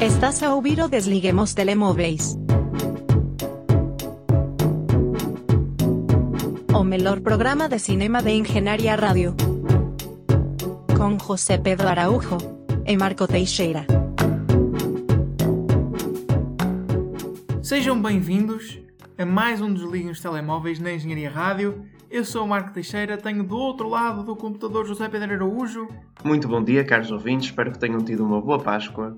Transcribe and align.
Estás 0.00 0.42
a 0.42 0.54
ouvir 0.54 0.80
o 0.80 0.88
Desliguemos 0.88 1.52
Telemóveis. 1.52 2.34
O 6.74 6.82
melhor 6.82 7.20
programa 7.20 7.68
de 7.68 7.78
cinema 7.78 8.22
de 8.22 8.30
Engenharia 8.30 8.96
Rádio. 8.96 9.36
Com 10.96 11.18
José 11.18 11.58
Pedro 11.58 11.86
Araújo 11.86 12.38
e 12.86 12.96
Marco 12.96 13.28
Teixeira. 13.28 13.84
Sejam 17.62 18.00
bem-vindos 18.00 18.80
a 19.18 19.26
mais 19.26 19.60
um 19.60 19.74
Desliguem 19.74 20.12
os 20.12 20.20
Telemóveis 20.22 20.78
na 20.78 20.94
Engenharia 20.94 21.28
Rádio. 21.28 21.84
Eu 22.10 22.24
sou 22.24 22.46
o 22.46 22.48
Marco 22.48 22.72
Teixeira, 22.72 23.18
tenho 23.18 23.44
do 23.44 23.58
outro 23.58 23.86
lado 23.86 24.24
do 24.24 24.34
computador 24.34 24.86
José 24.86 25.10
Pedro 25.10 25.34
Araújo 25.34 25.88
Muito 26.24 26.48
bom 26.48 26.64
dia, 26.64 26.86
caros 26.86 27.12
ouvintes. 27.12 27.50
Espero 27.50 27.70
que 27.70 27.78
tenham 27.78 28.02
tido 28.02 28.24
uma 28.24 28.40
boa 28.40 28.58
Páscoa. 28.58 29.14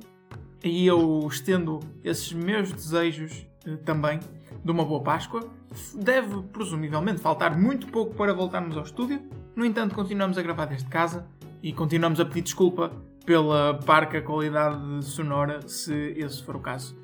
E 0.62 0.86
eu 0.86 1.26
estendo 1.28 1.80
esses 2.04 2.32
meus 2.32 2.72
desejos 2.72 3.46
eh, 3.66 3.76
também 3.84 4.20
de 4.64 4.70
uma 4.70 4.84
boa 4.84 5.02
Páscoa. 5.02 5.50
Deve, 5.94 6.42
presumivelmente, 6.52 7.20
faltar 7.20 7.58
muito 7.58 7.88
pouco 7.88 8.14
para 8.14 8.32
voltarmos 8.32 8.76
ao 8.76 8.84
estúdio. 8.84 9.20
No 9.56 9.64
entanto, 9.64 9.94
continuamos 9.94 10.38
a 10.38 10.42
gravar 10.42 10.66
desde 10.66 10.88
casa 10.88 11.26
e 11.62 11.72
continuamos 11.72 12.20
a 12.20 12.24
pedir 12.24 12.42
desculpa 12.42 12.92
pela 13.24 13.74
parca 13.74 14.20
qualidade 14.20 15.04
sonora, 15.04 15.66
se 15.66 15.94
esse 16.16 16.42
for 16.42 16.56
o 16.56 16.60
caso. 16.60 16.96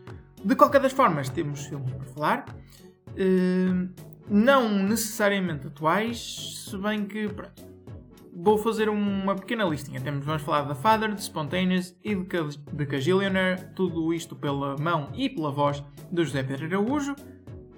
De 0.44 0.54
qualquer 0.54 0.80
das 0.80 0.92
formas, 0.92 1.28
temos 1.28 1.66
filmes 1.66 1.90
para 1.90 2.06
falar. 2.06 2.44
Eh, 3.16 3.88
não 4.30 4.68
necessariamente 4.68 5.66
atuais, 5.66 6.64
se 6.68 6.76
bem 6.76 7.06
que 7.06 7.28
pronto, 7.28 7.62
vou 8.40 8.56
fazer 8.56 8.88
uma 8.88 9.34
pequena 9.34 9.64
listinha. 9.64 10.00
Temos, 10.00 10.24
vamos 10.24 10.42
falar 10.42 10.62
da 10.62 10.74
Father, 10.74 11.12
de 11.12 11.22
Spontaneous 11.22 11.96
e 12.04 12.14
de, 12.14 12.24
de. 12.24 13.64
Tudo 13.74 14.14
isto 14.14 14.36
pela 14.36 14.76
mão 14.76 15.10
e 15.14 15.28
pela 15.28 15.50
voz 15.50 15.82
de 16.10 16.24
José 16.24 16.42
Pedro 16.42 16.66
Araújo. 16.66 17.16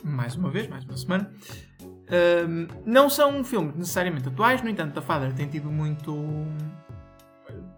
Mais 0.04 0.36
uma 0.36 0.50
vez, 0.50 0.68
mais 0.68 0.84
uma 0.84 0.96
semana. 0.96 1.32
Ahm, 2.10 2.66
não 2.84 3.08
são 3.08 3.42
filmes 3.42 3.74
necessariamente 3.74 4.28
atuais, 4.28 4.62
no 4.62 4.68
entanto, 4.68 4.98
a 4.98 5.02
Father 5.02 5.32
tem 5.32 5.48
tido 5.48 5.70
muito. 5.70 6.14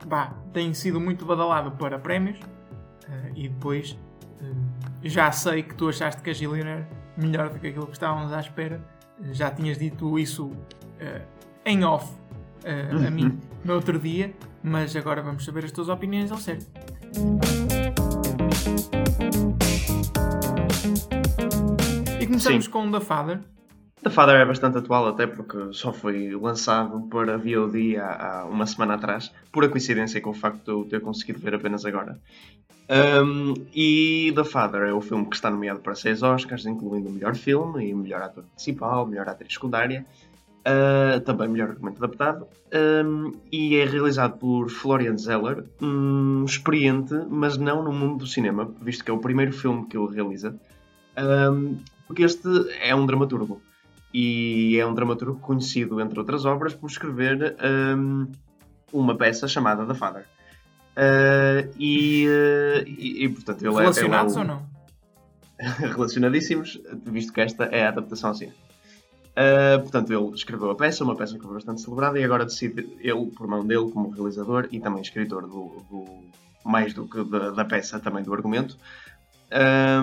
Bah, 0.07 0.35
tem 0.53 0.75
sido 0.75 1.01
muito 1.01 1.25
badalado 1.25 1.73
para 1.73 1.99
prémios. 1.99 2.39
Ah, 3.09 3.31
e 3.37 3.49
depois 3.49 3.97
ah, 4.41 4.45
já 5.03 5.31
sei 5.31 5.63
que 5.63 5.75
tu 5.75 5.89
achaste 5.89 6.21
Cagillionaire 6.23 6.87
melhor 7.17 7.51
do 7.51 7.59
que 7.61 7.69
aquilo 7.69 7.87
que 7.87 7.93
estávamos 7.93 8.33
à 8.33 8.41
espera. 8.41 8.83
Já 9.31 9.51
tinhas 9.51 9.79
dito 9.79 10.19
isso 10.19 10.51
ah, 11.01 11.23
em 11.65 11.85
off 11.85 12.22
ah, 12.65 13.07
a 13.07 13.11
mim 13.11 13.39
no 13.65 13.75
outro 13.75 13.99
dia, 13.99 14.33
mas 14.63 14.95
agora 14.97 15.23
vamos 15.23 15.45
saber 15.45 15.65
as 15.65 15.73
tuas 15.73 15.89
opiniões 15.89 16.31
ao 16.31 16.39
certo. 16.39 16.67
E 22.21 22.27
começamos 22.27 22.65
Sim. 22.65 22.71
com 22.71 22.91
The 22.91 23.01
Father. 23.01 23.41
The 24.03 24.11
Father 24.11 24.35
é 24.35 24.45
bastante 24.45 24.79
atual, 24.79 25.07
até 25.07 25.29
porque 25.29 25.73
só 25.73 25.93
foi 25.93 26.31
lançado 26.35 27.03
para 27.03 27.39
VOD 27.39 27.97
há, 27.99 28.41
há 28.41 28.45
uma 28.47 28.67
semana 28.67 28.95
atrás, 28.95 29.33
pura 29.53 29.69
coincidência 29.69 30.21
com 30.21 30.31
o 30.31 30.35
facto 30.35 30.65
de 30.65 30.71
eu 30.73 30.85
ter 30.85 31.01
conseguido 31.01 31.39
ver 31.39 31.55
apenas 31.55 31.85
agora. 31.85 32.21
Um, 32.91 33.55
e 33.73 34.33
The 34.35 34.43
Father 34.43 34.83
é 34.83 34.93
o 34.93 35.01
filme 35.01 35.25
que 35.27 35.37
está 35.37 35.51
nomeado 35.51 35.81
para 35.81 35.95
seis 35.95 36.21
Oscars, 36.23 36.67
incluindo 36.67 37.09
o 37.09 37.13
melhor 37.13 37.37
filme 37.37 37.89
e 37.89 37.95
melhor 37.95 38.23
ator 38.23 38.45
principal, 38.55 39.07
melhor 39.07 39.29
atriz 39.29 39.55
secundária, 39.55 40.05
uh, 40.67 41.21
também 41.21 41.49
melhor 41.49 41.71
argumento 41.71 42.03
adaptado, 42.03 42.47
um, 43.05 43.33
e 43.51 43.77
é 43.77 43.85
realizado 43.85 44.39
por 44.39 44.71
Florian 44.71 45.17
Zeller, 45.17 45.65
um 45.81 46.45
experiente, 46.45 47.15
mas 47.29 47.57
não 47.57 47.83
no 47.83 47.93
mundo 47.93 48.19
do 48.19 48.27
cinema, 48.27 48.71
visto 48.81 49.05
que 49.05 49.11
é 49.11 49.15
o 49.15 49.19
primeiro 49.19 49.53
filme 49.53 49.87
que 49.87 49.97
ele 49.97 50.15
realiza. 50.15 50.55
Um, 51.19 51.79
porque 52.07 52.23
este 52.23 52.49
é 52.81 52.95
um 52.95 53.07
dramaturgo 53.07 53.61
e 54.13 54.77
é 54.79 54.87
um 54.87 54.95
dramaturgo 54.95 55.39
conhecido, 55.41 56.01
entre 56.01 56.19
outras 56.19 56.45
obras, 56.45 56.75
por 56.75 56.89
escrever 56.91 57.57
um, 57.97 58.29
uma 58.93 59.17
peça 59.17 59.49
chamada 59.49 59.87
The 59.87 59.95
Father. 59.95 60.25
Uh, 60.95 61.73
e, 61.79 62.27
uh, 62.29 62.87
e, 62.87 63.25
e, 63.25 63.29
portanto, 63.31 63.63
ele 63.63 63.75
é- 63.75 63.81
Relacionados 63.81 64.37
é, 64.37 64.39
ou 64.39 64.45
o- 64.45 64.49
não? 64.49 64.73
relacionadíssimos, 65.89 66.81
visto 67.07 67.33
que 67.33 67.41
esta 67.41 67.65
é 67.65 67.85
a 67.85 67.89
adaptação 67.89 68.31
assim. 68.31 68.53
Uh, 69.33 69.81
portanto, 69.81 70.13
ele 70.13 70.35
escreveu 70.35 70.71
a 70.71 70.75
peça, 70.75 71.03
uma 71.05 71.17
peça 71.17 71.37
que 71.39 71.43
foi 71.43 71.55
bastante 71.55 71.81
celebrada, 71.81 72.19
e 72.19 72.25
agora 72.25 72.45
decide 72.45 72.87
ele, 73.01 73.27
por 73.31 73.47
mão 73.47 73.65
dele, 73.67 73.91
como 73.91 74.11
realizador 74.11 74.69
e 74.71 74.79
também 74.79 75.01
escritor 75.01 75.43
do, 75.43 75.83
do- 75.91 76.23
mais 76.65 76.93
do 76.93 77.07
que 77.09 77.25
da, 77.25 77.51
da 77.51 77.65
peça, 77.65 77.99
também 77.99 78.23
do 78.23 78.33
argumento, 78.35 78.77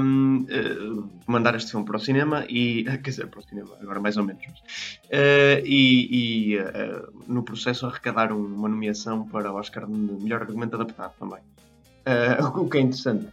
um, 0.01 0.45
uh, 0.49 1.09
mandar 1.27 1.55
este 1.55 1.71
filme 1.71 1.85
para 1.85 1.97
o 1.97 1.99
cinema 1.99 2.45
e 2.49 2.83
quer 3.03 3.09
dizer, 3.09 3.27
para 3.27 3.39
o 3.39 3.43
cinema, 3.43 3.69
agora 3.81 3.99
mais 3.99 4.17
ou 4.17 4.23
menos 4.23 4.43
Uh, 5.11 5.57
e, 5.65 6.51
e, 6.53 6.57
uh, 6.59 7.11
no 7.27 7.41
processo 7.41 7.85
arrecadar 7.87 8.31
um- 8.31 8.45
uma 8.45 8.69
nomeação 8.69 9.27
para 9.27 9.51
o 9.51 9.55
Oscar 9.55 9.87
de 9.87 9.91
melhor 9.91 10.41
argumento 10.41 10.75
adaptado 10.75 11.13
também. 11.19 11.39
O 12.55 12.69
que 12.69 12.77
é 12.77 12.81
interessante 12.81 13.27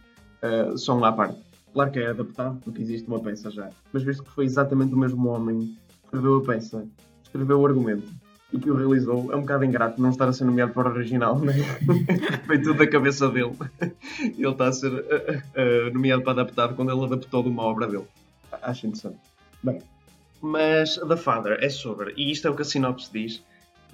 só 0.75 0.95
um 0.97 1.03
à 1.05 1.11
parte. 1.11 1.37
Claro 1.73 1.91
que 1.91 1.99
é 1.99 2.07
adaptado 2.07 2.59
porque 2.63 2.81
existe 2.81 3.07
uma 3.07 3.19
peça 3.19 3.49
já 3.51 3.69
mas 3.93 4.01
visto 4.03 4.23
que 4.23 4.31
foi 4.31 4.45
exatamente 4.45 4.93
o 4.93 4.97
mesmo 4.97 5.29
homem 5.29 5.77
escreveu 6.07 6.37
a 6.37 6.43
peça 6.43 6.87
escreveu 7.23 7.59
o 7.59 7.65
argumento. 7.65 8.07
E 8.51 8.57
que 8.57 8.71
o 8.71 8.75
realizou 8.75 9.31
é 9.33 9.35
um 9.35 9.41
bocado 9.41 9.65
ingrato 9.65 10.01
não 10.01 10.09
estar 10.09 10.27
a 10.29 10.31
ser 10.31 10.45
nomeado 10.45 10.71
para 10.71 10.87
o 10.87 10.93
original 10.93 11.37
né? 11.37 11.53
foi 12.47 12.59
tudo 12.59 12.75
da 12.75 12.87
cabeça 12.87 13.29
dele. 13.29 13.51
Ele 14.21 14.47
está 14.47 14.67
a 14.69 14.71
ser 14.71 14.93
uh, 14.93 14.97
uh, 14.97 15.93
nomeado 15.93 16.23
para 16.23 16.31
adaptado 16.31 16.73
quando 16.73 16.91
ele 16.91 17.03
adaptou 17.03 17.43
de 17.43 17.49
uma 17.49 17.63
obra 17.63 17.87
dele. 17.87 18.05
Acho 18.61 18.87
interessante. 18.87 19.19
Bem 19.61 19.81
mas 20.41 20.97
The 20.97 21.17
Father 21.17 21.57
é 21.61 21.69
sobre, 21.69 22.13
e 22.15 22.31
isto 22.31 22.47
é 22.47 22.51
o 22.51 22.55
que 22.55 22.61
a 22.61 22.65
sinopse 22.65 23.11
diz, 23.11 23.43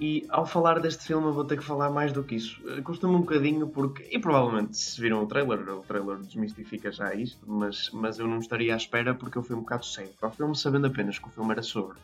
e 0.00 0.26
ao 0.28 0.44
falar 0.44 0.80
deste 0.80 1.04
filme 1.04 1.26
eu 1.26 1.32
vou 1.32 1.44
ter 1.44 1.56
que 1.56 1.64
falar 1.64 1.90
mais 1.90 2.12
do 2.12 2.22
que 2.22 2.34
isso. 2.34 2.60
Eh, 2.68 2.80
Custa-me 2.82 3.14
um 3.14 3.20
bocadinho 3.20 3.68
porque, 3.68 4.08
e 4.10 4.18
provavelmente 4.18 4.76
se 4.76 5.00
viram 5.00 5.22
o 5.22 5.26
trailer, 5.26 5.60
o 5.68 5.80
trailer 5.80 6.18
desmistifica 6.18 6.90
já 6.90 7.14
isto, 7.14 7.40
mas, 7.46 7.90
mas 7.92 8.18
eu 8.18 8.26
não 8.26 8.38
estaria 8.38 8.74
à 8.74 8.76
espera 8.76 9.14
porque 9.14 9.38
eu 9.38 9.42
fui 9.42 9.54
um 9.54 9.60
bocado 9.60 9.86
cedo 9.86 10.10
para 10.18 10.28
o 10.28 10.32
filme, 10.32 10.56
sabendo 10.56 10.86
apenas 10.86 11.18
que 11.18 11.28
o 11.28 11.30
filme 11.30 11.52
era 11.52 11.62
sobre. 11.62 11.96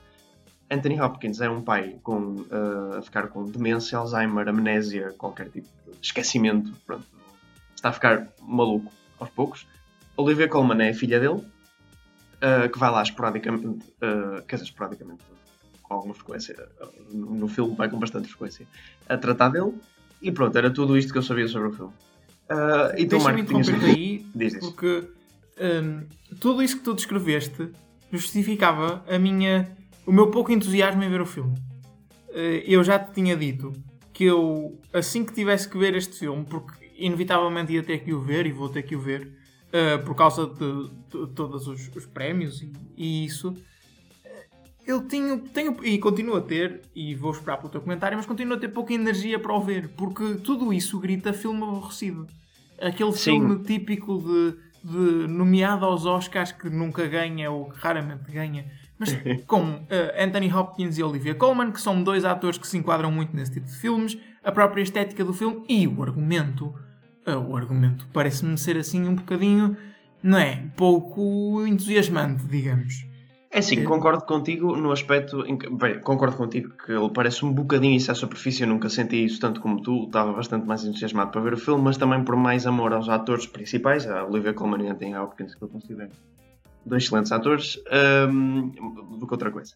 Anthony 0.71 1.01
Hopkins 1.01 1.41
é 1.41 1.51
um 1.51 1.62
pai 1.62 1.99
com, 2.03 2.45
eh, 2.51 2.99
a 2.99 3.03
ficar 3.03 3.27
com 3.28 3.45
demência, 3.45 3.99
Alzheimer, 3.99 4.49
amnésia, 4.49 5.12
qualquer 5.19 5.51
tipo 5.51 5.69
de 5.87 6.07
esquecimento, 6.07 6.72
pronto, 6.87 7.07
está 7.75 7.89
a 7.89 7.93
ficar 7.93 8.28
maluco 8.41 8.93
aos 9.19 9.31
poucos. 9.31 9.67
Olivia 10.17 10.49
Colman 10.49 10.84
é 10.84 10.91
a 10.91 10.95
filha 10.95 11.19
dele, 11.19 11.43
uh, 12.41 12.69
que 12.71 12.78
vai 12.78 12.91
lá 12.91 13.03
esporadicamente, 13.03 13.67
uh, 13.67 14.43
quer 14.47 14.57
dizer, 14.57 14.69
esporadicamente, 14.69 15.22
com 15.91 15.95
alguma 15.97 16.15
frequência, 16.15 16.55
uh, 16.81 17.17
no, 17.17 17.49
filme 17.49 17.75
vai 17.75 17.91
com 17.91 17.99
bastante 17.99 18.28
frequência, 18.28 18.65
a 19.09 19.19
tratar 19.19 19.49
dele, 19.49 19.75
e 20.23 20.31
pronto, 20.31 20.56
era 20.56 20.71
tudo 20.71 20.97
isto 20.97 21.12
que 21.12 21.19
eu 21.19 21.23
sabia 21.23 21.49
sobre 21.49 21.69
o 21.69 21.73
filme. 21.73 21.93
Uh, 22.49 22.95
e 22.97 23.06
tu, 23.06 23.11
Deixa-me 23.11 23.43
Marco, 23.43 23.49
tinhas... 23.49 23.69
interromper 23.69 23.91
aí, 23.99 24.27
Diz 24.33 24.56
porque 24.59 25.09
hum, 25.61 26.06
tudo 26.39 26.62
isso 26.62 26.78
que 26.78 26.84
tu 26.84 26.95
descreveste 26.95 27.73
justificava 28.12 29.05
a 29.09 29.19
minha, 29.19 29.77
o 30.06 30.12
meu 30.12 30.31
pouco 30.31 30.53
entusiasmo 30.53 31.03
em 31.03 31.11
ver 31.11 31.21
o 31.21 31.27
filme. 31.27 31.55
Eh, 32.33 32.65
eu 32.67 32.83
já 32.83 32.99
te 32.99 33.12
tinha 33.12 33.37
dito 33.37 33.72
que 34.12 34.25
eu, 34.25 34.81
assim 34.93 35.25
que 35.25 35.33
tivesse 35.33 35.69
que 35.69 35.78
ver 35.78 35.95
este 35.95 36.19
filme, 36.19 36.45
porque 36.45 36.93
inevitavelmente 36.99 37.72
ia 37.72 37.83
ter 37.83 37.99
que 37.99 38.12
o 38.12 38.21
ver 38.21 38.47
e 38.47 38.53
vou 38.53 38.69
ter 38.69 38.83
que 38.83 38.97
o 38.97 39.01
ver 39.01 39.31
eh, 39.72 39.99
por 39.99 40.17
causa 40.17 40.47
de, 40.47 40.89
de 40.89 41.33
todos 41.34 41.69
os, 41.69 41.89
os 41.95 42.07
prémios 42.07 42.62
e, 42.62 42.72
e 42.97 43.25
isso. 43.25 43.55
Eu 44.91 45.03
tenho, 45.03 45.39
tenho 45.39 45.77
e 45.84 45.98
continuo 46.01 46.37
a 46.37 46.41
ter, 46.41 46.83
e 46.97 47.15
vou 47.15 47.31
esperar 47.31 47.59
pelo 47.59 47.69
teu 47.69 47.81
comentário, 47.81 48.16
mas 48.16 48.27
continuo 48.27 48.57
a 48.57 48.59
ter 48.59 48.66
pouca 48.66 48.92
energia 48.92 49.39
para 49.39 49.54
o 49.54 49.60
ver, 49.60 49.91
porque 49.91 50.34
tudo 50.42 50.72
isso 50.72 50.98
grita 50.98 51.33
filme 51.33 51.63
aborrecido. 51.63 52.27
Aquele 52.77 53.13
Sim. 53.13 53.39
filme 53.39 53.63
típico 53.63 54.19
de, 54.19 54.57
de 54.83 55.28
nomeado 55.28 55.84
aos 55.84 56.07
Oscars 56.07 56.51
que 56.51 56.69
nunca 56.69 57.07
ganha 57.07 57.53
ou 57.53 57.71
que 57.71 57.78
raramente 57.78 58.33
ganha, 58.33 58.66
mas 58.98 59.16
com 59.47 59.87
eh, 59.89 60.25
Anthony 60.25 60.53
Hopkins 60.53 60.98
e 60.98 61.04
Olivia 61.04 61.37
Colman, 61.37 61.71
que 61.71 61.81
são 61.81 62.03
dois 62.03 62.25
atores 62.25 62.59
que 62.59 62.66
se 62.66 62.77
enquadram 62.77 63.13
muito 63.13 63.37
nesse 63.37 63.53
tipo 63.53 63.66
de 63.66 63.77
filmes, 63.77 64.19
a 64.42 64.51
própria 64.51 64.83
estética 64.83 65.25
do 65.25 65.33
filme 65.33 65.65
e 65.69 65.87
o 65.87 66.03
argumento. 66.03 66.75
Eh, 67.25 67.37
o 67.37 67.57
argumento 67.57 68.09
parece-me 68.13 68.59
ser 68.59 68.77
assim 68.77 69.07
um 69.07 69.15
bocadinho, 69.15 69.77
não 70.21 70.39
é? 70.39 70.65
Pouco 70.77 71.65
entusiasmante, 71.65 72.45
digamos. 72.48 73.09
É 73.53 73.59
assim, 73.59 73.81
É. 73.81 73.85
concordo 73.85 74.25
contigo 74.25 74.77
no 74.77 74.93
aspecto. 74.93 75.45
Em 75.45 75.59
que, 75.59 75.69
bem, 75.69 75.99
concordo 76.01 76.37
contigo 76.37 76.71
que 76.71 76.93
ele 76.93 77.11
parece 77.11 77.45
um 77.45 77.53
bocadinho 77.53 77.97
isso 77.97 78.11
à 78.13 78.15
superfície. 78.15 78.63
Eu 78.63 78.69
nunca 78.69 78.89
senti 78.89 79.25
isso 79.25 79.41
tanto 79.41 79.61
como 79.61 79.83
tu. 79.83 80.05
Estava 80.05 80.33
bastante 80.33 80.67
mais 80.67 80.85
entusiasmado 80.85 81.33
para 81.33 81.41
ver 81.41 81.55
o 81.55 81.57
filme, 81.57 81.83
mas 81.83 81.97
também 81.97 82.23
por 82.23 82.37
mais 82.37 82.65
amor 82.67 82.93
aos 82.93 83.09
atores 83.09 83.47
principais, 83.47 84.07
a 84.07 84.25
Olivia 84.25 84.55
Colman 84.55 84.85
e 84.85 84.89
Anthony 84.89 85.17
Hopkins, 85.17 85.55
que 85.57 85.63
eu 85.63 85.69
considero 85.69 86.11
dois 86.87 87.03
excelentes 87.05 87.33
atores, 87.33 87.77
hum, 88.31 88.71
do 89.19 89.27
que 89.27 89.35
outra 89.35 89.51
coisa. 89.51 89.75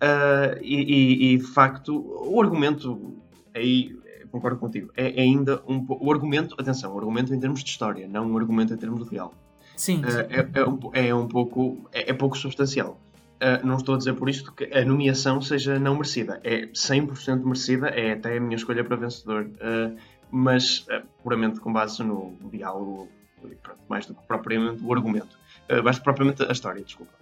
Ah, 0.00 0.58
e, 0.60 0.76
e- 0.76 1.32
e, 1.34 1.38
de 1.38 1.44
facto, 1.44 1.96
o 2.30 2.40
argumento 2.42 3.16
aí 3.54 3.96
concordo 4.30 4.58
contigo. 4.58 4.90
É, 4.94 5.18
é 5.18 5.22
ainda 5.22 5.62
um 5.66 5.84
o 5.88 6.12
argumento, 6.12 6.54
atenção, 6.58 6.94
o 6.94 6.98
argumento 6.98 7.34
em 7.34 7.40
termos 7.40 7.64
de 7.64 7.70
história, 7.70 8.06
não 8.06 8.30
um 8.30 8.36
argumento 8.36 8.74
em 8.74 8.76
termos 8.76 9.02
de 9.04 9.10
real. 9.10 9.32
Sim. 9.78 10.02
Uh, 10.02 10.26
é, 10.28 10.60
é, 10.60 10.64
um, 10.68 10.78
é 10.92 11.14
um 11.14 11.28
pouco 11.28 11.88
é, 11.92 12.10
é 12.10 12.12
pouco 12.12 12.36
substancial. 12.36 13.00
Uh, 13.36 13.64
não 13.64 13.76
estou 13.76 13.94
a 13.94 13.98
dizer 13.98 14.14
por 14.14 14.28
isto 14.28 14.52
que 14.52 14.64
a 14.76 14.84
nomeação 14.84 15.40
seja 15.40 15.78
não 15.78 15.94
merecida. 15.94 16.40
É 16.42 16.66
100% 16.66 17.44
merecida, 17.44 17.86
é 17.88 18.12
até 18.12 18.36
a 18.36 18.40
minha 18.40 18.56
escolha 18.56 18.82
para 18.82 18.96
vencedor. 18.96 19.44
Uh, 19.44 19.96
mas 20.30 20.80
uh, 20.88 21.06
puramente 21.22 21.60
com 21.60 21.72
base 21.72 22.02
no 22.02 22.36
diálogo, 22.50 23.08
mais 23.88 24.04
do 24.04 24.14
que 24.14 24.22
propriamente 24.26 24.82
o 24.84 24.92
argumento. 24.92 25.38
Mais 25.84 25.98
propriamente 25.98 26.42
a 26.42 26.50
história, 26.50 26.82
desculpa. 26.82 27.12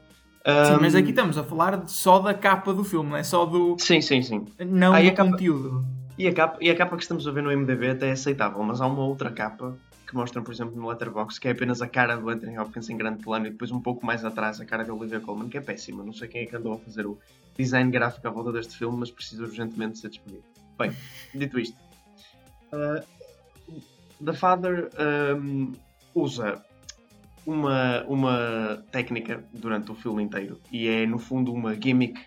Sim, 0.47 0.79
mas 0.81 0.95
aqui 0.95 1.11
estamos 1.11 1.37
a 1.37 1.43
falar 1.43 1.89
só 1.89 2.21
da 2.21 2.33
capa 2.33 2.73
do 2.73 2.85
filme, 2.85 3.11
não 3.11 3.17
é 3.17 3.25
só 3.25 3.45
do. 3.45 3.77
Sim, 3.79 4.01
sim, 4.01 4.23
sim. 4.23 4.47
Não 4.61 4.95
ah, 4.95 5.03
do 5.03 5.13
capa... 5.13 5.31
conteúdo. 5.33 5.85
E 6.19 6.27
a, 6.27 6.33
capa, 6.33 6.59
e 6.61 6.71
a 6.71 6.77
capa 6.77 6.97
que 6.97 7.03
estamos 7.03 7.29
a 7.29 7.31
ver 7.31 7.43
no 7.43 7.51
MDB 7.51 7.91
até 7.91 8.09
é 8.09 8.13
aceitável, 8.13 8.63
mas 8.63 8.81
há 8.81 8.87
uma 8.87 9.05
outra 9.05 9.31
capa 9.31 9.77
que 10.07 10.15
mostram, 10.15 10.43
por 10.43 10.55
exemplo, 10.55 10.75
no 10.77 10.89
Letterboxd, 10.89 11.41
que 11.41 11.49
é 11.49 11.51
apenas 11.51 11.83
a 11.83 11.89
cara 11.89 12.17
do 12.17 12.29
Anthony 12.29 12.59
Hopkins 12.59 12.89
em 12.89 12.97
grande 12.97 13.23
plano 13.23 13.47
e 13.47 13.51
depois 13.51 13.71
um 13.71 13.81
pouco 13.81 14.07
mais 14.07 14.25
atrás 14.25 14.61
a 14.61 14.65
cara 14.65 14.85
de 14.85 14.91
Olivia 14.91 15.21
Colman, 15.21 15.49
que 15.49 15.59
é 15.59 15.61
péssima. 15.61 16.05
Não 16.05 16.13
sei 16.13 16.29
quem 16.29 16.43
é 16.43 16.47
que 16.47 16.57
andou 16.57 16.75
a 16.75 16.79
fazer 16.79 17.07
o 17.07 17.19
design 17.59 17.91
gráfico 17.91 18.27
à 18.27 18.31
volta 18.31 18.53
deste 18.53 18.79
filme, 18.79 18.97
mas 18.99 19.11
precisa 19.11 19.43
urgentemente 19.43 19.99
ser 19.99 20.09
despedido. 20.09 20.45
Bem, 20.79 20.93
dito 21.35 21.59
isto, 21.59 21.77
uh, 22.73 23.05
The 24.25 24.33
Father 24.33 24.89
um, 25.39 25.73
usa 26.15 26.65
uma, 27.45 28.05
uma 28.05 28.85
técnica 28.91 29.45
durante 29.53 29.91
o 29.91 29.95
filme 29.95 30.23
inteiro 30.23 30.61
e 30.71 30.89
é, 30.89 31.07
no 31.07 31.19
fundo, 31.19 31.53
uma 31.53 31.75
gimmick 31.75 32.19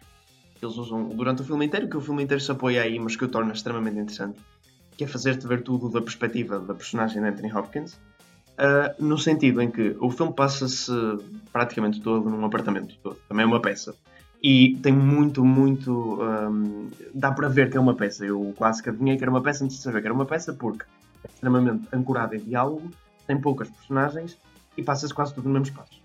que 0.59 0.65
eles 0.65 0.77
usam 0.77 1.09
durante 1.09 1.41
o 1.41 1.45
filme 1.45 1.65
inteiro, 1.65 1.87
que 1.87 1.97
o 1.97 2.01
filme 2.01 2.23
inteiro 2.23 2.41
se 2.41 2.51
apoia 2.51 2.83
aí, 2.83 2.99
mas 2.99 3.15
que 3.15 3.25
o 3.25 3.27
torna 3.27 3.53
extremamente 3.53 3.97
interessante 3.97 4.39
que 4.99 5.05
é 5.05 5.07
fazer-te 5.07 5.47
ver 5.47 5.63
tudo 5.63 5.87
da 5.87 6.01
perspectiva 6.01 6.59
da 6.59 6.73
personagem 6.73 7.21
de 7.21 7.29
Anthony 7.29 7.53
Hopkins, 7.53 7.93
uh, 7.93 8.93
no 9.01 9.17
sentido 9.17 9.61
em 9.61 9.71
que 9.71 9.95
o 9.97 10.11
filme 10.11 10.33
passa-se 10.33 10.91
praticamente 11.53 12.01
todo 12.01 12.29
num 12.29 12.43
apartamento, 12.43 12.97
todo. 13.01 13.17
também 13.29 13.43
é 13.43 13.47
uma 13.47 13.61
peça. 13.61 13.95
E 14.43 14.77
tem 14.83 14.91
muito, 14.91 15.45
muito. 15.45 16.21
Um, 16.21 16.89
dá 17.13 17.31
para 17.31 17.47
ver 17.47 17.69
que 17.69 17.77
é 17.77 17.79
uma 17.79 17.95
peça. 17.95 18.25
Eu 18.25 18.53
quase 18.57 18.83
que 18.83 18.89
adivinhei 18.89 19.15
que 19.15 19.23
era 19.23 19.31
uma 19.31 19.41
peça 19.41 19.63
antes 19.63 19.77
de 19.77 19.83
saber 19.83 20.01
que 20.01 20.07
era 20.07 20.13
uma 20.13 20.25
peça, 20.25 20.51
porque 20.51 20.83
é 21.23 21.27
extremamente 21.27 21.87
ancorada 21.93 22.35
em 22.35 22.39
diálogo, 22.39 22.91
tem 23.25 23.39
poucas 23.39 23.69
personagens 23.69 24.37
e 24.75 24.83
passa-se 24.83 25.13
quase 25.13 25.33
tudo 25.33 25.47
no 25.47 25.53
mesmo 25.53 25.67
espaço. 25.67 26.01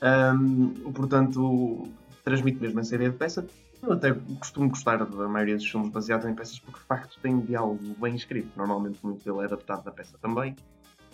Um, 0.00 0.92
portanto, 0.92 1.88
transmite 2.22 2.60
mesmo 2.60 2.78
essa 2.78 2.94
ideia 2.94 3.10
de 3.10 3.16
peça. 3.16 3.44
Eu 3.86 3.92
até 3.92 4.12
costumo 4.40 4.68
gostar 4.68 4.96
da 4.96 5.28
maioria 5.28 5.54
dos 5.54 5.66
filmes 5.66 5.90
baseados 5.90 6.26
em 6.26 6.34
peças 6.34 6.58
porque 6.58 6.80
de 6.80 6.86
facto 6.86 7.16
tem 7.22 7.38
diálogo 7.40 7.80
bem 8.00 8.16
escrito. 8.16 8.48
Normalmente 8.56 8.98
muito 9.02 9.24
dele 9.24 9.42
é 9.42 9.44
adaptado 9.46 9.84
da 9.84 9.92
peça 9.92 10.18
também. 10.20 10.56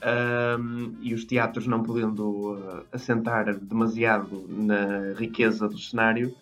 Um, 0.03 0.97
e 1.01 1.15
os 1.15 1.25
teatros 1.25 1.67
não 1.67 1.83
podendo 1.83 2.55
uh, 2.55 2.85
assentar 2.91 3.55
demasiado 3.55 4.47
na 4.49 5.13
riqueza 5.17 5.69
do 5.69 5.79
cenário, 5.79 6.35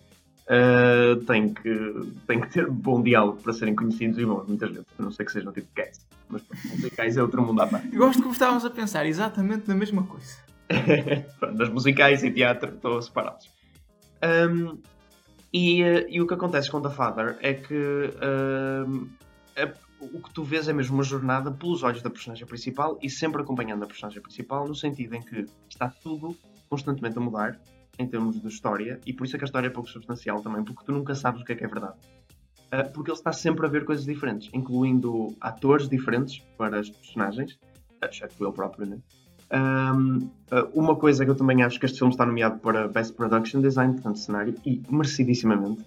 uh, 0.47 1.23
têm, 1.25 1.53
que, 1.53 2.13
têm 2.25 2.41
que 2.41 2.49
ter 2.49 2.67
bom 2.67 3.03
diálogo 3.03 3.39
para 3.41 3.53
serem 3.53 3.75
conhecidos 3.75 4.17
e 4.17 4.25
bons, 4.25 4.47
muitas 4.47 4.69
vezes. 4.69 4.85
A 4.97 5.03
não 5.03 5.11
ser 5.11 5.25
que 5.25 5.31
sejam 5.33 5.51
tipo 5.51 5.67
cast. 5.75 6.05
Mas 6.29 6.41
musicais 6.71 7.17
é 7.17 7.21
outro 7.21 7.41
mundo 7.41 7.61
à 7.61 7.67
parte. 7.67 7.89
Gosto 7.89 8.23
que 8.23 8.29
estávamos 8.29 8.63
a 8.63 8.69
pensar 8.69 9.05
exatamente 9.05 9.67
na 9.67 9.75
mesma 9.75 10.03
coisa. 10.03 10.37
Nas 11.53 11.69
musicais 11.69 12.23
e 12.23 12.31
teatro 12.31 12.73
estão 12.73 13.01
separados. 13.01 13.49
Um, 14.23 14.79
e, 15.53 15.83
eh, 15.83 16.07
e, 16.09 16.21
o 16.21 16.27
que 16.27 16.33
acontece 16.33 16.71
com 16.71 16.81
The 16.81 16.89
Father 16.89 17.37
é 17.41 17.53
que 17.53 17.73
uh, 17.75 19.09
é, 19.55 19.73
o 19.99 20.21
que 20.21 20.33
tu 20.33 20.43
vês 20.43 20.67
é 20.67 20.73
mesmo 20.73 20.95
uma 20.95 21.03
jornada 21.03 21.51
pelos 21.51 21.83
olhos 21.83 22.01
da 22.01 22.09
personagem 22.09 22.45
principal 22.47 22.97
e 23.01 23.09
sempre 23.09 23.41
acompanhando 23.41 23.83
a 23.83 23.87
personagem 23.87 24.21
principal, 24.21 24.67
no 24.67 24.75
sentido 24.75 25.15
em 25.15 25.21
que 25.21 25.45
está 25.69 25.89
tudo 25.89 26.35
constantemente 26.69 27.17
a 27.17 27.21
mudar 27.21 27.59
em 27.99 28.07
termos 28.07 28.41
de 28.41 28.47
história, 28.47 28.99
e 29.05 29.13
por 29.13 29.25
isso 29.25 29.35
é 29.35 29.39
que 29.39 29.43
a 29.43 29.47
história 29.47 29.67
é 29.67 29.69
pouco 29.69 29.89
substancial 29.89 30.41
também, 30.41 30.63
porque 30.63 30.85
tu 30.85 30.91
nunca 30.91 31.13
sabes 31.13 31.41
o 31.41 31.45
que 31.45 31.51
é 31.51 31.55
que 31.55 31.65
é 31.65 31.67
verdade. 31.67 31.97
Uh, 32.73 32.89
porque 32.93 33.11
ele 33.11 33.17
está 33.17 33.33
sempre 33.33 33.65
a 33.65 33.69
ver 33.69 33.83
coisas 33.83 34.05
diferentes, 34.05 34.49
incluindo 34.53 35.35
atores 35.41 35.89
diferentes 35.89 36.39
para 36.57 36.79
as 36.79 36.89
personagens, 36.89 37.59
exceto 38.01 38.43
ele 38.43 38.53
próprio, 38.53 38.87
né? 38.87 38.97
Um, 39.51 40.29
uh, 40.51 40.69
uma 40.73 40.95
coisa 40.95 41.25
que 41.25 41.31
eu 41.31 41.35
também 41.35 41.61
acho 41.61 41.77
que 41.77 41.85
este 41.85 41.97
filme 41.97 42.13
está 42.13 42.25
nomeado 42.25 42.59
para 42.59 42.87
Best 42.87 43.13
Production 43.13 43.59
Design, 43.59 43.93
portanto, 43.93 44.19
cenário, 44.19 44.55
e 44.65 44.81
merecidíssimamente, 44.89 45.83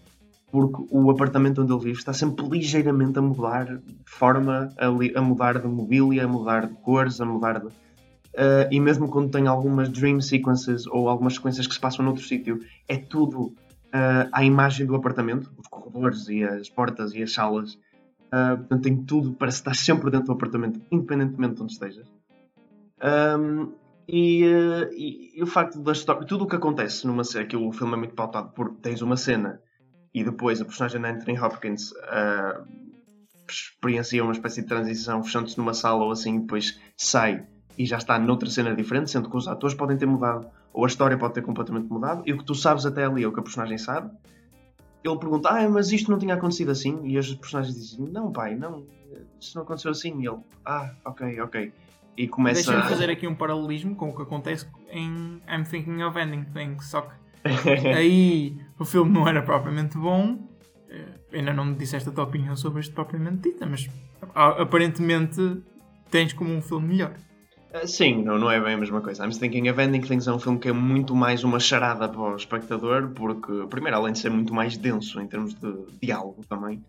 porque 0.53 0.85
o 0.91 1.11
apartamento 1.11 1.63
onde 1.63 1.73
ele 1.73 1.83
vive 1.83 1.99
está 1.99 2.13
sempre 2.13 2.47
ligeiramente 2.47 3.19
a 3.19 3.23
mudar 3.23 3.65
de 3.65 3.83
forma, 4.05 4.69
a, 4.79 4.87
a 4.87 5.23
mudar 5.23 5.59
de 5.59 5.67
mobília, 5.67 6.25
a 6.25 6.29
mudar 6.29 6.67
de 6.67 6.75
cores, 6.75 7.21
a 7.21 7.25
mudar 7.25 7.61
de. 7.61 7.67
Uh, 7.67 8.67
e 8.71 8.81
mesmo 8.81 9.09
quando 9.09 9.31
tem 9.31 9.47
algumas 9.47 9.89
dream 9.89 10.21
sequences 10.21 10.87
ou 10.89 11.09
algumas 11.09 11.35
sequências 11.35 11.67
que 11.67 11.75
se 11.75 11.81
passam 11.81 12.05
noutro 12.05 12.23
sítio, 12.23 12.61
é 12.87 12.97
tudo 12.97 13.55
uh, 13.95 14.29
à 14.31 14.45
imagem 14.45 14.87
do 14.87 14.95
apartamento, 14.95 15.51
os 15.57 15.67
corredores 15.69 16.29
e 16.29 16.45
as 16.45 16.69
portas 16.69 17.15
e 17.15 17.23
as 17.23 17.33
salas. 17.33 17.75
Uh, 18.27 18.59
portanto, 18.59 18.83
tem 18.83 18.97
tudo 19.05 19.33
para 19.33 19.49
estar 19.49 19.75
sempre 19.77 20.11
dentro 20.11 20.27
do 20.27 20.33
apartamento, 20.33 20.81
independentemente 20.91 21.55
de 21.55 21.63
onde 21.63 21.73
estejas. 21.73 22.14
Um, 23.03 23.75
e, 24.09 24.45
uh, 24.45 24.93
e, 24.93 25.39
e, 25.39 25.43
o 25.43 25.47
facto 25.47 25.81
da 25.81 25.93
história, 25.93 26.27
tudo 26.27 26.45
o 26.45 26.47
que 26.47 26.57
acontece 26.57 27.07
numa 27.07 27.25
cena, 27.25 27.47
que 27.47 27.57
o 27.57 27.73
filme 27.73 27.95
é 27.95 27.97
muito 27.97 28.15
pautado 28.15 28.51
por 28.51 28.75
tens 28.77 29.01
uma 29.01 29.17
cena 29.17 29.61
e 30.13 30.23
depois 30.23 30.61
a 30.61 30.65
personagem 30.65 31.01
de 31.01 31.09
Anthony 31.09 31.39
Hopkins 31.39 31.91
uh, 31.93 32.65
experiencia 33.49 34.23
uma 34.23 34.33
espécie 34.33 34.63
de 34.63 34.69
transição 34.69 35.23
fechando-se 35.23 35.57
numa 35.59 35.75
sala 35.75 36.05
ou 36.05 36.13
assim, 36.13 36.41
depois 36.41 36.79
sai 36.97 37.47
e 37.77 37.85
já 37.87 37.97
está 37.97 38.19
noutra 38.19 38.49
cena 38.49 38.75
diferente, 38.75 39.11
sendo 39.11 39.29
que 39.29 39.37
os 39.37 39.49
atores 39.49 39.75
podem 39.75 39.97
ter 39.97 40.07
mudado 40.07 40.47
ou 40.73 40.85
a 40.85 40.87
história 40.87 41.17
pode 41.17 41.35
ter 41.35 41.43
completamente 41.43 41.89
mudado 41.89 42.23
e 42.27 42.33
o 42.33 42.39
que 42.39 42.45
tu 42.45 42.55
sabes 42.55 42.85
até 42.87 43.05
ali 43.05 43.25
é 43.25 43.27
o 43.27 43.33
que 43.33 43.41
a 43.41 43.43
personagem 43.43 43.79
sabe. 43.79 44.11
Ele 45.03 45.19
pergunta, 45.19 45.51
ah, 45.51 45.69
mas 45.69 45.93
isto 45.93 46.11
não 46.11 46.19
tinha 46.19 46.35
acontecido 46.35 46.71
assim? 46.71 47.07
E 47.07 47.19
as 47.19 47.33
personagens 47.35 47.75
dizem, 47.75 48.07
não, 48.07 48.33
pai, 48.33 48.55
não, 48.55 48.87
isso 49.39 49.55
não 49.55 49.63
aconteceu 49.63 49.91
assim. 49.91 50.19
E 50.23 50.27
ele, 50.27 50.39
ah, 50.65 50.95
ok, 51.05 51.41
ok 51.41 51.73
e 52.17 52.29
começa 52.29 52.71
Deixa-me 52.71 52.89
fazer 52.89 53.11
aqui 53.11 53.27
um 53.27 53.35
paralelismo 53.35 53.95
com 53.95 54.11
o 54.11 54.17
que 54.17 54.23
acontece 54.23 54.67
em 54.91 55.41
I'm 55.49 55.65
Thinking 55.69 56.03
of 56.03 56.19
Ending 56.19 56.45
Things, 56.53 56.87
só 56.87 57.03
que 57.03 57.15
aí 57.95 58.57
o 58.79 58.85
filme 58.85 59.13
não 59.13 59.29
era 59.29 59.43
propriamente 59.43 59.99
bom. 59.99 60.39
Eh, 60.89 61.39
ainda 61.39 61.53
não 61.53 61.65
me 61.65 61.75
disseste 61.75 62.09
a 62.09 62.13
tua 62.13 62.25
opinião 62.25 62.57
sobre 62.57 62.81
isto 62.81 62.95
propriamente 62.95 63.51
dita, 63.51 63.67
mas 63.67 63.89
aparentemente 64.35 65.63
tens 66.11 66.33
como 66.33 66.55
um 66.55 66.63
filme 66.63 66.89
melhor. 66.89 67.13
Uh, 67.75 67.89
sim, 67.89 68.23
não, 68.23 68.39
não 68.39 68.49
é 68.51 68.61
bem 68.61 68.75
a 68.75 68.77
mesma 68.77 69.01
coisa. 69.01 69.27
I'm 69.27 69.31
Thinking 69.31 69.69
of 69.69 69.81
Ending 69.81 70.03
Things 70.03 70.29
é 70.29 70.33
um 70.33 70.39
filme 70.39 70.61
que 70.61 70.69
é 70.69 70.73
muito 70.73 71.15
mais 71.15 71.43
uma 71.43 71.59
charada 71.59 72.09
para 72.09 72.21
o 72.21 72.37
espectador, 72.37 73.09
porque, 73.11 73.67
primeiro, 73.69 73.97
além 73.97 74.13
de 74.13 74.21
ser 74.21 74.31
muito 74.31 74.55
mais 74.55 74.77
denso 74.77 75.21
em 75.21 75.27
termos 75.27 75.55
de 75.55 75.75
diálogo 76.01 76.45
também, 76.49 76.81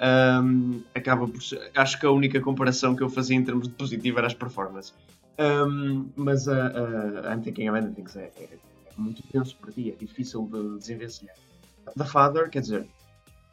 um, 0.00 0.82
acaba 0.94 1.28
por 1.28 1.42
ser, 1.42 1.70
acho 1.74 2.00
que 2.00 2.06
a 2.06 2.10
única 2.10 2.40
comparação 2.40 2.96
que 2.96 3.02
eu 3.02 3.10
fazia 3.10 3.36
em 3.36 3.44
termos 3.44 3.68
de 3.68 3.74
positivo 3.74 4.18
era 4.18 4.26
as 4.26 4.34
performances. 4.34 4.94
Um, 5.38 6.08
mas 6.16 6.48
a, 6.48 6.66
a, 6.66 7.32
a 7.34 7.38
Thinking 7.38 7.68
of 7.68 7.78
Endings 7.78 8.16
é, 8.16 8.30
é, 8.36 8.44
é, 8.44 8.58
muito 8.96 9.22
tenso 9.24 9.56
para 9.56 9.72
ti, 9.72 9.90
é 9.90 9.94
difícil 9.94 10.48
de 10.50 10.78
desenvencilhar. 10.78 11.36
The 11.96 12.04
Father, 12.04 12.48
quer 12.48 12.60
dizer, 12.60 12.86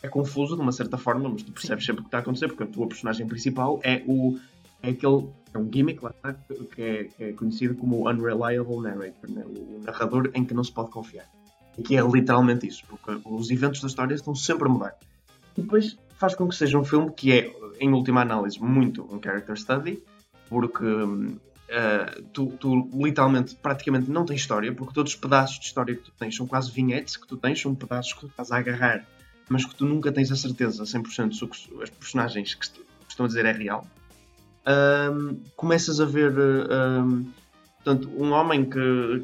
é 0.01 0.07
confuso 0.07 0.55
de 0.55 0.61
uma 0.61 0.71
certa 0.71 0.97
forma, 0.97 1.29
mas 1.29 1.43
tu 1.43 1.51
percebes 1.51 1.85
sempre 1.85 2.01
o 2.01 2.03
que 2.03 2.07
está 2.09 2.17
a 2.17 2.21
acontecer, 2.21 2.47
porque 2.47 2.63
a 2.63 2.67
tua 2.67 2.87
personagem 2.87 3.27
principal 3.27 3.79
é 3.83 4.03
o 4.07 4.39
é 4.83 4.89
aquele 4.89 5.27
é 5.53 5.57
um 5.57 5.69
gimmick 5.71 6.03
lá, 6.03 6.13
que, 6.75 6.81
é, 6.81 7.03
que 7.05 7.23
é 7.23 7.33
conhecido 7.33 7.73
como 7.75 7.97
o 7.97 8.09
Unreliable 8.09 8.79
Narrator, 8.79 9.29
né? 9.29 9.43
o 9.45 9.81
narrador 9.83 10.29
em 10.35 10.45
que 10.45 10.53
não 10.53 10.63
se 10.63 10.71
pode 10.71 10.91
confiar. 10.91 11.25
E 11.77 11.81
que 11.81 11.97
é 11.97 12.01
literalmente 12.01 12.67
isso, 12.67 12.83
porque 12.87 13.19
os 13.25 13.49
eventos 13.49 13.81
da 13.81 13.87
história 13.87 14.13
estão 14.13 14.35
sempre 14.35 14.67
a 14.67 14.71
mudar. 14.71 14.95
E 15.57 15.61
depois 15.61 15.97
faz 16.17 16.35
com 16.35 16.47
que 16.47 16.55
seja 16.55 16.77
um 16.77 16.83
filme 16.83 17.11
que 17.11 17.31
é, 17.31 17.51
em 17.79 17.93
última 17.93 18.21
análise, 18.21 18.59
muito 18.59 19.03
um 19.03 19.21
character 19.21 19.55
study, 19.55 20.03
porque 20.49 20.85
uh, 20.85 22.23
tu, 22.33 22.47
tu, 22.59 22.89
literalmente 22.93 23.55
praticamente 23.55 24.09
não 24.09 24.25
tens 24.25 24.41
história, 24.41 24.73
porque 24.73 24.93
todos 24.93 25.13
os 25.13 25.19
pedaços 25.19 25.59
de 25.59 25.65
história 25.65 25.95
que 25.95 26.01
tu 26.01 26.11
tens 26.17 26.35
são 26.35 26.47
quase 26.47 26.71
vinhetes 26.71 27.15
que 27.15 27.27
tu 27.27 27.37
tens, 27.37 27.61
são 27.61 27.73
pedaços 27.75 28.13
que 28.13 28.21
tu 28.21 28.27
estás 28.27 28.51
a 28.51 28.57
agarrar, 28.57 29.05
mas 29.47 29.63
que 29.63 29.75
tu 29.75 29.85
nunca 29.85 30.11
tens 30.11 30.31
a 30.31 30.35
certeza 30.35 30.83
100% 30.83 31.33
se 31.33 31.47
que 31.47 31.83
as 31.83 31.89
personagens 31.89 32.55
que 32.55 32.67
estão 33.07 33.25
a 33.25 33.27
dizer 33.27 33.45
é 33.45 33.51
real. 33.51 33.85
Um, 34.67 35.39
começas 35.55 36.01
a 36.01 36.05
ver 36.05 36.33
um, 36.33 37.25
portanto, 37.75 38.09
um 38.17 38.31
homem 38.31 38.65
que, 38.65 39.23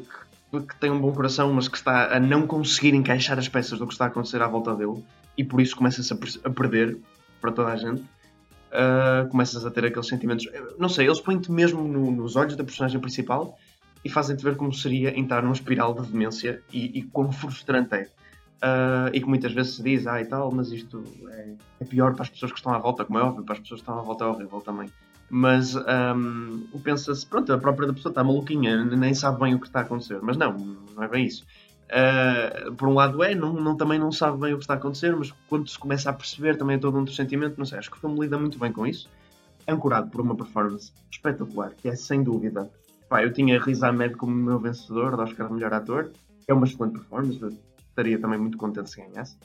que, 0.50 0.60
que, 0.60 0.76
tem 0.76 0.90
um 0.90 0.98
bom 0.98 1.12
coração, 1.12 1.52
mas 1.52 1.68
que 1.68 1.76
está 1.76 2.16
a 2.16 2.20
não 2.20 2.46
conseguir 2.46 2.94
encaixar 2.94 3.38
as 3.38 3.48
peças 3.48 3.78
do 3.78 3.86
que 3.86 3.92
está 3.92 4.06
a 4.06 4.08
acontecer 4.08 4.40
à 4.40 4.46
volta 4.46 4.74
dele 4.74 5.04
e 5.36 5.44
por 5.44 5.60
isso 5.60 5.76
começas 5.76 6.10
a, 6.10 6.16
a 6.44 6.50
perder 6.50 6.98
para 7.40 7.52
toda 7.52 7.72
a 7.72 7.76
gente. 7.76 8.02
Uh, 8.72 9.28
começas 9.30 9.64
a 9.64 9.70
ter 9.70 9.84
aqueles 9.84 10.08
sentimentos. 10.08 10.48
Não 10.78 10.88
sei, 10.88 11.06
eles 11.06 11.20
põem-te 11.20 11.50
mesmo 11.52 11.86
no, 11.86 12.10
nos 12.10 12.34
olhos 12.34 12.56
da 12.56 12.64
personagem 12.64 13.00
principal 13.00 13.56
e 14.04 14.08
fazem-te 14.08 14.42
ver 14.42 14.56
como 14.56 14.72
seria 14.72 15.16
entrar 15.18 15.42
numa 15.42 15.54
espiral 15.54 15.94
de 15.94 16.10
demência 16.10 16.60
e, 16.72 16.98
e 16.98 17.02
quão 17.02 17.30
frustrante 17.30 17.94
é. 17.94 18.08
Uh, 18.64 19.12
e 19.12 19.20
que 19.20 19.26
muitas 19.26 19.52
vezes 19.52 19.76
se 19.76 19.82
diz, 19.82 20.06
ah 20.06 20.20
e 20.20 20.24
tal, 20.24 20.50
mas 20.50 20.72
isto 20.72 21.04
é, 21.28 21.52
é, 21.80 21.84
pior 21.84 22.14
para 22.14 22.22
as 22.22 22.30
pessoas 22.30 22.50
que 22.50 22.58
estão 22.58 22.72
à 22.72 22.78
volta, 22.78 23.04
como 23.04 23.18
é 23.18 23.22
óbvio, 23.22 23.44
para 23.44 23.54
as 23.54 23.60
pessoas 23.60 23.80
que 23.80 23.82
estão 23.82 23.98
à 23.98 24.02
volta 24.02 24.24
é 24.24 24.26
horrível 24.26 24.60
também. 24.60 24.90
Mas 25.28 25.74
um, 25.76 26.66
pensa-se, 26.82 27.26
pronto, 27.26 27.52
a 27.52 27.58
própria 27.58 27.92
pessoa 27.92 28.10
está 28.10 28.24
maluquinha, 28.24 28.84
nem 28.84 29.14
sabe 29.14 29.40
bem 29.40 29.54
o 29.54 29.60
que 29.60 29.66
está 29.66 29.80
a 29.80 29.82
acontecer. 29.82 30.18
Mas 30.22 30.36
não, 30.36 30.52
não 30.94 31.02
é 31.02 31.08
bem 31.08 31.26
isso. 31.26 31.44
Uh, 31.94 32.74
por 32.74 32.88
um 32.88 32.94
lado 32.94 33.22
é, 33.22 33.36
não, 33.36 33.52
não, 33.52 33.76
também 33.76 34.00
não 34.00 34.10
sabe 34.10 34.36
bem 34.38 34.52
o 34.52 34.56
que 34.56 34.64
está 34.64 34.74
a 34.74 34.76
acontecer, 34.76 35.14
mas 35.14 35.30
quando 35.48 35.68
se 35.68 35.78
começa 35.78 36.10
a 36.10 36.12
perceber 36.12 36.56
também 36.56 36.74
é 36.74 36.78
todo 36.78 36.98
um 36.98 37.06
sentimento, 37.06 37.56
não 37.56 37.64
sei, 37.64 37.78
acho 37.78 37.88
que 37.88 37.96
o 37.96 38.00
filme 38.00 38.18
lida 38.18 38.36
muito 38.36 38.58
bem 38.58 38.72
com 38.72 38.84
isso. 38.84 39.08
Ancorado 39.68 40.10
por 40.10 40.20
uma 40.20 40.34
performance 40.34 40.92
espetacular, 41.08 41.72
que 41.74 41.88
é 41.88 41.94
sem 41.94 42.24
dúvida. 42.24 42.68
Pá, 43.08 43.22
eu 43.22 43.32
tinha 43.32 43.60
Riz 43.60 43.84
Ahmed 43.84 44.16
como 44.16 44.34
meu 44.34 44.58
vencedor 44.58 45.14
do 45.14 45.22
Oscar 45.22 45.46
de 45.46 45.54
Melhor 45.54 45.72
Ator, 45.72 46.10
é 46.48 46.52
uma 46.52 46.66
excelente 46.66 46.94
performance, 46.94 47.58
estaria 47.78 48.18
também 48.18 48.40
muito 48.40 48.58
contente 48.58 48.90
se 48.90 49.00
ganhasse. 49.00 49.38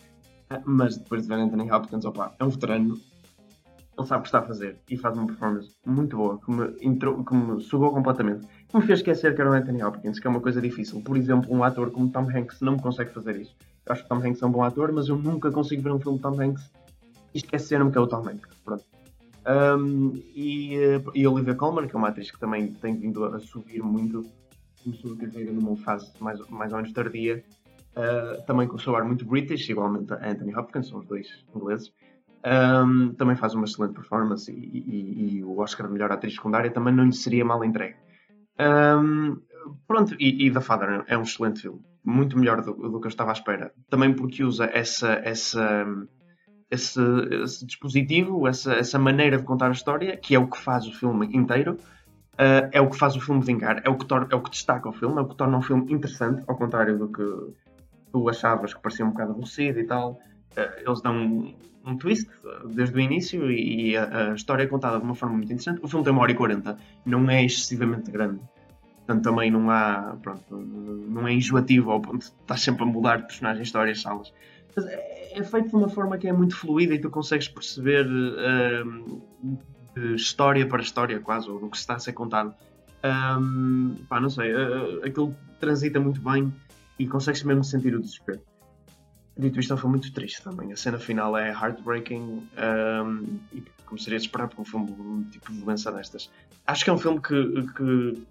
Ah, 0.49 0.59
mas 0.65 0.97
depois 0.97 1.21
de 1.21 1.27
ver 1.27 1.35
Anthony 1.35 1.71
Hopkins, 1.71 2.03
opa, 2.03 2.33
é 2.39 2.43
um 2.43 2.49
veterano, 2.49 2.99
ele 3.95 4.07
sabe 4.07 4.21
o 4.21 4.23
que 4.23 4.27
está 4.27 4.39
a 4.39 4.43
fazer 4.43 4.79
e 4.89 4.97
faz 4.97 5.15
uma 5.15 5.27
performance 5.27 5.75
muito 5.85 6.17
boa, 6.17 6.39
que 6.39 6.49
me, 6.49 6.75
entrou, 6.81 7.23
que 7.23 7.35
me 7.35 7.61
sugou 7.61 7.93
completamente. 7.93 8.47
Me 8.73 8.81
fez 8.81 8.99
esquecer 8.99 9.33
que 9.33 9.41
era 9.41 9.49
o 9.49 9.53
Anthony 9.53 9.83
Hopkins, 9.83 10.19
que 10.19 10.27
é 10.27 10.29
uma 10.29 10.39
coisa 10.39 10.61
difícil. 10.61 11.01
Por 11.01 11.17
exemplo, 11.17 11.51
um 11.51 11.63
ator 11.63 11.89
como 11.89 12.09
Tom 12.09 12.27
Hanks 12.29 12.61
não 12.61 12.73
me 12.73 12.81
consegue 12.81 13.11
fazer 13.11 13.35
isso. 13.35 13.55
Eu 13.85 13.93
acho 13.93 14.03
que 14.03 14.09
Tom 14.09 14.17
Hanks 14.17 14.41
é 14.41 14.45
um 14.45 14.51
bom 14.51 14.63
ator, 14.63 14.91
mas 14.91 15.07
eu 15.07 15.17
nunca 15.17 15.51
consigo 15.51 15.81
ver 15.81 15.91
um 15.91 15.99
filme 15.99 16.17
de 16.17 16.21
Tom 16.21 16.39
Hanks 16.39 16.71
e 17.33 17.37
esquecer-me 17.39 17.91
que 17.91 17.97
é 17.97 18.01
o 18.01 18.07
Tom 18.07 18.27
Hanks. 18.27 18.55
Pronto. 18.63 18.85
Um, 19.47 20.21
e, 20.35 20.75
eh, 20.75 21.01
e 21.15 21.25
Olivia 21.25 21.55
Colman, 21.55 21.87
que 21.87 21.95
é 21.95 21.97
uma 21.97 22.09
atriz 22.09 22.29
que 22.29 22.39
também 22.39 22.71
tem 22.73 22.95
vindo 22.95 23.25
a 23.25 23.39
subir 23.39 23.81
muito, 23.81 24.23
começou 24.83 25.13
a 25.13 25.17
carreira 25.17 25.51
numa 25.51 25.75
fase 25.77 26.11
mais, 26.19 26.39
mais 26.49 26.71
ou 26.71 26.77
menos 26.77 26.93
tardia, 26.93 27.43
uh, 27.95 28.45
também 28.45 28.67
com 28.67 28.75
o 28.75 28.79
seu 28.79 28.95
ar 28.95 29.03
muito 29.03 29.25
British, 29.25 29.67
igualmente 29.69 30.13
a 30.13 30.29
Anthony 30.29 30.55
Hopkins, 30.55 30.87
são 30.87 30.99
os 30.99 31.07
dois 31.07 31.43
ingleses. 31.55 31.91
Um, 32.45 33.13
também 33.15 33.35
faz 33.35 33.53
uma 33.55 33.65
excelente 33.65 33.93
performance 33.93 34.49
e, 34.51 34.55
e, 34.55 35.37
e, 35.37 35.43
o 35.43 35.59
Oscar 35.59 35.87
de 35.87 35.93
melhor 35.93 36.11
atriz 36.11 36.35
secundária 36.35 36.71
também 36.71 36.93
não 36.93 37.05
lhe 37.05 37.13
seria 37.13 37.43
mal 37.43 37.63
entregue. 37.63 37.95
Um, 38.59 39.41
pronto, 39.87 40.15
e, 40.19 40.47
e 40.47 40.51
The 40.51 40.61
Father 40.61 41.03
é 41.07 41.17
um 41.17 41.23
excelente 41.23 41.61
filme, 41.61 41.81
muito 42.03 42.37
melhor 42.37 42.61
do, 42.61 42.73
do, 42.73 42.99
que 42.99 43.07
eu 43.07 43.09
estava 43.09 43.31
à 43.31 43.33
espera. 43.33 43.71
Também 43.89 44.13
porque 44.13 44.43
usa 44.43 44.69
essa, 44.73 45.13
essa, 45.23 45.85
esse, 46.69 46.99
esse 47.43 47.65
dispositivo, 47.65 48.47
essa, 48.47 48.73
essa 48.73 48.99
maneira 48.99 49.37
de 49.37 49.43
contar 49.43 49.67
a 49.67 49.71
história, 49.71 50.17
que 50.17 50.35
é 50.35 50.39
o 50.39 50.47
que 50.47 50.57
faz 50.57 50.85
o 50.87 50.93
filme 50.93 51.27
inteiro. 51.33 51.77
Uh, 52.33 52.71
é 52.71 52.79
o 52.79 52.89
que 52.89 52.97
faz 52.97 53.17
o 53.17 53.19
filme 53.19 53.41
vingar, 53.43 53.81
é 53.83 53.89
o, 53.89 53.97
que 53.97 54.05
é 54.13 54.35
o 54.35 54.41
que 54.41 54.49
destaca 54.49 54.87
o 54.87 54.93
filme, 54.93 55.17
é 55.17 55.21
o 55.21 55.27
que 55.27 55.35
torna 55.35 55.57
um 55.57 55.61
filme 55.61 55.91
interessante, 55.91 56.41
ao 56.47 56.55
contrário 56.55 56.97
do 56.97 57.09
que 57.09 57.21
tu 58.13 58.29
achavas 58.29 58.73
que 58.73 58.81
parecia 58.81 59.05
um 59.05 59.09
bocado 59.09 59.31
aborrecido 59.31 59.77
e 59.77 59.83
tal. 59.83 60.19
Uh, 60.57 60.87
eles 60.87 61.01
dão 61.01 61.15
um, 61.15 61.53
um, 61.85 61.97
twist 61.97 62.29
desde 62.73 62.95
o 62.95 62.99
início 62.99 63.51
e, 63.51 63.95
a, 63.95 64.31
a, 64.31 64.35
história 64.35 64.63
é 64.63 64.67
contada 64.67 64.97
de 64.97 65.03
uma 65.03 65.15
forma 65.15 65.35
muito 65.35 65.51
interessante. 65.51 65.79
O 65.83 65.87
filme 65.87 66.03
tem 66.03 66.13
uma 66.13 66.21
hora 66.21 66.31
e 66.31 66.35
quarenta, 66.35 66.77
não 67.05 67.29
é 67.29 67.43
excessivamente 67.43 68.11
grande. 68.11 68.39
Portanto, 69.05 69.23
também 69.23 69.49
não 69.49 69.69
há. 69.71 70.17
Pronto, 70.21 70.55
não 70.55 71.27
é 71.27 71.33
enjoativo 71.33 71.91
ao 71.91 71.99
ponto 71.99 72.19
de 72.19 72.25
estar 72.25 72.57
sempre 72.57 72.83
a 72.83 72.85
mudar 72.85 73.17
de 73.17 73.23
personagens, 73.23 73.67
histórias, 73.67 74.01
salas. 74.01 74.31
Mas 74.75 74.85
é, 74.85 75.39
é 75.39 75.43
feito 75.43 75.69
de 75.69 75.75
uma 75.75 75.89
forma 75.89 76.17
que 76.17 76.27
é 76.27 76.33
muito 76.33 76.55
fluida 76.55 76.93
e 76.93 76.99
tu 76.99 77.09
consegues 77.09 77.47
perceber. 77.47 78.05
Uh, 78.07 79.19
de 79.99 80.15
história 80.15 80.65
para 80.67 80.81
história, 80.81 81.19
quase, 81.19 81.49
ou 81.49 81.59
do 81.59 81.69
que 81.69 81.77
está 81.77 81.95
a 81.95 81.99
ser 81.99 82.13
contado. 82.13 82.53
Um, 83.03 83.95
pá, 84.07 84.19
não 84.19 84.29
sei, 84.29 84.53
uh, 84.53 85.05
aquilo 85.05 85.35
transita 85.59 85.99
muito 85.99 86.21
bem 86.21 86.53
e 86.97 87.07
consegue-se 87.07 87.45
mesmo 87.47 87.63
sentir 87.63 87.95
o 87.95 88.01
desespero. 88.01 88.41
Dito 89.39 89.57
isto, 89.57 89.77
foi 89.77 89.89
muito 89.89 90.11
triste 90.11 90.43
também. 90.43 90.73
A 90.73 90.75
cena 90.75 90.99
final 90.99 91.37
é 91.37 91.49
heartbreaking 91.49 92.49
um, 92.57 93.39
e 93.53 93.63
como 93.85 93.97
seria 93.97 94.19
de 94.19 94.25
esperar 94.25 94.49
para 94.49 94.61
um 94.61 94.65
filme 94.65 94.91
um 94.99 95.23
tipo 95.31 95.53
de 95.53 95.59
doença 95.61 95.89
destas. 95.93 96.29
Acho 96.67 96.83
que 96.83 96.89
é 96.89 96.93
um 96.93 96.97
filme 96.97 97.21
que. 97.21 97.65
que 97.73 98.21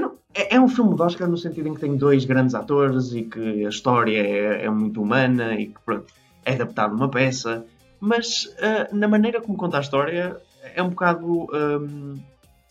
não, 0.00 0.16
é, 0.34 0.56
é, 0.56 0.60
um 0.60 0.68
filme 0.68 0.96
de 0.96 1.02
Oscar 1.02 1.28
no 1.28 1.36
sentido 1.36 1.68
em 1.68 1.74
que 1.74 1.80
tem 1.80 1.96
dois 1.96 2.24
grandes 2.24 2.56
atores 2.56 3.12
e 3.12 3.22
que 3.22 3.64
a 3.64 3.68
história 3.68 4.18
é, 4.18 4.64
é 4.64 4.70
muito 4.70 5.00
humana 5.00 5.54
e 5.54 5.68
que 5.68 5.80
pronto, 5.84 6.12
é 6.44 6.54
adaptado 6.54 6.92
uma 6.92 7.08
peça, 7.08 7.64
mas 8.00 8.44
uh, 8.44 8.94
na 8.94 9.06
maneira 9.06 9.40
como 9.40 9.56
conta 9.56 9.78
a 9.78 9.80
história 9.80 10.40
é 10.74 10.82
um 10.82 10.90
bocado 10.90 11.46
um, 11.52 12.16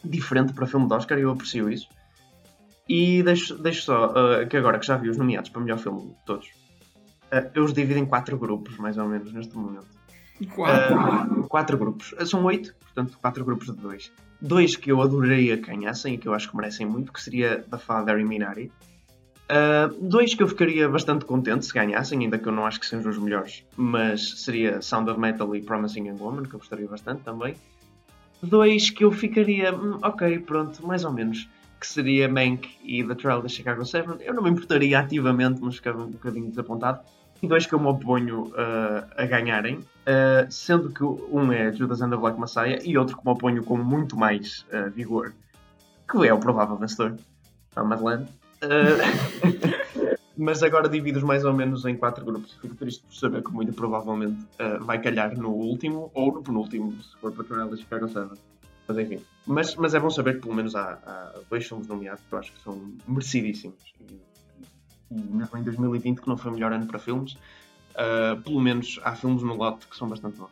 diferente 0.03 0.51
para 0.51 0.67
filme 0.67 0.87
de 0.87 0.93
Oscar 0.93 1.17
e 1.17 1.21
eu 1.21 1.31
aprecio 1.31 1.69
isso. 1.69 1.87
E 2.87 3.23
deixo, 3.23 3.57
deixo 3.57 3.83
só 3.83 4.07
uh, 4.07 4.47
que 4.47 4.57
agora 4.57 4.77
que 4.77 4.85
já 4.85 4.97
vi 4.97 5.09
os 5.09 5.17
nomeados 5.17 5.49
para 5.49 5.61
melhor 5.61 5.79
filme 5.79 6.13
todos, 6.25 6.49
uh, 7.31 7.49
eu 7.53 7.63
os 7.63 7.73
divido 7.73 7.99
em 7.99 8.05
quatro 8.05 8.37
grupos, 8.37 8.77
mais 8.77 8.97
ou 8.97 9.07
menos, 9.07 9.31
neste 9.33 9.55
momento. 9.55 9.87
Quatro? 10.53 10.95
Uh, 10.95 11.47
quatro 11.47 11.77
grupos. 11.77 12.13
São 12.29 12.43
oito, 12.45 12.75
portanto, 12.75 13.17
quatro 13.19 13.43
grupos 13.43 13.67
de 13.67 13.73
dois. 13.73 14.11
Dois 14.39 14.75
que 14.75 14.91
eu 14.91 15.01
adoraria 15.01 15.57
que 15.57 15.67
ganhassem 15.67 16.13
e 16.13 16.17
que 16.17 16.27
eu 16.27 16.33
acho 16.33 16.49
que 16.49 16.55
merecem 16.55 16.85
muito, 16.85 17.11
que 17.11 17.21
seria 17.21 17.65
The 17.69 17.77
Father 17.77 18.19
e 18.19 18.23
Minari. 18.23 18.71
Uh, 19.49 19.93
dois 20.01 20.35
que 20.35 20.43
eu 20.43 20.47
ficaria 20.47 20.89
bastante 20.89 21.25
contente 21.25 21.65
se 21.65 21.73
ganhassem, 21.73 22.19
ainda 22.19 22.37
que 22.37 22.47
eu 22.47 22.51
não 22.51 22.65
acho 22.65 22.79
que 22.79 22.85
sejam 22.85 23.09
os 23.09 23.17
melhores, 23.17 23.63
mas 23.77 24.41
seria 24.41 24.81
Sound 24.81 25.09
of 25.09 25.19
Metal 25.19 25.55
e 25.55 25.61
Promising 25.61 26.07
Young 26.07 26.19
Woman, 26.19 26.43
que 26.43 26.53
eu 26.53 26.59
gostaria 26.59 26.87
bastante 26.87 27.23
também 27.23 27.55
dois 28.41 28.89
que 28.89 29.03
eu 29.03 29.11
ficaria, 29.11 29.73
hum, 29.73 29.99
ok, 30.01 30.39
pronto, 30.39 30.85
mais 30.85 31.03
ou 31.03 31.11
menos, 31.11 31.49
que 31.79 31.87
seria 31.87 32.27
Mank 32.27 32.69
e 32.83 33.03
The 33.03 33.15
Trial 33.15 33.41
da 33.41 33.47
Chicago 33.47 33.85
7. 33.85 34.23
Eu 34.23 34.33
não 34.33 34.43
me 34.43 34.49
importaria 34.49 34.99
ativamente, 34.99 35.61
mas 35.61 35.75
ficava 35.75 36.03
um 36.03 36.11
bocadinho 36.11 36.49
desapontado. 36.49 37.01
E 37.41 37.47
dois 37.47 37.67
que 37.67 37.73
eu 37.73 37.79
me 37.79 37.87
oponho 37.87 38.45
uh, 38.45 39.05
a 39.15 39.25
ganharem, 39.25 39.75
uh, 39.77 40.49
sendo 40.49 40.89
que 40.89 41.03
um 41.03 41.51
é 41.51 41.71
Judas 41.71 42.01
and 42.01 42.09
the 42.09 42.17
Black 42.17 42.39
Messiah 42.39 42.79
e 42.83 42.97
outro 42.97 43.15
que 43.15 43.23
me 43.23 43.31
oponho 43.31 43.63
com 43.63 43.77
muito 43.77 44.17
mais 44.17 44.65
uh, 44.73 44.89
vigor, 44.89 45.33
que 46.09 46.27
é 46.27 46.33
o 46.33 46.39
provável 46.39 46.75
vencedor, 46.77 47.15
a 47.75 47.83
Madeleine. 47.83 48.27
mas 50.35 50.63
agora 50.63 50.89
divido 50.89 51.23
mais 51.25 51.45
ou 51.45 51.53
menos 51.53 51.85
em 51.85 51.95
quatro 51.95 52.25
grupos. 52.25 52.57
Fico 52.59 52.73
triste 52.73 53.03
por 53.03 53.13
saber 53.13 53.43
que 53.43 53.51
muito 53.51 53.71
provavelmente 53.73 54.37
vai 54.81 54.99
calhar 54.99 55.35
no 55.37 55.49
último 55.49 56.11
ou 56.13 56.31
no 56.31 56.41
penúltimo, 56.41 56.91
se 57.03 57.15
for 57.17 57.31
para 57.31 57.43
Tornado 57.43 57.71
da 57.71 57.77
Chicago 57.77 58.07
7. 58.07 58.31
Mas 58.87 58.97
enfim. 58.97 59.19
Mas, 59.45 59.75
mas 59.75 59.93
é 59.93 59.99
bom 59.99 60.09
saber 60.09 60.35
que 60.35 60.41
pelo 60.41 60.55
menos 60.55 60.75
há, 60.75 60.99
há 61.05 61.39
dois 61.49 61.67
filmes 61.67 61.87
nomeados 61.87 62.23
que 62.27 62.33
eu 62.33 62.39
acho 62.39 62.53
que 62.53 62.61
são 62.61 62.93
merecidíssimos. 63.07 63.93
E, 64.01 64.19
e 65.11 65.15
mesmo 65.15 65.57
em 65.57 65.63
2020, 65.63 66.21
que 66.21 66.27
não 66.27 66.37
foi 66.37 66.51
o 66.51 66.53
melhor 66.53 66.71
ano 66.71 66.85
para 66.85 66.99
filmes, 66.99 67.33
uh, 67.33 68.41
pelo 68.43 68.59
menos 68.59 68.99
há 69.03 69.15
filmes 69.15 69.43
no 69.43 69.55
lote 69.55 69.87
que 69.87 69.95
são 69.95 70.07
bastante 70.07 70.37
bons. 70.37 70.51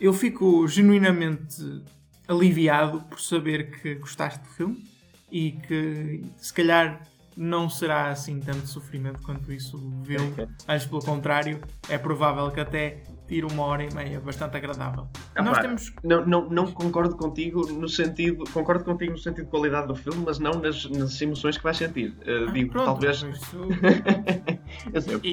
Eu 0.00 0.12
fico 0.12 0.66
genuinamente 0.68 1.82
aliviado 2.26 3.00
por 3.02 3.20
saber 3.20 3.80
que 3.80 3.94
gostaste 3.96 4.40
do 4.40 4.48
filme 4.48 4.84
e 5.30 5.52
que 5.52 6.22
se 6.36 6.52
calhar 6.52 7.02
não 7.36 7.70
será 7.70 8.10
assim 8.10 8.40
tanto 8.40 8.66
sofrimento 8.66 9.22
quanto 9.22 9.52
isso 9.52 9.78
viu. 10.02 10.20
Antes, 10.66 10.86
pelo 10.86 11.00
contrário, 11.00 11.60
é 11.88 11.96
provável 11.96 12.50
que 12.50 12.60
até 12.60 13.02
tire 13.28 13.46
uma 13.46 13.62
hora 13.64 13.84
e 13.84 13.94
meia 13.94 14.18
bastante 14.20 14.56
agradável. 14.56 15.06
Ah, 15.34 15.42
Nós 15.42 15.58
temos... 15.58 15.92
não, 16.02 16.26
não, 16.26 16.48
não 16.48 16.72
concordo 16.72 17.16
contigo 17.16 17.70
no 17.70 17.88
sentido. 17.88 18.44
Concordo 18.52 18.84
contigo 18.84 19.12
no 19.12 19.18
sentido 19.18 19.44
de 19.44 19.50
qualidade 19.50 19.86
do 19.86 19.94
filme, 19.94 20.24
mas 20.26 20.38
não 20.38 20.52
nas, 20.54 20.88
nas 20.90 21.20
emoções 21.20 21.56
que 21.56 21.62
vais 21.62 21.76
sentir. 21.76 22.10
Uh, 22.26 22.48
ah, 22.48 22.52
digo, 22.52 22.72
pronto, 22.72 22.86
talvez. 22.86 23.22
Isso... 23.22 23.68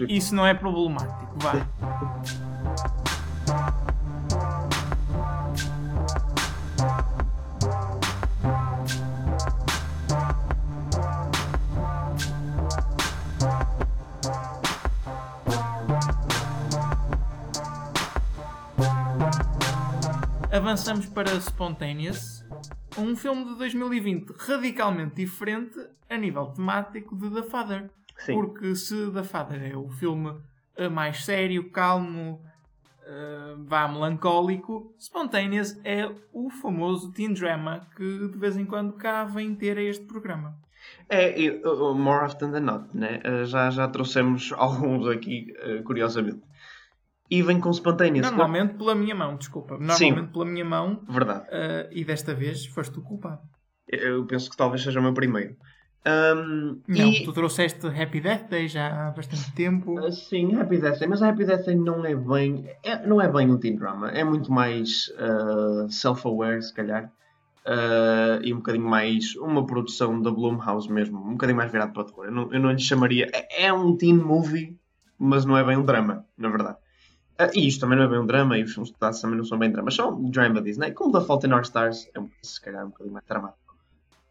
isso 0.07 0.35
não 0.35 0.45
é 0.45 0.53
problemático. 0.53 1.35
Vá. 1.37 3.04
Avançamos 20.55 21.05
para 21.07 21.35
Spontaneous, 21.41 22.41
um 22.97 23.13
filme 23.13 23.43
de 23.43 23.55
2020 23.57 24.29
radicalmente 24.37 25.15
diferente 25.15 25.77
a 26.09 26.15
nível 26.15 26.45
temático 26.45 27.13
de 27.13 27.29
The 27.29 27.43
Father. 27.43 27.89
Sim. 28.19 28.35
Porque 28.35 28.73
se 28.73 29.11
The 29.11 29.23
Father 29.23 29.61
é 29.69 29.75
o 29.75 29.89
filme 29.89 30.33
eh, 30.77 30.87
mais 30.87 31.25
sério, 31.25 31.69
calmo, 31.71 32.41
uh, 33.01 33.65
vá 33.65 33.85
melancólico, 33.89 34.95
Spontaneous 34.97 35.77
é 35.83 36.09
o 36.31 36.49
famoso 36.49 37.11
teen 37.11 37.33
drama 37.33 37.85
que 37.93 38.29
de 38.29 38.37
vez 38.37 38.55
em 38.55 38.65
quando 38.65 38.93
cá 38.93 39.25
vem 39.25 39.53
ter 39.53 39.77
a 39.77 39.83
este 39.83 40.05
programa. 40.05 40.57
É, 41.09 41.35
uh, 41.65 41.93
more 41.93 42.23
often 42.23 42.51
than 42.51 42.61
not, 42.61 42.95
né? 42.95 43.21
Uh, 43.25 43.43
já, 43.43 43.69
já 43.69 43.89
trouxemos 43.89 44.53
alguns 44.55 45.05
aqui, 45.05 45.53
curiosamente 45.83 46.41
e 47.29 47.41
vem 47.41 47.59
com 47.59 47.71
spontaneous. 47.71 48.29
Normalmente 48.29 48.75
pela 48.75 48.95
minha 48.95 49.15
mão, 49.15 49.35
desculpa. 49.35 49.77
Normalmente 49.77 50.19
Sim, 50.19 50.31
pela 50.31 50.45
minha 50.45 50.65
mão. 50.65 51.01
Verdade. 51.07 51.45
Uh, 51.45 51.89
e 51.91 52.03
desta 52.05 52.33
vez 52.33 52.65
foste 52.67 52.97
o 52.99 53.01
culpado. 53.01 53.41
Eu 53.87 54.25
penso 54.25 54.49
que 54.49 54.57
talvez 54.57 54.83
seja 54.83 54.99
o 54.99 55.03
meu 55.03 55.13
primeiro. 55.13 55.55
Um, 56.07 56.81
Não, 56.87 57.09
e- 57.09 57.23
tu 57.23 57.33
trouxeste 57.33 57.87
Happy 57.87 58.21
Death 58.21 58.47
Day 58.47 58.67
já 58.67 59.07
há 59.07 59.11
bastante 59.11 59.51
tempo. 59.53 59.99
Uh, 59.99 60.11
Sim, 60.11 60.55
Happy 60.55 60.77
Death 60.77 60.99
Day, 60.99 61.07
mas 61.07 61.23
a 61.23 61.29
Happy 61.29 61.45
Death 61.45 61.65
Day 61.65 61.75
não 61.75 62.05
é 62.05 62.15
bem, 62.15 62.69
é- 62.83 63.07
não 63.07 63.19
é 63.19 63.27
bem 63.27 63.49
um 63.49 63.57
teen 63.57 63.75
drama, 63.75 64.11
é 64.11 64.23
muito 64.23 64.51
mais 64.51 65.07
uh, 65.17 65.89
self-aware, 65.89 66.61
se 66.61 66.71
calhar, 66.71 67.11
uh, 67.65 68.39
e 68.43 68.53
um 68.53 68.57
bocadinho 68.57 68.87
mais 68.87 69.35
uma 69.37 69.65
produção 69.65 70.21
da 70.21 70.29
Blumhouse 70.29 70.91
mesmo, 70.91 71.17
um 71.19 71.31
bocadinho 71.31 71.57
mais 71.57 71.71
virado 71.71 71.91
para 71.91 72.03
o 72.03 72.05
terror. 72.05 72.25
Eu 72.25 72.31
não, 72.31 72.53
eu 72.53 72.59
não 72.59 72.71
lhe 72.71 72.79
chamaria, 72.79 73.27
é, 73.33 73.65
é 73.65 73.73
um 73.73 73.97
teen 73.97 74.13
movie, 74.15 74.77
mas 75.17 75.43
não 75.43 75.57
é 75.57 75.63
bem 75.63 75.75
um 75.75 75.83
drama, 75.85 76.23
na 76.37 76.49
verdade. 76.49 76.77
Uh, 77.39 77.51
e 77.53 77.67
isto 77.67 77.81
também 77.81 77.97
não 77.97 78.05
é 78.05 78.07
bem 78.07 78.19
um 78.19 78.25
drama, 78.25 78.57
e 78.57 78.63
os 78.63 78.73
filmes 78.73 78.91
de 78.91 78.97
Tasso 78.97 79.21
também 79.21 79.37
não 79.37 79.45
são 79.45 79.57
bem 79.59 79.71
dramas, 79.71 79.95
são 79.95 80.23
drama 80.29 80.61
Disney, 80.61 80.91
como 80.91 81.11
The 81.11 81.25
Fault 81.25 81.45
in 81.45 81.51
Our 81.51 81.63
Stars, 81.63 82.09
é 82.13 82.19
um, 82.19 82.29
se 82.41 82.61
calhar 82.61 82.85
um 82.85 82.89
bocadinho 82.89 83.13
mais 83.13 83.25
dramático. 83.25 83.75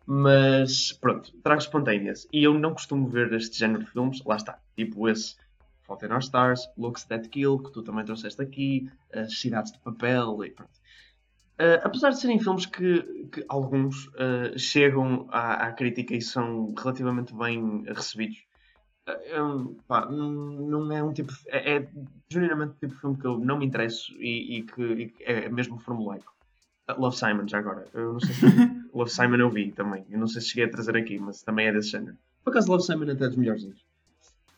Mas 0.06 0.92
pronto, 0.92 1.32
trago 1.42 1.60
Spontaneous. 1.60 2.26
E 2.32 2.44
eu 2.44 2.54
não 2.54 2.72
costumo 2.72 3.08
ver 3.08 3.32
este 3.32 3.58
género 3.58 3.84
de 3.84 3.90
filmes, 3.90 4.22
lá 4.24 4.36
está, 4.36 4.58
tipo 4.76 5.08
esse 5.08 5.36
Fault 5.82 6.04
in 6.04 6.12
Our 6.12 6.20
Stars, 6.20 6.68
Looks 6.76 7.04
That 7.04 7.28
Kill, 7.28 7.58
que 7.58 7.72
tu 7.72 7.82
também 7.82 8.04
trouxeste 8.04 8.40
aqui, 8.40 8.90
as 9.12 9.38
Cidades 9.38 9.72
de 9.72 9.78
Papel 9.80 10.44
e 10.44 10.50
pronto. 10.50 10.72
Uh, 11.54 11.78
apesar 11.84 12.10
de 12.10 12.18
serem 12.18 12.40
filmes 12.40 12.66
que, 12.66 13.28
que 13.30 13.44
alguns 13.48 14.06
uh, 14.08 14.58
chegam 14.58 15.28
à, 15.30 15.66
à 15.66 15.72
crítica 15.72 16.14
e 16.14 16.20
são 16.20 16.74
relativamente 16.76 17.32
bem 17.32 17.84
recebidos, 17.86 18.43
eu, 19.06 19.76
pá, 19.86 20.06
não 20.06 20.90
é 20.92 21.02
um 21.02 21.12
tipo. 21.12 21.32
É, 21.48 21.76
é 21.76 21.88
genuinamente 22.28 22.72
o 22.72 22.74
tipo 22.80 22.94
de 22.94 23.00
filme 23.00 23.16
que 23.16 23.26
eu 23.26 23.38
não 23.38 23.58
me 23.58 23.66
interesso 23.66 24.12
e, 24.14 24.58
e 24.58 24.62
que, 24.62 24.82
e 24.82 25.08
que 25.08 25.24
é 25.24 25.48
mesmo 25.48 25.78
formulaico. 25.78 26.32
Uh, 26.88 27.00
Love 27.00 27.16
Simon, 27.16 27.46
já 27.46 27.58
agora. 27.58 27.86
Eu 27.92 28.14
não 28.14 28.20
sei 28.20 28.34
se. 28.34 28.46
Love 28.94 29.10
Simon 29.10 29.36
eu 29.36 29.50
vi 29.50 29.72
também. 29.72 30.04
Eu 30.10 30.18
não 30.18 30.26
sei 30.26 30.40
se 30.40 30.48
cheguei 30.48 30.64
a 30.64 30.70
trazer 30.70 30.96
aqui, 30.96 31.18
mas 31.18 31.42
também 31.42 31.66
é 31.66 31.72
desse 31.72 31.90
género. 31.90 32.16
Por 32.42 32.50
acaso, 32.50 32.70
Love 32.70 32.84
Simon 32.84 33.04
é 33.04 33.12
até 33.12 33.26
dos 33.26 33.36
melhorzinhos. 33.36 33.84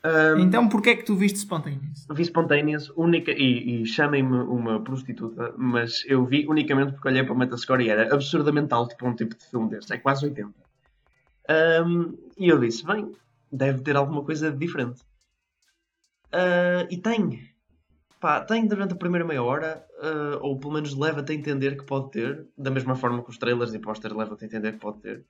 Um, 0.05 0.39
Então 0.39 0.69
porquê 0.69 0.91
é 0.91 0.97
que 0.97 1.05
tu 1.05 1.17
viste 1.17 1.39
Spontaneous? 1.39 2.07
Vi 2.09 2.23
Spontaneous 2.23 2.93
única, 2.97 3.33
e, 3.33 3.83
e 3.83 3.87
chamem-me 3.87 4.37
uma 4.37 4.81
prostituta, 4.81 5.53
mas 5.57 6.05
eu 6.07 6.25
vi 6.25 6.47
unicamente 6.47 6.93
porque 6.93 7.09
olhei 7.09 7.25
para 7.25 7.33
o 7.33 7.39
Metascore 7.39 7.85
e 7.85 7.89
era 7.89 8.15
absurdamente 8.15 8.73
alto 8.73 8.97
para 8.97 9.09
um 9.09 9.15
tipo 9.15 9.35
de 9.35 9.45
filme 9.47 9.69
deste, 9.71 9.93
é 9.93 9.99
quase 9.99 10.27
80. 10.27 10.53
Ahm, 11.49 12.15
e 12.39 12.49
eu 12.49 12.61
disse, 12.61 12.85
bem, 12.87 13.11
deve 13.57 13.83
ter 13.83 13.97
alguma 13.97 14.23
coisa 14.23 14.51
de 14.51 14.59
diferente. 14.59 15.03
Ah, 16.33 16.87
e 16.91 16.97
tem. 16.97 17.49
Pá, 18.21 18.41
tem 18.41 18.67
durante 18.67 18.95
a 18.95 18.97
primeira 18.97 19.27
meia 19.27 19.43
hora, 19.43 19.85
ah, 20.01 20.39
ou 20.41 20.59
pelo 20.59 20.75
menos 20.75 20.95
leva-te 20.95 21.33
a 21.33 21.35
entender 21.35 21.77
que 21.77 21.85
pode 21.85 22.11
ter, 22.11 22.47
da 22.57 22.71
mesma 22.71 22.95
forma 22.95 23.23
que 23.23 23.31
os 23.31 23.39
trailers 23.39 23.75
e 23.75 23.79
posters 23.79 24.15
levam-te 24.15 24.45
a 24.45 24.47
entender 24.47 24.73
que 24.73 24.79
pode 24.79 24.99
ter. 25.01 25.25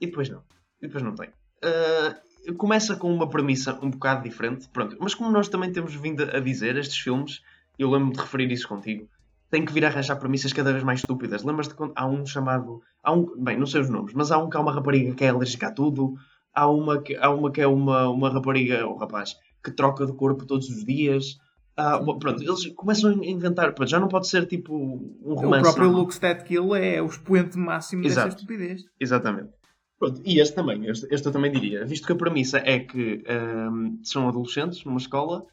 E 0.00 0.06
depois 0.06 0.28
não. 0.28 0.42
E 0.80 0.86
depois 0.86 1.02
não 1.02 1.14
tem. 1.14 1.30
Ah, 1.62 2.16
começa 2.56 2.96
com 2.96 3.12
uma 3.12 3.28
premissa 3.28 3.78
um 3.82 3.90
bocado 3.90 4.22
diferente, 4.22 4.68
pronto. 4.68 4.96
Mas 5.00 5.14
como 5.14 5.30
nós 5.30 5.48
também 5.48 5.72
temos 5.72 5.94
vindo 5.94 6.22
a 6.22 6.40
dizer, 6.40 6.76
estes 6.76 6.98
filmes, 6.98 7.42
eu 7.78 7.90
lembro-me 7.90 8.14
de 8.14 8.20
referir 8.20 8.50
isso 8.50 8.68
contigo, 8.68 9.08
têm 9.50 9.64
que 9.64 9.72
vir 9.72 9.84
a 9.84 9.88
arranjar 9.88 10.16
premissas 10.16 10.52
cada 10.52 10.72
vez 10.72 10.84
mais 10.84 11.00
estúpidas. 11.00 11.42
Lembras-te 11.42 11.74
quando 11.74 11.92
há 11.96 12.06
um 12.06 12.24
chamado. 12.24 12.82
Há 13.02 13.12
um, 13.12 13.42
bem, 13.42 13.58
não 13.58 13.66
sei 13.66 13.80
os 13.80 13.88
nomes, 13.88 14.12
mas 14.14 14.30
há 14.30 14.38
um 14.38 14.48
que 14.48 14.56
há 14.56 14.60
uma 14.60 14.72
rapariga 14.72 15.14
que 15.14 15.24
é 15.24 15.28
alérgica 15.28 15.68
a 15.68 15.72
tudo, 15.72 16.14
há 16.54 16.68
uma 16.68 17.00
que, 17.00 17.16
há 17.16 17.30
uma, 17.30 17.50
que 17.50 17.60
é 17.60 17.66
uma, 17.66 18.08
uma 18.08 18.30
rapariga, 18.30 18.86
ou 18.86 18.96
rapaz, 18.96 19.36
que 19.62 19.70
troca 19.70 20.06
de 20.06 20.12
corpo 20.12 20.44
todos 20.46 20.68
os 20.68 20.84
dias. 20.84 21.36
Pronto, 22.18 22.42
eles 22.42 22.66
começam 22.74 23.10
a 23.12 23.24
inventar, 23.24 23.72
pronto, 23.72 23.88
já 23.88 24.00
não 24.00 24.08
pode 24.08 24.26
ser 24.28 24.46
tipo 24.46 24.74
um 24.74 25.14
O 25.22 25.34
romance. 25.34 25.62
próprio 25.62 25.90
não. 25.92 25.98
Looks 25.98 26.18
That 26.18 26.42
Kill 26.44 26.74
é 26.74 27.00
o 27.00 27.06
expoente 27.06 27.56
máximo 27.56 28.02
dessa 28.02 28.20
Exato. 28.22 28.34
estupidez. 28.34 28.84
Exatamente. 28.98 29.50
Pronto, 29.96 30.20
e 30.24 30.40
este 30.40 30.54
também, 30.54 30.86
este, 30.86 31.06
este 31.12 31.26
eu 31.26 31.32
também 31.32 31.50
diria, 31.52 31.84
visto 31.84 32.06
que 32.06 32.12
a 32.12 32.16
premissa 32.16 32.58
é 32.58 32.78
que 32.80 33.22
hum, 33.70 33.98
são 34.02 34.28
adolescentes 34.28 34.84
numa 34.84 34.98
escola 34.98 35.44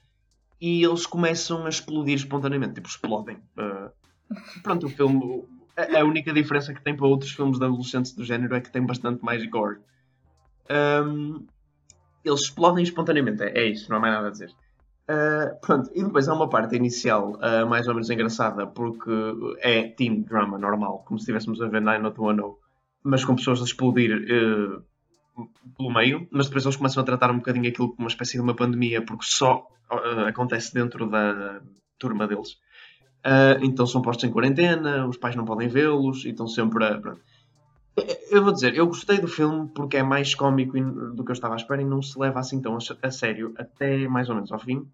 e 0.62 0.84
eles 0.84 1.06
começam 1.06 1.66
a 1.66 1.70
explodir 1.70 2.16
espontaneamente, 2.16 2.76
tipo, 2.76 2.88
explodem. 2.88 3.38
Uh, 3.58 3.90
pronto, 4.64 4.86
o 4.88 4.90
filme, 4.90 5.44
a, 5.78 6.00
a 6.00 6.04
única 6.04 6.32
diferença 6.34 6.74
que 6.74 6.84
tem 6.84 6.96
para 6.96 7.06
outros 7.08 7.32
filmes 7.32 7.60
de 7.60 7.66
adolescentes 7.66 8.14
do 8.14 8.24
género 8.24 8.56
é 8.56 8.62
que 8.62 8.72
tem 8.72 8.84
bastante 8.86 9.24
mais 9.24 9.46
gore. 9.48 9.78
Hum, 10.70 11.46
eles 12.24 12.42
explodem 12.42 12.84
espontaneamente, 12.84 13.44
é, 13.44 13.60
é 13.60 13.66
isso, 13.68 13.90
não 13.90 13.98
há 13.98 14.00
mais 14.00 14.14
nada 14.14 14.28
a 14.28 14.32
dizer. 14.32 14.50
Uh, 15.08 15.60
pronto, 15.62 15.92
e 15.94 16.04
depois 16.04 16.28
há 16.28 16.34
uma 16.34 16.50
parte 16.50 16.76
inicial 16.76 17.34
uh, 17.34 17.68
mais 17.68 17.88
ou 17.88 17.94
menos 17.94 18.10
engraçada 18.10 18.66
porque 18.66 19.12
é 19.60 19.90
teen 19.90 20.24
drama 20.24 20.58
normal, 20.58 21.04
como 21.06 21.20
se 21.20 21.24
estivéssemos 21.24 21.62
a 21.62 21.68
ver 21.68 21.80
90210 21.80 22.66
mas 23.04 23.24
com 23.24 23.36
pessoas 23.36 23.62
a 23.62 23.66
explodir 23.66 24.12
eh, 24.12 24.82
pelo 25.78 25.94
meio, 25.94 26.28
mas 26.32 26.48
depois 26.48 26.66
eles 26.66 26.76
começam 26.76 27.04
a 27.04 27.06
tratar 27.06 27.30
um 27.30 27.38
bocadinho 27.38 27.70
aquilo 27.70 27.90
como 27.90 28.02
uma 28.02 28.08
espécie 28.08 28.34
de 28.34 28.42
uma 28.42 28.56
pandemia, 28.56 29.06
porque 29.06 29.26
só 29.26 29.68
acontece 30.28 30.74
dentro 30.74 31.08
da 31.08 31.62
turma 32.00 32.28
deles. 32.28 32.58
Então 33.62 33.86
são 33.86 34.02
postos 34.02 34.24
em 34.28 34.32
quarentena, 34.32 35.08
os 35.08 35.18
pais 35.18 35.36
não 35.36 35.46
podem 35.46 35.68
vê-los 35.68 36.26
e 36.26 36.30
estão 36.30 36.48
sempre 36.48 36.84
a. 36.84 36.98
pronto. 36.98 37.22
Eu 38.30 38.44
vou 38.44 38.52
dizer, 38.52 38.76
eu 38.76 38.88
gostei 38.88 39.20
do 39.20 39.28
filme 39.28 39.70
porque 39.74 39.98
é 39.98 40.04
mais 40.04 40.36
cómico 40.36 40.78
do 40.80 41.24
que 41.24 41.32
eu 41.32 41.34
estava 41.34 41.54
à 41.54 41.58
espera 41.58 41.82
e 41.82 41.86
não 41.86 42.02
se 42.02 42.20
leva 42.20 42.40
assim 42.40 42.62
tão 42.62 42.78
a 43.02 43.12
sério 43.12 43.54
até 43.58 44.08
mais 44.08 44.28
ou 44.30 44.36
menos 44.36 44.52
ao 44.52 44.60
fim. 44.60 44.86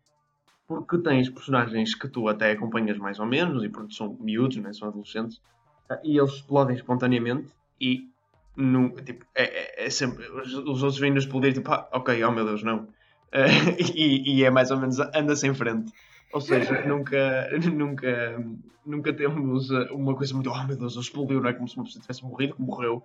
Porque 0.67 0.97
tens 0.99 1.29
personagens 1.29 1.95
que 1.95 2.09
tu 2.09 2.27
até 2.27 2.51
acompanhas 2.51 2.97
mais 2.97 3.19
ou 3.19 3.25
menos 3.27 3.63
e 3.63 3.69
porque 3.69 3.93
são 3.93 4.17
miúdos, 4.21 4.57
né? 4.57 4.73
são 4.73 4.89
adolescentes, 4.89 5.41
ah, 5.89 5.99
e 6.03 6.17
eles 6.19 6.33
explodem 6.33 6.75
espontaneamente 6.75 7.53
e 7.81 8.09
não, 8.55 8.89
tipo, 8.95 9.25
é, 9.35 9.43
é- 9.83 9.87
é 9.87 9.89
sempre. 9.89 10.27
Os, 10.31 10.53
os 10.53 10.83
outros 10.83 10.99
vêm 10.99 11.11
nos 11.11 11.25
explodir 11.25 11.53
tipo, 11.53 11.71
ah, 11.71 11.89
ok, 11.93 12.23
oh 12.25 12.31
meu 12.31 12.45
Deus, 12.45 12.63
não. 12.63 12.87
E, 13.95 14.39
e 14.39 14.43
é 14.43 14.49
mais 14.51 14.71
ou 14.71 14.79
menos 14.79 14.99
anda-se 14.99 15.47
em 15.47 15.53
frente. 15.53 15.91
Ou 16.33 16.41
seja, 16.41 16.85
nunca, 16.85 17.49
nunca, 17.73 18.37
nunca 18.85 19.13
temos 19.13 19.71
ah, 19.71 19.87
uma 19.93 20.15
coisa 20.15 20.33
muito, 20.33 20.49
oh 20.49 20.63
meu 20.63 20.77
Deus, 20.77 20.95
explodiu, 20.95 21.41
não 21.41 21.49
é 21.49 21.53
como 21.53 21.67
se 21.67 21.75
uma 21.75 21.85
pessoa 21.85 22.01
tivesse 22.01 22.23
morrido, 22.23 22.55
que 22.55 22.61
morreu. 22.61 23.03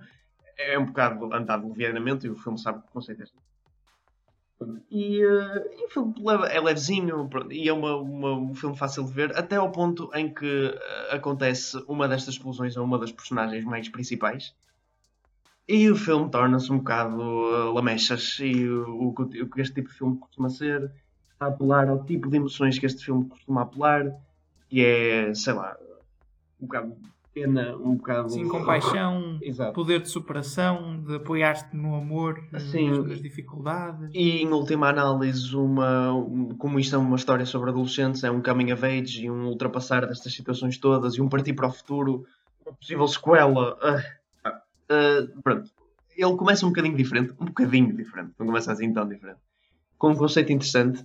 É 0.58 0.78
um 0.78 0.86
bocado 0.86 1.32
andado 1.34 1.68
levianamente 1.68 2.26
e 2.26 2.30
o 2.30 2.36
filme 2.36 2.58
sabe 2.58 2.82
que 2.82 2.88
conceito 2.88 3.20
é 3.20 3.24
este. 3.24 3.36
E, 4.90 5.22
eh, 5.22 5.64
e 5.78 5.84
o 5.86 5.90
filme 5.90 6.14
é 6.50 6.60
levezinho 6.60 7.28
e 7.50 7.68
é 7.68 7.72
uma, 7.72 7.96
uma- 7.96 8.32
um 8.38 8.54
filme 8.54 8.76
fácil 8.76 9.04
de 9.04 9.12
ver, 9.12 9.36
até 9.36 9.56
ao 9.56 9.70
ponto 9.70 10.10
em 10.14 10.32
que 10.32 10.46
eh, 10.46 11.14
acontece 11.14 11.76
uma 11.86 12.08
destas 12.08 12.34
explosões 12.34 12.76
a 12.76 12.82
uma 12.82 12.98
das 12.98 13.12
personagens 13.12 13.64
mais 13.64 13.88
principais. 13.88 14.54
E 15.68 15.90
o 15.90 15.96
filme 15.96 16.30
torna-se 16.30 16.72
um 16.72 16.78
bocado 16.78 17.20
eh, 17.20 17.72
lamechas 17.74 18.38
e 18.40 18.66
o, 18.68 19.08
o 19.08 19.08
o 19.10 19.50
que 19.50 19.60
este 19.60 19.74
tipo 19.74 19.88
de 19.90 19.94
filme 19.98 20.18
costuma 20.18 20.48
ser, 20.48 20.90
a 21.38 21.46
apelar 21.46 21.88
ao 21.88 22.04
tipo 22.04 22.28
de 22.30 22.36
emoções 22.36 22.78
que 22.78 22.86
este 22.86 23.04
filme 23.04 23.28
costuma 23.28 23.62
apelar, 23.62 24.04
que 24.68 24.84
é, 24.84 25.34
sei 25.34 25.52
lá, 25.52 25.76
um 26.60 26.66
bocado 26.66 26.94
de 26.94 27.08
pena, 27.34 27.76
um 27.76 27.96
bocado. 27.96 28.30
Sim, 28.30 28.48
compaixão, 28.48 29.38
Exato. 29.42 29.74
poder 29.74 30.00
de 30.00 30.08
superação, 30.08 31.02
de 31.02 31.16
apoiar-te 31.16 31.76
no 31.76 31.94
amor, 31.94 32.42
Sim. 32.58 32.88
mesmo 32.90 33.06
nas 33.08 33.20
dificuldades. 33.20 34.10
E 34.14 34.38
em 34.42 34.48
última 34.48 34.88
análise, 34.88 35.54
uma, 35.54 36.12
um- 36.14 36.56
como 36.56 36.80
isto 36.80 36.94
é 36.94 36.98
uma 36.98 37.16
história 37.16 37.44
sobre 37.44 37.68
adolescentes, 37.70 38.24
é 38.24 38.30
um 38.30 38.40
coming 38.42 38.72
of 38.72 38.84
age 38.84 39.24
e 39.26 39.30
um 39.30 39.46
ultrapassar 39.48 40.06
destas 40.06 40.32
situações 40.32 40.78
todas 40.78 41.14
e 41.16 41.20
um 41.20 41.28
partir 41.28 41.52
para 41.52 41.68
o 41.68 41.72
futuro, 41.72 42.24
uma 42.64 42.74
possível 42.74 43.06
sequela. 43.06 43.76
ah, 43.82 44.62
ah, 44.90 45.26
pronto. 45.42 45.70
Ele 46.16 46.36
começa 46.36 46.64
um 46.64 46.70
bocadinho 46.70 46.96
diferente, 46.96 47.34
um 47.38 47.44
bocadinho 47.44 47.94
diferente, 47.94 48.32
não 48.38 48.46
começa 48.46 48.72
assim 48.72 48.90
tão 48.90 49.06
diferente. 49.06 49.38
Com 49.98 50.12
um 50.12 50.16
conceito 50.16 50.50
interessante, 50.50 51.04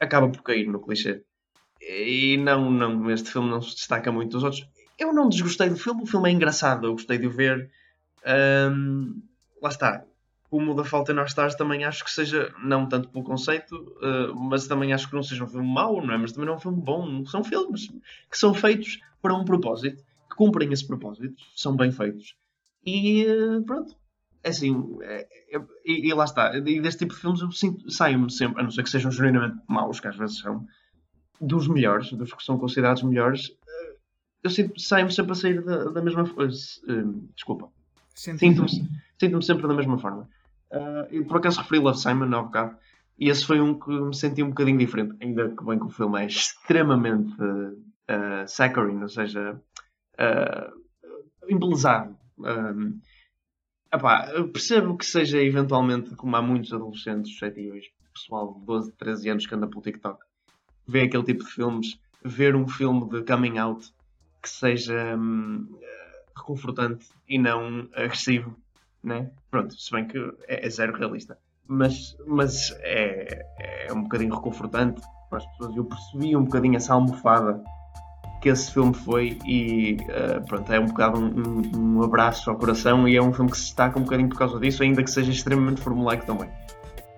acaba 0.00 0.28
por 0.28 0.42
cair 0.42 0.66
no 0.66 0.80
clichê. 0.80 1.22
E 1.80 2.36
não, 2.36 2.70
não, 2.70 3.10
este 3.10 3.30
filme 3.30 3.48
não 3.50 3.62
se 3.62 3.74
destaca 3.74 4.10
muito 4.10 4.32
dos 4.32 4.44
outros. 4.44 4.68
Eu 4.98 5.12
não 5.12 5.28
desgostei 5.28 5.68
do 5.68 5.76
filme, 5.76 6.02
o 6.02 6.06
filme 6.06 6.28
é 6.28 6.32
engraçado, 6.32 6.86
eu 6.86 6.92
gostei 6.92 7.18
de 7.18 7.26
o 7.26 7.30
ver. 7.30 7.70
Ahm, 8.24 9.22
lá 9.62 9.68
está, 9.68 10.04
como 10.50 10.72
o 10.72 10.74
da 10.74 10.84
Falta 10.84 11.12
Nós 11.12 11.30
Stars 11.30 11.54
também 11.54 11.84
acho 11.84 12.04
que 12.04 12.10
seja, 12.10 12.52
não 12.62 12.88
tanto 12.88 13.08
pelo 13.10 13.24
conceito, 13.24 13.74
uh, 13.76 14.34
mas 14.34 14.66
também 14.66 14.92
acho 14.92 15.08
que 15.08 15.14
não 15.14 15.22
seja 15.22 15.44
um 15.44 15.48
filme 15.48 15.68
mau, 15.68 16.04
não 16.04 16.14
é? 16.14 16.18
Mas 16.18 16.32
também 16.32 16.46
não 16.46 16.54
é 16.54 16.56
um 16.56 16.60
filme 16.60 16.80
bom. 16.80 17.24
São 17.26 17.44
filmes 17.44 17.88
que 18.30 18.38
são 18.38 18.54
feitos 18.54 18.98
para 19.20 19.34
um 19.34 19.44
propósito, 19.44 20.02
que 20.28 20.36
cumprem 20.36 20.72
esse 20.72 20.86
propósito, 20.86 21.36
são 21.54 21.76
bem 21.76 21.92
feitos. 21.92 22.34
E 22.84 23.26
uh, 23.26 23.62
pronto. 23.64 23.94
É 24.42 24.50
assim, 24.50 24.98
é- 25.02 25.28
é- 25.52 25.64
e, 25.84 26.08
e 26.08 26.14
lá 26.14 26.24
está. 26.24 26.56
E 26.56 26.80
deste 26.80 27.00
tipo 27.00 27.14
de 27.14 27.20
filmes 27.20 27.40
eu 27.40 27.50
sinto, 27.50 27.90
saio-me 27.90 28.30
sempre, 28.30 28.60
a 28.60 28.64
não 28.64 28.70
ser 28.70 28.82
que 28.82 28.90
sejam 28.90 29.10
genuinamente 29.10 29.58
maus, 29.68 30.00
que 30.00 30.08
às 30.08 30.16
vezes 30.16 30.38
são, 30.38 30.66
dos 31.40 31.68
melhores, 31.68 32.12
dos 32.12 32.32
que 32.32 32.42
são 32.42 32.58
considerados 32.58 33.02
melhores, 33.02 33.48
uh, 33.48 33.96
eu 34.42 34.50
sinto, 34.50 34.80
saio-me 34.80 35.12
sempre 35.12 35.32
a 35.32 35.34
sair 35.34 35.62
da, 35.62 35.84
da 35.84 36.02
mesma 36.02 36.24
forma. 36.26 36.50
desculpa. 37.34 37.70
Sinto-me 38.14 38.68
sinto-me 39.18 39.44
sempre 39.44 39.66
da 39.66 39.74
mesma 39.74 39.98
forma. 39.98 40.28
Ah, 40.70 41.06
eu 41.10 41.24
por 41.24 41.38
acaso 41.38 41.60
referi 41.60 41.80
Love 41.80 41.98
Simon 41.98 42.34
há 42.34 42.42
bocado, 42.42 42.76
e 43.18 43.28
esse 43.28 43.44
foi 43.44 43.60
um 43.60 43.78
que 43.78 43.90
me 43.90 44.14
senti 44.14 44.42
um 44.42 44.50
bocadinho 44.50 44.78
diferente, 44.78 45.16
ainda 45.20 45.48
que 45.50 45.64
bem 45.64 45.78
que 45.78 45.86
o 45.86 45.90
filme 45.90 46.22
é 46.22 46.26
extremamente 46.26 47.34
uh, 47.42 48.46
saccharine, 48.46 49.02
ou 49.02 49.08
seja, 49.08 49.60
uh, 50.14 51.48
embelezado. 51.48 52.16
Um, 52.38 53.00
Epá, 53.92 54.30
eu 54.34 54.48
percebo 54.50 54.96
que 54.96 55.06
seja 55.06 55.42
eventualmente, 55.42 56.14
como 56.14 56.36
há 56.36 56.42
muitos 56.42 56.72
adolescentes 56.72 57.32
suscetíveis, 57.32 57.86
pessoal 58.12 58.54
de 58.54 58.66
12, 58.66 58.92
13 58.92 59.30
anos 59.30 59.46
que 59.46 59.54
anda 59.54 59.66
pelo 59.66 59.80
TikTok, 59.80 60.22
vê 60.86 61.02
aquele 61.02 61.24
tipo 61.24 61.44
de 61.44 61.50
filmes, 61.50 61.98
ver 62.22 62.54
um 62.54 62.68
filme 62.68 63.08
de 63.08 63.22
coming 63.22 63.58
out 63.58 63.90
que 64.42 64.48
seja 64.48 65.16
hum, 65.16 65.66
reconfortante 66.36 67.06
e 67.28 67.38
não 67.38 67.88
agressivo, 67.94 68.56
né? 69.02 69.30
Pronto, 69.50 69.74
se 69.74 69.90
bem 69.90 70.06
que 70.06 70.18
é, 70.46 70.66
é 70.66 70.70
zero 70.70 70.96
realista. 70.96 71.38
Mas, 71.66 72.16
mas 72.26 72.70
é, 72.80 73.86
é 73.88 73.92
um 73.92 74.02
bocadinho 74.02 74.34
reconfortante 74.34 75.00
para 75.28 75.38
as 75.38 75.46
pessoas. 75.46 75.76
Eu 75.76 75.84
percebi 75.84 76.36
um 76.36 76.44
bocadinho 76.44 76.76
essa 76.76 76.94
almofada 76.94 77.62
que 78.40 78.48
esse 78.48 78.72
filme 78.72 78.94
foi 78.94 79.38
e 79.44 79.96
uh, 80.02 80.44
pronto, 80.46 80.72
é 80.72 80.78
um 80.78 80.86
bocado 80.86 81.18
um, 81.18 81.62
um, 81.76 82.02
abraço 82.02 82.50
ao 82.50 82.56
coração 82.56 83.08
e 83.08 83.16
é 83.16 83.22
um 83.22 83.32
filme 83.32 83.50
que 83.50 83.56
se 83.56 83.64
destaca 83.64 83.98
um 83.98 84.02
bocadinho 84.02 84.28
por 84.28 84.38
causa 84.38 84.58
disso, 84.60 84.82
ainda 84.82 85.02
que 85.02 85.10
seja 85.10 85.30
extremamente 85.30 85.80
formulaico 85.80 86.26
também. 86.26 86.48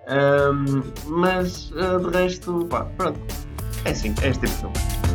Um, 0.08 0.82
mas 1.06 1.70
uh, 1.72 1.98
de 1.98 2.16
resto, 2.16 2.66
pá, 2.66 2.84
pronto, 2.96 3.20
é 3.84 3.90
assim, 3.90 4.14
é 4.22 4.28
este 4.28 4.46
tipo 4.46 4.46
de 4.46 4.60
filme. 4.60 5.09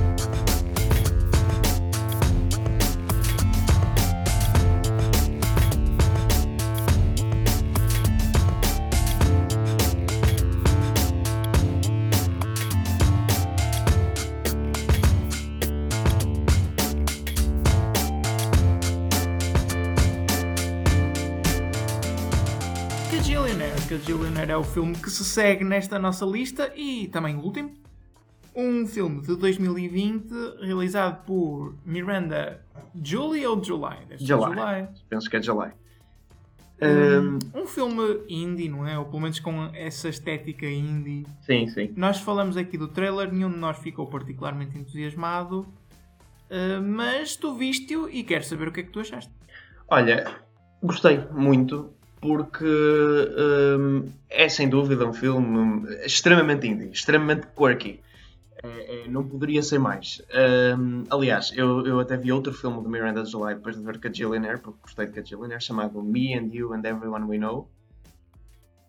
É 24.55 24.57
o 24.57 24.63
filme 24.63 24.95
que 24.95 25.09
se 25.09 25.25
segue 25.25 25.65
nesta 25.65 25.99
nossa 25.99 26.25
lista 26.25 26.71
e 26.77 27.09
também 27.09 27.35
o 27.35 27.41
último. 27.41 27.73
Um 28.55 28.87
filme 28.87 29.21
de 29.21 29.35
2020 29.35 30.31
realizado 30.61 31.25
por 31.25 31.75
Miranda 31.85 32.61
Julie 33.03 33.45
ou 33.45 33.61
July? 33.61 33.97
July. 34.17 34.53
July. 34.53 34.87
Penso 35.09 35.29
que 35.29 35.35
é 35.35 35.41
July. 35.41 35.71
Um, 36.81 37.63
um, 37.63 37.67
filme 37.67 38.21
indie, 38.29 38.69
não 38.69 38.87
é? 38.87 38.97
Ou 38.97 39.03
pelo 39.03 39.23
menos 39.23 39.41
com 39.41 39.65
essa 39.73 40.07
estética 40.07 40.65
indie. 40.65 41.25
Sim, 41.41 41.67
sim. 41.67 41.93
Nós 41.97 42.21
falamos 42.21 42.55
aqui 42.55 42.77
do 42.77 42.87
trailer, 42.87 43.33
nenhum 43.33 43.51
de 43.51 43.57
nós 43.57 43.77
ficou 43.79 44.07
particularmente 44.07 44.77
entusiasmado. 44.77 45.67
Mas 46.81 47.35
tu 47.35 47.55
viste-o 47.55 48.09
e 48.09 48.23
quero 48.23 48.45
saber 48.45 48.69
o 48.69 48.71
que 48.71 48.79
é 48.79 48.83
que 48.83 48.91
tu 48.91 49.01
achaste. 49.01 49.33
Olha, 49.89 50.39
gostei 50.81 51.19
muito 51.33 51.94
porque 52.25 52.65
um, 52.65 54.09
é 54.29 54.49
sem 54.49 54.67
dúvida 54.67 55.05
um 55.05 55.13
filme 55.13 55.87
extremamente 56.03 56.67
indie, 56.67 56.89
extremamente 56.91 57.47
quirky. 57.55 57.99
É, 58.63 59.03
é, 59.03 59.07
não 59.07 59.23
poderia 59.23 59.61
ser 59.61 59.77
mais. 59.77 60.23
Um, 60.77 61.03
aliás, 61.11 61.51
eu, 61.55 61.85
eu 61.85 61.99
até 61.99 62.17
vi 62.17 62.31
outro 62.31 62.51
filme 62.51 62.81
de 62.81 62.89
Miranda 62.89 63.23
July 63.23 63.53
depois 63.53 63.77
de 63.77 63.83
ver 63.83 63.99
Cajillionaire, 63.99 64.59
porque 64.59 64.79
gostei 64.81 65.05
de 65.05 65.11
Cajillionaire, 65.13 65.61
chamado 65.61 66.01
Me 66.01 66.33
and 66.33 66.49
You 66.51 66.73
and 66.73 66.81
Everyone 66.83 67.25
We 67.25 67.37
Know. 67.37 67.69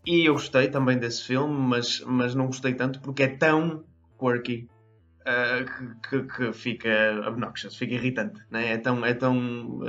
E 0.06 0.24
eu 0.24 0.32
gostei 0.32 0.68
também 0.68 0.96
desse 0.98 1.24
filme, 1.24 1.52
mas, 1.52 2.00
mas 2.06 2.34
não 2.34 2.46
gostei 2.46 2.72
tanto 2.72 3.00
porque 3.00 3.24
é 3.24 3.28
tão 3.28 3.84
quirky 4.18 4.66
uh, 5.26 6.00
que, 6.08 6.22
que, 6.22 6.36
que, 6.36 6.52
fica 6.52 6.88
obnoxious, 7.28 7.76
fica 7.76 7.94
irritante. 7.94 8.40
Né? 8.50 8.72
É 8.72 8.78
tão. 8.78 9.04
É 9.04 9.12
tão 9.12 9.80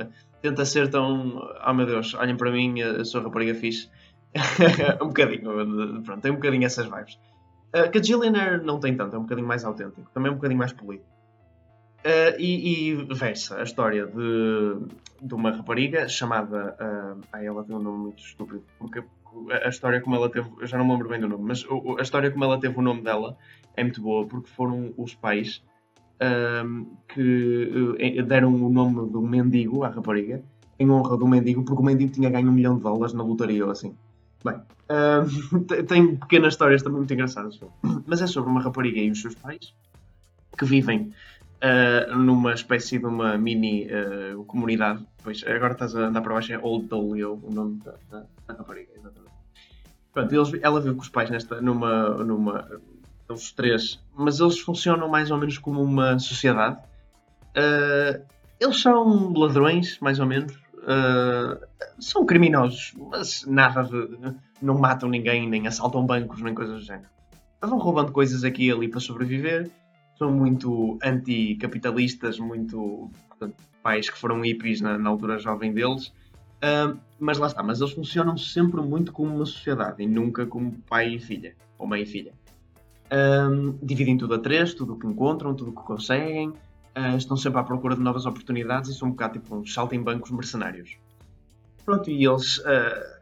tenta 0.41 0.65
ser 0.65 0.89
tão. 0.89 1.41
Oh 1.65 1.73
meu 1.73 1.85
Deus, 1.85 2.13
olhem 2.13 2.35
para 2.35 2.51
mim, 2.51 2.79
eu 2.79 3.05
sou 3.05 3.21
rapariga 3.21 3.55
fixe. 3.55 3.89
um 5.01 5.07
bocadinho, 5.07 6.03
pronto, 6.03 6.21
tem 6.21 6.31
um 6.31 6.35
bocadinho 6.35 6.65
essas 6.65 6.85
vibes. 6.85 7.19
Uh, 7.75 7.89
que 7.91 7.97
a 7.97 8.03
Gillionaire 8.03 8.63
não 8.63 8.79
tem 8.79 8.95
tanto, 8.95 9.15
é 9.15 9.19
um 9.19 9.23
bocadinho 9.23 9.47
mais 9.47 9.63
autêntico, 9.65 10.09
também 10.13 10.29
é 10.29 10.31
um 10.31 10.35
bocadinho 10.35 10.59
mais 10.59 10.73
polido. 10.73 11.03
Uh, 11.99 12.39
e, 12.39 12.91
e 12.91 12.95
versa 13.13 13.59
a 13.59 13.63
história 13.63 14.05
de, 14.05 14.77
de 15.21 15.33
uma 15.33 15.51
rapariga 15.51 16.07
chamada. 16.07 16.77
Uh, 16.79 17.21
ai, 17.33 17.45
ela 17.45 17.63
tem 17.63 17.75
um 17.75 17.79
nome 17.79 17.97
muito 17.97 18.23
estúpido, 18.23 18.63
porque 18.79 19.03
a, 19.51 19.67
história 19.67 19.99
como 19.99 20.15
ela 20.15 20.29
teve. 20.29 20.49
Eu 20.59 20.67
já 20.67 20.77
não 20.77 20.85
me 20.85 20.91
lembro 20.91 21.09
bem 21.09 21.19
do 21.19 21.27
nome, 21.27 21.43
mas 21.43 21.65
a 21.97 22.01
história 22.01 22.31
como 22.31 22.43
ela 22.43 22.59
teve 22.59 22.77
o 22.77 22.81
nome 22.81 23.01
dela 23.01 23.37
é 23.75 23.83
muito 23.83 24.01
boa, 24.01 24.25
porque 24.25 24.49
foram 24.49 24.93
os 24.97 25.13
pais 25.13 25.63
que 27.07 27.97
uh, 27.99 28.23
deram 28.23 28.53
o 28.53 28.69
nome 28.69 29.09
do 29.09 29.21
mendigo 29.21 29.83
à 29.83 29.89
rapariga, 29.89 30.41
em 30.79 30.89
honra 30.89 31.17
do 31.17 31.27
mendigo, 31.27 31.63
porque 31.63 31.81
o 31.81 31.85
mendigo 31.85 32.11
tinha 32.11 32.29
ganho 32.29 32.49
um 32.49 32.53
milhão 32.53 32.77
de 32.77 32.83
dólares 32.83 33.13
na 33.13 33.23
lotaria 33.23 33.65
ou 33.65 33.71
assim. 33.71 33.95
Bem, 34.43 34.55
uh, 34.55 35.83
tem 35.85 36.15
pequenas 36.15 36.53
histórias 36.53 36.83
também 36.83 36.99
muito 36.99 37.13
engraçadas, 37.13 37.59
mas 38.05 38.21
é 38.21 38.27
sobre 38.27 38.49
uma 38.49 38.61
rapariga 38.61 38.99
e 38.99 39.11
os 39.11 39.21
seus 39.21 39.35
pais 39.35 39.73
que 40.57 40.65
vivem 40.65 41.13
uh, 41.61 42.15
numa 42.15 42.53
espécie 42.53 42.99
de 42.99 43.05
uma 43.05 43.37
mini 43.37 43.87
uh, 43.87 44.43
comunidade. 44.45 45.05
Pois 45.23 45.43
agora 45.45 45.73
estás 45.73 45.95
a 45.95 46.07
andar 46.07 46.21
para 46.21 46.33
baixo, 46.33 46.53
é 46.53 46.59
Old 46.59 46.87
Dolio, 46.87 47.39
o 47.43 47.51
nome 47.51 47.79
da, 47.83 47.95
da, 48.09 48.25
da 48.47 48.53
rapariga, 48.53 48.91
exatamente. 48.95 49.35
Pronto, 50.13 50.33
eles, 50.33 50.63
ela 50.63 50.81
vive 50.81 50.95
com 50.95 51.01
os 51.01 51.09
pais 51.09 51.29
nesta, 51.29 51.61
numa, 51.61 52.09
numa 52.23 52.67
os 53.29 53.51
três, 53.51 53.99
mas 54.15 54.39
eles 54.39 54.59
funcionam 54.59 55.09
mais 55.09 55.31
ou 55.31 55.37
menos 55.37 55.57
como 55.57 55.81
uma 55.81 56.17
sociedade. 56.19 56.77
Uh, 57.49 58.23
eles 58.59 58.81
são 58.81 59.33
ladrões, 59.33 59.99
mais 59.99 60.19
ou 60.19 60.25
menos. 60.25 60.53
Uh, 60.77 61.59
são 61.99 62.25
criminosos, 62.25 62.93
mas 62.97 63.45
nada 63.45 63.83
de. 63.83 64.35
não 64.61 64.77
matam 64.77 65.09
ninguém, 65.09 65.47
nem 65.47 65.67
assaltam 65.67 66.05
bancos, 66.05 66.41
nem 66.41 66.53
coisas 66.53 66.79
do 66.79 66.85
género. 66.85 67.09
Vão 67.61 67.77
roubando 67.79 68.11
coisas 68.11 68.43
aqui 68.43 68.67
e 68.67 68.71
ali 68.71 68.87
para 68.87 68.99
sobreviver. 68.99 69.69
São 70.17 70.31
muito 70.31 70.97
anticapitalistas, 71.03 72.39
muito. 72.39 73.11
Portanto, 73.27 73.55
pais 73.83 74.09
que 74.09 74.17
foram 74.17 74.41
hippies 74.41 74.81
na, 74.81 74.97
na 74.97 75.09
altura 75.09 75.37
jovem 75.37 75.73
deles. 75.73 76.07
Uh, 76.57 76.97
mas 77.19 77.37
lá 77.37 77.47
está, 77.47 77.61
mas 77.61 77.81
eles 77.81 77.93
funcionam 77.93 78.35
sempre 78.37 78.81
muito 78.81 79.11
como 79.11 79.35
uma 79.35 79.45
sociedade 79.45 80.01
e 80.01 80.07
nunca 80.07 80.45
como 80.45 80.71
pai 80.89 81.15
e 81.15 81.19
filha, 81.19 81.55
ou 81.77 81.85
mãe 81.85 82.01
e 82.01 82.05
filha. 82.05 82.33
Um, 83.11 83.77
dividem 83.81 84.17
tudo 84.17 84.33
a 84.33 84.39
três, 84.39 84.73
tudo 84.73 84.93
o 84.93 84.99
que 84.99 85.07
encontram, 85.07 85.53
tudo 85.53 85.71
o 85.71 85.75
que 85.75 85.83
conseguem, 85.83 86.49
uh, 86.49 87.17
estão 87.17 87.37
sempre 87.37 87.59
à 87.59 87.63
procura 87.63 87.95
de 87.95 88.01
novas 88.01 88.25
oportunidades 88.25 88.89
e 88.89 88.93
são 88.93 89.07
um 89.07 89.11
bocado 89.11 89.39
tipo 89.39 89.55
uns 89.55 89.75
bancos 90.03 90.31
mercenários. 90.31 90.97
Pronto, 91.85 92.09
e 92.09 92.25
eles, 92.25 92.57
uh, 92.57 92.63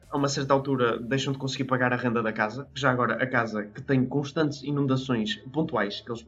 a 0.09 0.17
uma 0.17 0.27
certa 0.27 0.53
altura, 0.53 0.97
deixam 0.97 1.33
de 1.33 1.39
conseguir 1.39 1.65
pagar 1.65 1.93
a 1.93 1.95
renda 1.95 2.23
da 2.23 2.33
casa. 2.33 2.67
Já 2.73 2.89
agora, 2.89 3.21
a 3.21 3.27
casa 3.27 3.63
que 3.63 3.81
tem 3.81 4.03
constantes 4.05 4.63
inundações 4.63 5.35
pontuais, 5.53 6.01
que 6.01 6.11
eles 6.11 6.25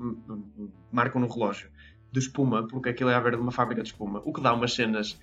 marcam 0.91 1.20
no 1.20 1.28
relógio, 1.28 1.70
de 2.12 2.20
espuma, 2.20 2.65
porque 2.67 2.89
aquilo 2.89 3.10
é 3.10 3.15
a 3.15 3.20
ver 3.20 3.36
de 3.36 3.41
uma 3.41 3.52
fábrica 3.52 3.82
de 3.82 3.89
espuma, 3.89 4.22
o 4.24 4.32
que 4.32 4.39
dá 4.39 4.54
umas 4.54 4.74
cenas. 4.74 5.13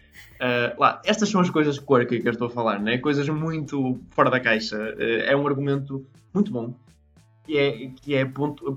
Uh, 0.41 0.75
lá, 0.79 1.01
estas 1.05 1.29
são 1.29 1.41
as 1.41 1.51
coisas 1.51 1.79
quirky 1.79 2.21
que 2.21 2.27
eu 2.27 2.33
estou 2.33 2.49
a 2.49 2.51
falar, 2.51 2.81
né? 2.81 2.99
coisas 2.99 3.29
muito 3.29 4.01
fora 4.11 4.29
da 4.29 4.41
caixa. 4.41 4.77
É 4.99 5.37
um 5.37 5.47
argumento 5.47 6.05
muito 6.35 6.51
bom 6.51 6.75
que 7.45 7.59
é, 7.59 7.89
que 7.89 8.15
é 8.15 8.25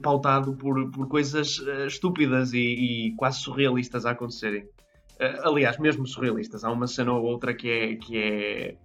pautado 0.02 0.54
por, 0.54 0.92
por 0.92 1.08
coisas 1.08 1.58
uh, 1.60 1.88
estúpidas 1.88 2.54
e, 2.54 2.60
e, 2.60 3.16
quase 3.16 3.40
surrealistas 3.40 4.06
a 4.06 4.12
acontecerem. 4.12 4.64
Uh, 4.64 5.48
aliás, 5.48 5.78
mesmo 5.78 6.06
surrealistas. 6.06 6.64
Há 6.64 6.72
uma 6.72 6.88
cena 6.88 7.14
ou 7.14 7.24
outra 7.24 7.54
que 7.54 7.70
é, 7.70 7.96
que 7.96 8.18
é 8.18 8.76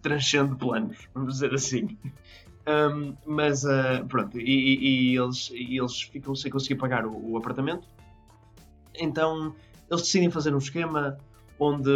transcende 0.00 0.54
planos, 0.56 1.08
vamos 1.12 1.34
dizer 1.34 1.52
assim. 1.52 1.98
Um, 2.66 3.14
mas 3.26 3.64
uh, 3.64 4.06
pronto, 4.08 4.38
e, 4.38 4.42
e, 4.42 5.12
e, 5.12 5.16
eles, 5.16 5.50
e 5.52 5.78
eles 5.78 6.00
ficam 6.02 6.34
sem 6.34 6.50
conseguir 6.50 6.76
pagar 6.76 7.04
o, 7.04 7.32
o 7.32 7.36
apartamento. 7.36 7.86
Então 8.94 9.54
eles 9.90 10.02
decidem 10.02 10.30
fazer 10.30 10.54
um 10.54 10.58
esquema 10.58 11.18
onde 11.58 11.90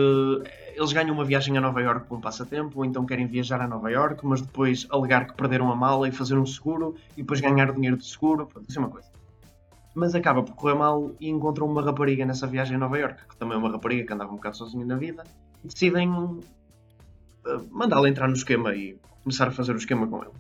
eles 0.74 0.92
ganham 0.92 1.12
uma 1.12 1.24
viagem 1.24 1.56
a 1.58 1.60
Nova 1.60 1.80
York 1.82 2.06
por 2.06 2.16
um 2.16 2.20
passatempo, 2.20 2.78
ou 2.78 2.84
então 2.84 3.04
querem 3.04 3.26
viajar 3.26 3.60
a 3.60 3.66
Nova 3.66 3.90
York, 3.90 4.24
mas 4.24 4.40
depois 4.40 4.86
alegar 4.90 5.26
que 5.26 5.34
perderam 5.34 5.70
a 5.72 5.76
mala 5.76 6.08
e 6.08 6.12
fazer 6.12 6.38
um 6.38 6.46
seguro, 6.46 6.94
e 7.16 7.22
depois 7.22 7.40
ganhar 7.40 7.70
o 7.70 7.74
dinheiro 7.74 7.96
do 7.96 8.04
seguro, 8.04 8.46
pronto, 8.46 8.68
isso 8.68 8.78
é 8.78 8.82
uma 8.82 8.90
coisa. 8.90 9.08
Mas 9.94 10.14
acaba 10.14 10.42
por 10.42 10.54
correr 10.54 10.74
mal 10.74 11.10
e 11.18 11.28
encontram 11.28 11.66
uma 11.66 11.82
rapariga 11.82 12.24
nessa 12.24 12.46
viagem 12.46 12.76
a 12.76 12.78
Nova 12.78 12.96
York, 12.96 13.26
que 13.28 13.36
também 13.36 13.56
é 13.56 13.58
uma 13.58 13.70
rapariga 13.70 14.06
que 14.06 14.12
andava 14.12 14.30
um 14.30 14.36
bocado 14.36 14.56
sozinha 14.56 14.86
na 14.86 14.96
vida, 14.96 15.24
e 15.64 15.66
decidem 15.66 16.08
uh, 16.08 16.40
mandá-la 17.70 18.08
entrar 18.08 18.28
no 18.28 18.34
esquema 18.34 18.74
e 18.76 18.96
começar 19.24 19.48
a 19.48 19.50
fazer 19.50 19.72
o 19.72 19.78
esquema 19.78 20.06
com 20.06 20.22
ele. 20.22 20.30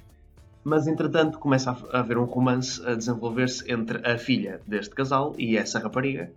Mas 0.62 0.86
entretanto 0.86 1.38
começa 1.38 1.76
a 1.92 1.98
haver 1.98 2.18
um 2.18 2.24
romance 2.24 2.84
a 2.86 2.94
desenvolver-se 2.94 3.70
entre 3.72 4.06
a 4.08 4.18
filha 4.18 4.60
deste 4.66 4.94
casal 4.94 5.34
e 5.36 5.56
essa 5.56 5.78
rapariga, 5.78 6.30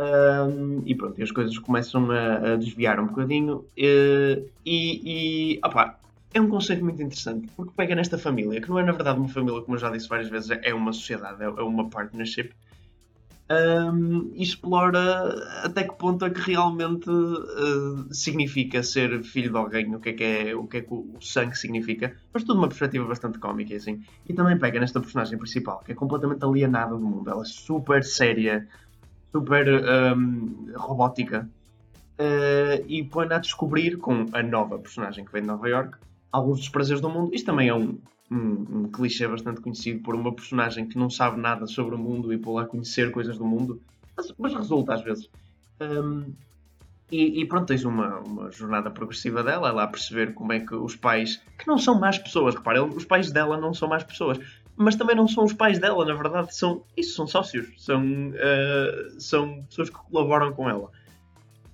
um, 0.00 0.82
e 0.86 0.94
pronto, 0.94 1.22
as 1.22 1.30
coisas 1.30 1.58
começam 1.58 2.10
a, 2.10 2.52
a 2.52 2.56
desviar 2.56 2.98
um 2.98 3.06
bocadinho. 3.08 3.66
E, 3.76 4.42
e, 4.64 5.56
e 5.56 5.60
opa, 5.62 5.98
é 6.32 6.40
um 6.40 6.48
conceito 6.48 6.82
muito 6.82 7.02
interessante, 7.02 7.48
porque 7.56 7.72
pega 7.76 7.94
nesta 7.94 8.16
família, 8.16 8.60
que 8.60 8.70
não 8.70 8.78
é 8.78 8.84
na 8.84 8.92
verdade 8.92 9.18
uma 9.18 9.28
família, 9.28 9.60
como 9.60 9.76
eu 9.76 9.80
já 9.80 9.90
disse 9.90 10.08
várias 10.08 10.30
vezes, 10.30 10.50
é 10.62 10.72
uma 10.72 10.92
sociedade, 10.92 11.42
é, 11.42 11.46
é 11.46 11.62
uma 11.62 11.90
partnership. 11.90 12.52
um, 13.50 14.30
e 14.34 14.42
explora 14.44 15.34
até 15.64 15.82
que 15.82 15.94
ponto 15.96 16.24
é 16.24 16.30
que 16.30 16.40
realmente 16.40 17.10
uh, 17.10 18.14
significa 18.14 18.82
ser 18.82 19.22
filho 19.24 19.50
de 19.50 19.58
alguém, 19.58 19.94
o 19.94 19.98
que 19.98 20.10
é 20.10 20.12
que, 20.12 20.24
é, 20.24 20.54
o, 20.54 20.66
que, 20.68 20.76
é 20.76 20.80
que 20.82 20.94
o 20.94 21.18
sangue 21.20 21.58
significa, 21.58 22.14
mas 22.32 22.44
tudo 22.44 22.58
uma 22.58 22.68
perspectiva 22.68 23.04
bastante 23.06 23.38
cómica 23.38 23.74
assim. 23.74 24.00
E 24.28 24.32
também 24.32 24.56
pega 24.56 24.78
nesta 24.78 25.00
personagem 25.00 25.36
principal, 25.36 25.82
que 25.84 25.92
é 25.92 25.94
completamente 25.96 26.44
alienada 26.44 26.96
do 26.96 27.00
mundo, 27.00 27.28
ela 27.28 27.42
é 27.42 27.44
super 27.44 28.04
séria, 28.04 28.68
super 29.32 29.66
um, 30.16 30.72
robótica, 30.76 31.48
uh, 32.18 32.84
e 32.86 33.04
põe-na 33.04 33.36
a 33.36 33.38
descobrir 33.38 33.96
com 33.96 34.26
a 34.32 34.42
nova 34.42 34.78
personagem 34.78 35.24
que 35.24 35.32
vem 35.32 35.42
de 35.42 35.48
Nova 35.48 35.68
York 35.68 35.96
alguns 36.30 36.58
dos 36.58 36.68
prazeres 36.68 37.00
do 37.00 37.08
mundo. 37.08 37.34
Isto 37.34 37.46
também 37.46 37.68
é 37.68 37.74
um, 37.74 37.98
um, 38.30 38.66
um 38.70 38.88
clichê 38.90 39.26
bastante 39.26 39.60
conhecido 39.60 40.02
por 40.02 40.14
uma 40.14 40.32
personagem 40.32 40.86
que 40.86 40.98
não 40.98 41.10
sabe 41.10 41.40
nada 41.40 41.66
sobre 41.66 41.94
o 41.94 41.98
mundo 41.98 42.32
e 42.32 42.38
pô-la 42.38 42.62
a 42.62 42.66
conhecer 42.66 43.10
coisas 43.10 43.36
do 43.36 43.44
mundo, 43.44 43.80
mas, 44.16 44.32
mas 44.38 44.54
resulta 44.54 44.94
às 44.94 45.02
vezes. 45.02 45.28
Um, 45.80 46.32
e, 47.10 47.40
e, 47.40 47.44
pronto, 47.44 47.66
tens 47.66 47.84
uma, 47.84 48.20
uma 48.20 48.50
jornada 48.52 48.88
progressiva 48.88 49.42
dela, 49.42 49.68
ela 49.68 49.82
a 49.82 49.88
perceber 49.88 50.32
como 50.32 50.52
é 50.52 50.60
que 50.60 50.74
os 50.74 50.94
pais, 50.94 51.42
que 51.58 51.66
não 51.66 51.76
são 51.76 51.98
más 51.98 52.18
pessoas, 52.18 52.54
repara, 52.54 52.84
os 52.84 53.04
pais 53.04 53.32
dela 53.32 53.56
não 53.56 53.74
são 53.74 53.88
más 53.88 54.04
pessoas, 54.04 54.38
mas 54.80 54.96
também 54.96 55.14
não 55.14 55.28
são 55.28 55.44
os 55.44 55.52
pais 55.52 55.78
dela, 55.78 56.04
na 56.06 56.14
verdade, 56.14 56.54
são, 56.54 56.82
isso 56.96 57.14
são 57.14 57.26
sócios, 57.26 57.68
são, 57.76 58.02
uh, 58.30 59.20
são 59.20 59.62
pessoas 59.64 59.90
que 59.90 59.96
colaboram 59.96 60.52
com 60.52 60.68
ela. 60.68 60.90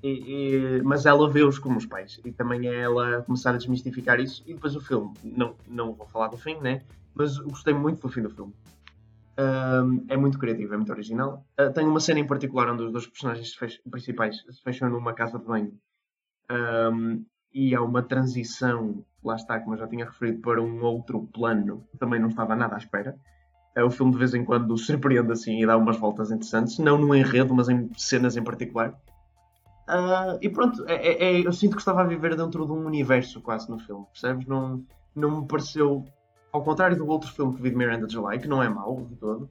E, 0.02 0.08
e, 0.08 0.82
mas 0.82 1.06
ela 1.06 1.30
vê-os 1.30 1.58
como 1.58 1.78
os 1.78 1.86
pais 1.86 2.20
e 2.24 2.32
também 2.32 2.68
é 2.68 2.80
ela 2.80 3.22
começar 3.22 3.54
a 3.54 3.56
desmistificar 3.56 4.20
isso 4.20 4.42
e 4.46 4.54
depois 4.54 4.74
o 4.74 4.80
filme, 4.80 5.14
não, 5.22 5.54
não 5.68 5.94
vou 5.94 6.06
falar 6.06 6.28
do 6.28 6.36
fim, 6.36 6.56
né? 6.56 6.82
Mas 7.14 7.38
gostei 7.38 7.72
muito 7.72 8.02
do 8.02 8.08
fim 8.08 8.22
do 8.22 8.30
filme. 8.30 8.52
É 10.08 10.16
muito 10.16 10.38
criativo, 10.38 10.74
é 10.74 10.76
muito 10.76 10.92
original. 10.92 11.46
Uh, 11.60 11.72
tem 11.72 11.86
uma 11.86 12.00
cena 12.00 12.20
em 12.20 12.26
particular 12.26 12.68
onde 12.70 12.84
os 12.84 12.92
dois 12.92 13.06
personagens 13.06 13.54
principais 13.90 14.44
se 14.50 14.62
fecham 14.62 14.90
numa 14.90 15.12
casa 15.12 15.38
de 15.38 15.44
banho 15.44 15.72
um, 16.50 17.24
e 17.52 17.74
há 17.74 17.82
uma 17.82 18.02
transição, 18.02 19.04
lá 19.26 19.36
está, 19.36 19.58
como 19.60 19.74
eu 19.74 19.78
já 19.78 19.86
tinha 19.86 20.04
referido, 20.04 20.40
para 20.40 20.62
um 20.62 20.82
outro 20.82 21.28
plano 21.32 21.84
também 21.98 22.20
não 22.20 22.28
estava 22.28 22.54
nada 22.54 22.74
à 22.74 22.78
espera. 22.78 23.16
O 23.76 23.90
filme 23.90 24.12
de 24.12 24.18
vez 24.18 24.32
em 24.32 24.42
quando 24.42 24.76
surpreende 24.78 25.30
assim 25.32 25.60
e 25.60 25.66
dá 25.66 25.76
umas 25.76 25.98
voltas 25.98 26.30
interessantes, 26.30 26.78
não 26.78 26.96
no 26.96 27.14
enredo, 27.14 27.54
mas 27.54 27.68
em 27.68 27.90
cenas 27.94 28.34
em 28.34 28.42
particular. 28.42 28.94
Uh, 29.86 30.38
e 30.40 30.48
pronto, 30.48 30.84
é, 30.88 30.94
é, 30.94 31.24
é, 31.24 31.46
eu 31.46 31.52
sinto 31.52 31.76
que 31.76 31.82
estava 31.82 32.00
a 32.00 32.04
viver 32.04 32.34
dentro 32.34 32.66
de 32.66 32.72
um 32.72 32.86
universo 32.86 33.40
quase 33.40 33.70
no 33.70 33.78
filme, 33.78 34.04
percebes? 34.12 34.46
Não, 34.46 34.82
não 35.14 35.42
me 35.42 35.46
pareceu, 35.46 36.04
ao 36.50 36.62
contrário 36.62 36.96
do 36.96 37.06
outro 37.06 37.30
filme 37.30 37.54
que 37.54 37.62
vi 37.62 37.70
de 37.70 37.76
Miranda 37.76 38.08
July, 38.08 38.38
que 38.38 38.48
não 38.48 38.62
é 38.62 38.68
mau 38.68 39.06
de 39.08 39.14
todo, 39.14 39.48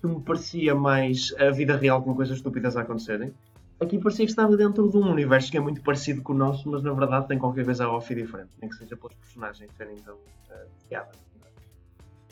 que 0.00 0.06
me 0.06 0.20
parecia 0.20 0.74
mais 0.74 1.32
a 1.38 1.50
vida 1.50 1.76
real 1.76 2.02
com 2.02 2.14
coisas 2.14 2.36
estúpidas 2.36 2.76
a 2.76 2.80
acontecerem. 2.80 3.32
Aqui 3.80 3.98
parecia 3.98 4.24
que 4.24 4.32
estava 4.32 4.56
dentro 4.56 4.88
de 4.90 4.96
um 4.96 5.10
universo 5.10 5.50
que 5.50 5.56
é 5.56 5.60
muito 5.60 5.80
parecido 5.82 6.20
com 6.22 6.32
o 6.32 6.36
nosso, 6.36 6.68
mas 6.68 6.82
na 6.82 6.92
verdade 6.92 7.28
tem 7.28 7.38
qualquer 7.38 7.64
coisa 7.64 7.88
off 7.88 8.12
e 8.12 8.16
diferente, 8.16 8.50
nem 8.60 8.68
que 8.68 8.76
seja 8.76 8.96
pelos 8.96 9.14
personagens 9.14 9.70
serem 9.76 9.96
tão 9.96 10.14
uh, 10.14 11.28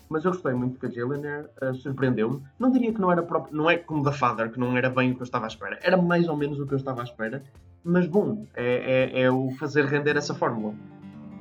mas 0.08 0.24
eu 0.24 0.30
gostei 0.30 0.52
muito 0.54 0.78
que 0.78 0.86
a 0.86 0.88
Gillian 0.88 1.46
uh, 1.62 1.74
surpreendeu-me. 1.74 2.42
Não 2.58 2.70
diria 2.70 2.92
que 2.92 3.00
não 3.00 3.10
era 3.10 3.22
próprio, 3.22 3.56
não 3.56 3.68
é 3.68 3.76
como 3.76 4.04
The 4.04 4.12
Father, 4.12 4.50
que 4.50 4.58
não 4.58 4.76
era 4.76 4.88
bem 4.88 5.12
o 5.12 5.14
que 5.16 5.22
eu 5.22 5.24
estava 5.24 5.46
à 5.46 5.48
espera. 5.48 5.78
Era 5.82 5.96
mais 5.96 6.28
ou 6.28 6.36
menos 6.36 6.60
o 6.60 6.66
que 6.66 6.74
eu 6.74 6.78
estava 6.78 7.00
à 7.00 7.04
espera, 7.04 7.42
mas 7.82 8.06
bom, 8.06 8.46
é, 8.54 9.10
é, 9.12 9.22
é 9.22 9.30
o 9.30 9.50
fazer 9.58 9.84
render 9.86 10.16
essa 10.16 10.34
fórmula. 10.34 10.74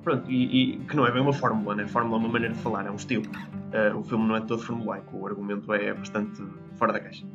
Pronto, 0.03 0.29
e, 0.29 0.75
e, 0.75 0.79
que 0.79 0.95
não 0.95 1.05
é 1.05 1.11
bem 1.11 1.21
uma 1.21 1.33
fórmula, 1.33 1.75
né? 1.75 1.87
Fórmula 1.87 2.17
é 2.17 2.19
uma 2.19 2.29
maneira 2.29 2.53
de 2.53 2.59
falar, 2.59 2.85
é 2.85 2.91
um 2.91 2.95
estilo. 2.95 3.25
Uh, 3.25 3.97
o 3.97 4.03
filme 4.03 4.27
não 4.27 4.35
é 4.35 4.41
todo 4.41 4.61
formulaico, 4.61 5.17
o 5.17 5.27
argumento 5.27 5.71
é 5.73 5.93
bastante 5.93 6.43
fora 6.75 6.93
da 6.93 6.99
caixa. 6.99 7.25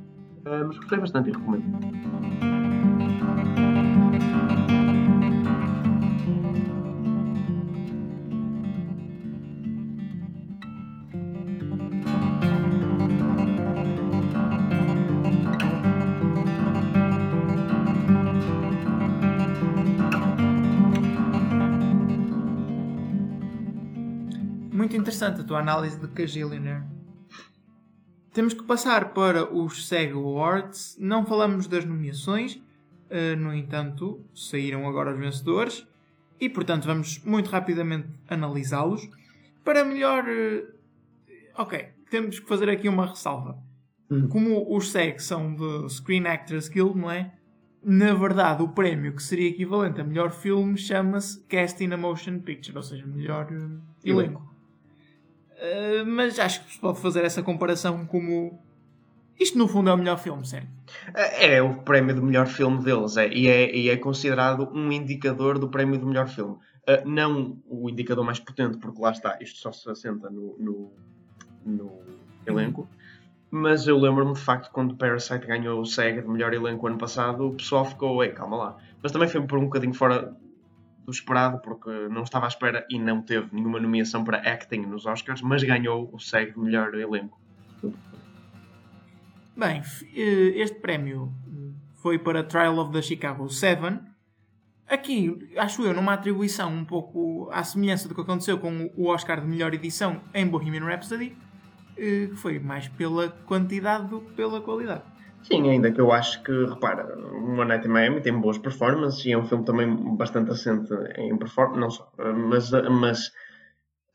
Uh, 0.47 0.67
mas 0.67 0.77
gostei 0.79 0.99
bastante 0.99 1.31
e 1.31 1.33
recomendo. 1.33 2.01
interessante 25.01 25.41
a 25.41 25.45
tua 25.45 25.59
análise 25.59 25.99
de 25.99 26.09
Cagillionaire. 26.09 27.00
Temos 28.33 28.55
que 28.55 28.63
passar 28.63 29.13
para 29.13 29.53
os 29.53 29.89
SEG 29.89 30.13
Awards. 30.13 30.97
Não 31.01 31.27
falamos 31.27 31.67
das 31.67 31.85
nomeações, 31.85 32.55
uh, 32.55 33.37
no 33.37 33.53
entanto, 33.53 34.25
saíram 34.33 34.89
agora 34.89 35.13
os 35.13 35.19
vencedores 35.19 35.87
e, 36.41 36.49
portanto, 36.49 36.87
vamos 36.87 37.19
muito 37.25 37.51
rapidamente 37.51 38.09
analisá-los. 38.29 39.09
Para 39.65 39.85
melhor. 39.85 40.25
Uh, 40.25 40.73
ok, 41.57 41.89
temos 42.09 42.39
que 42.39 42.47
fazer 42.47 42.71
aqui 42.71 42.89
uma 42.89 43.07
ressalva. 43.07 43.59
Hum. 44.09 44.29
Como 44.29 44.77
os 44.77 44.91
SEG 44.91 45.21
são 45.21 45.55
de 45.55 45.89
Screen 45.93 46.27
Actors 46.27 46.69
Guild, 46.69 46.99
não 46.99 47.11
é? 47.11 47.33
Na 47.83 48.13
verdade, 48.15 48.63
o 48.63 48.69
prémio 48.69 49.15
que 49.15 49.23
seria 49.23 49.49
equivalente 49.49 50.01
a 50.01 50.05
melhor 50.05 50.31
filme 50.31 50.77
chama-se 50.77 51.41
Cast 51.47 51.83
in 51.83 51.93
a 51.93 51.97
Motion 51.97 52.41
Picture, 52.41 52.77
ou 52.77 52.83
seja, 52.83 53.07
melhor 53.07 53.51
uh, 53.51 53.81
elenco. 54.05 54.55
Eh, 55.61 56.03
mas 56.05 56.39
acho 56.39 56.65
que 56.65 56.73
se 56.73 56.81
pode 56.81 56.99
fazer 57.01 57.25
essa 57.25 57.43
comparação 57.43 58.07
como. 58.07 58.59
Isto 59.39 59.59
no 59.59 59.69
fundo 59.69 59.91
é 59.91 59.95
o 59.95 59.97
melhor 59.97 60.19
filme, 60.19 60.47
certo? 60.47 60.69
É, 61.15 61.57
é 61.57 61.63
o 61.63 61.77
prémio 61.83 62.15
do 62.15 62.23
melhor 62.23 62.47
filme 62.47 62.83
deles 62.83 63.17
é, 63.17 63.29
e, 63.29 63.49
é, 63.49 63.75
e 63.75 63.89
é 63.89 63.97
considerado 63.97 64.71
um 64.73 64.93
indicador 64.93 65.59
do 65.59 65.69
prémio 65.69 65.99
do 65.99 66.07
melhor 66.07 66.29
filme. 66.29 66.55
Uh, 66.55 67.09
não 67.09 67.59
o 67.67 67.89
indicador 67.89 68.25
mais 68.25 68.39
potente, 68.39 68.77
porque 68.79 69.01
lá 69.01 69.11
está, 69.11 69.39
isto 69.41 69.59
só 69.59 69.73
se 69.73 69.89
assenta 69.89 70.29
no, 70.29 70.57
no, 70.59 70.93
no 71.65 72.01
elenco. 72.47 72.89
Mas 73.51 73.87
eu 73.87 73.99
lembro-me 73.99 74.35
de 74.35 74.41
facto 74.41 74.71
quando 74.71 74.97
Parasite 74.97 75.47
ganhou 75.47 75.81
o 75.81 75.87
SEG 75.87 76.21
de 76.21 76.29
melhor 76.29 76.53
elenco 76.53 76.87
ano 76.87 76.99
passado, 76.99 77.49
o 77.49 77.55
pessoal 77.55 77.85
ficou, 77.85 78.23
ei, 78.23 78.33
calma 78.33 78.57
lá. 78.57 78.77
Mas 79.03 79.11
também 79.11 79.29
foi 79.29 79.41
por 79.43 79.59
um 79.59 79.65
bocadinho 79.65 79.95
fora 79.95 80.37
do 81.11 81.15
esperado, 81.15 81.59
porque 81.59 81.91
não 82.09 82.23
estava 82.23 82.47
à 82.47 82.49
espera 82.49 82.87
e 82.89 82.99
não 82.99 83.21
teve 83.21 83.49
nenhuma 83.53 83.81
nomeação 83.81 84.23
para 84.23 84.39
acting 84.39 84.83
nos 84.83 85.07
Oscars, 85.07 85.43
mas 85.43 85.63
ganhou 85.63 86.09
o 86.13 86.19
SEG 86.21 86.57
melhor 86.57 86.95
elenco. 86.95 87.39
Bem, 89.57 89.83
eh, 90.15 90.63
este 90.63 90.79
prémio 90.79 91.33
foi 91.97 92.19
para 92.19 92.45
Trial 92.45 92.79
of 92.79 92.93
the 92.93 93.03
Chicago 93.03 93.49
7. 93.49 93.99
Aqui, 94.89 95.51
acho 95.57 95.83
eu, 95.83 95.93
numa 95.93 96.15
atribuição 96.15 96.73
um 96.73 96.85
pouco 96.85 97.51
à 97.53 97.65
semelhança 97.65 98.09
do 98.09 98.15
que 98.15 98.21
aconteceu 98.21 98.59
com 98.59 98.91
o 98.97 99.09
Oscar 99.09 99.41
de 99.41 99.47
melhor 99.47 99.75
edição 99.75 100.21
em 100.33 100.47
Bohemian 100.47 100.85
Rhapsody, 100.85 101.37
eh, 101.97 102.29
que 102.29 102.37
foi 102.37 102.61
mais 102.61 102.87
pela 102.89 103.29
quantidade 103.47 104.09
do 104.09 104.21
que 104.21 104.33
pela 104.35 104.61
qualidade. 104.61 105.03
Sim, 105.43 105.69
ainda 105.71 105.91
que 105.91 106.01
eu 106.01 106.13
acho 106.13 106.43
que, 106.43 106.53
repara, 106.67 107.17
One 107.17 107.65
Night 107.65 107.87
in 107.87 107.91
Miami 107.91 108.21
tem 108.21 108.39
boas 108.39 108.59
performances 108.59 109.25
e 109.25 109.33
é 109.33 109.39
um 109.39 109.45
filme 109.45 109.65
também 109.65 110.17
bastante 110.17 110.51
assente 110.51 110.93
em 111.17 111.37
performance, 111.37 111.81
não 111.81 111.91
só, 111.91 112.13
mas, 112.19 112.71
mas, 112.71 113.33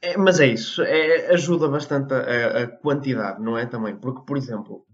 é, 0.02 0.18
mas 0.18 0.40
é 0.40 0.48
isso, 0.48 0.84
é, 0.84 1.34
ajuda 1.34 1.68
bastante 1.68 2.14
a, 2.14 2.64
a, 2.64 2.68
quantidade, 2.68 3.42
não 3.42 3.58
é? 3.58 3.66
Também, 3.66 3.96
porque, 3.96 4.22
por 4.26 4.38
exemplo, 4.38 4.86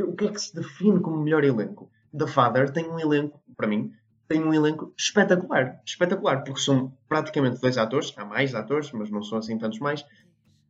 o 0.00 0.14
que 0.14 0.26
é 0.26 0.28
que 0.28 0.40
se 0.40 0.54
define 0.54 1.00
como 1.00 1.22
melhor 1.22 1.44
elenco? 1.44 1.90
The 2.16 2.26
Father 2.26 2.70
tem 2.70 2.88
um 2.88 2.98
elenco, 2.98 3.42
para 3.56 3.66
mim, 3.66 3.92
tem 4.28 4.42
um 4.42 4.54
elenco 4.54 4.94
espetacular, 4.96 5.80
espetacular, 5.84 6.44
porque 6.44 6.60
são 6.60 6.96
praticamente 7.08 7.60
dois 7.60 7.76
atores, 7.76 8.14
há 8.16 8.24
mais 8.24 8.54
atores, 8.54 8.92
mas 8.92 9.10
não 9.10 9.22
são 9.22 9.38
assim 9.38 9.58
tantos 9.58 9.80
mais, 9.80 10.04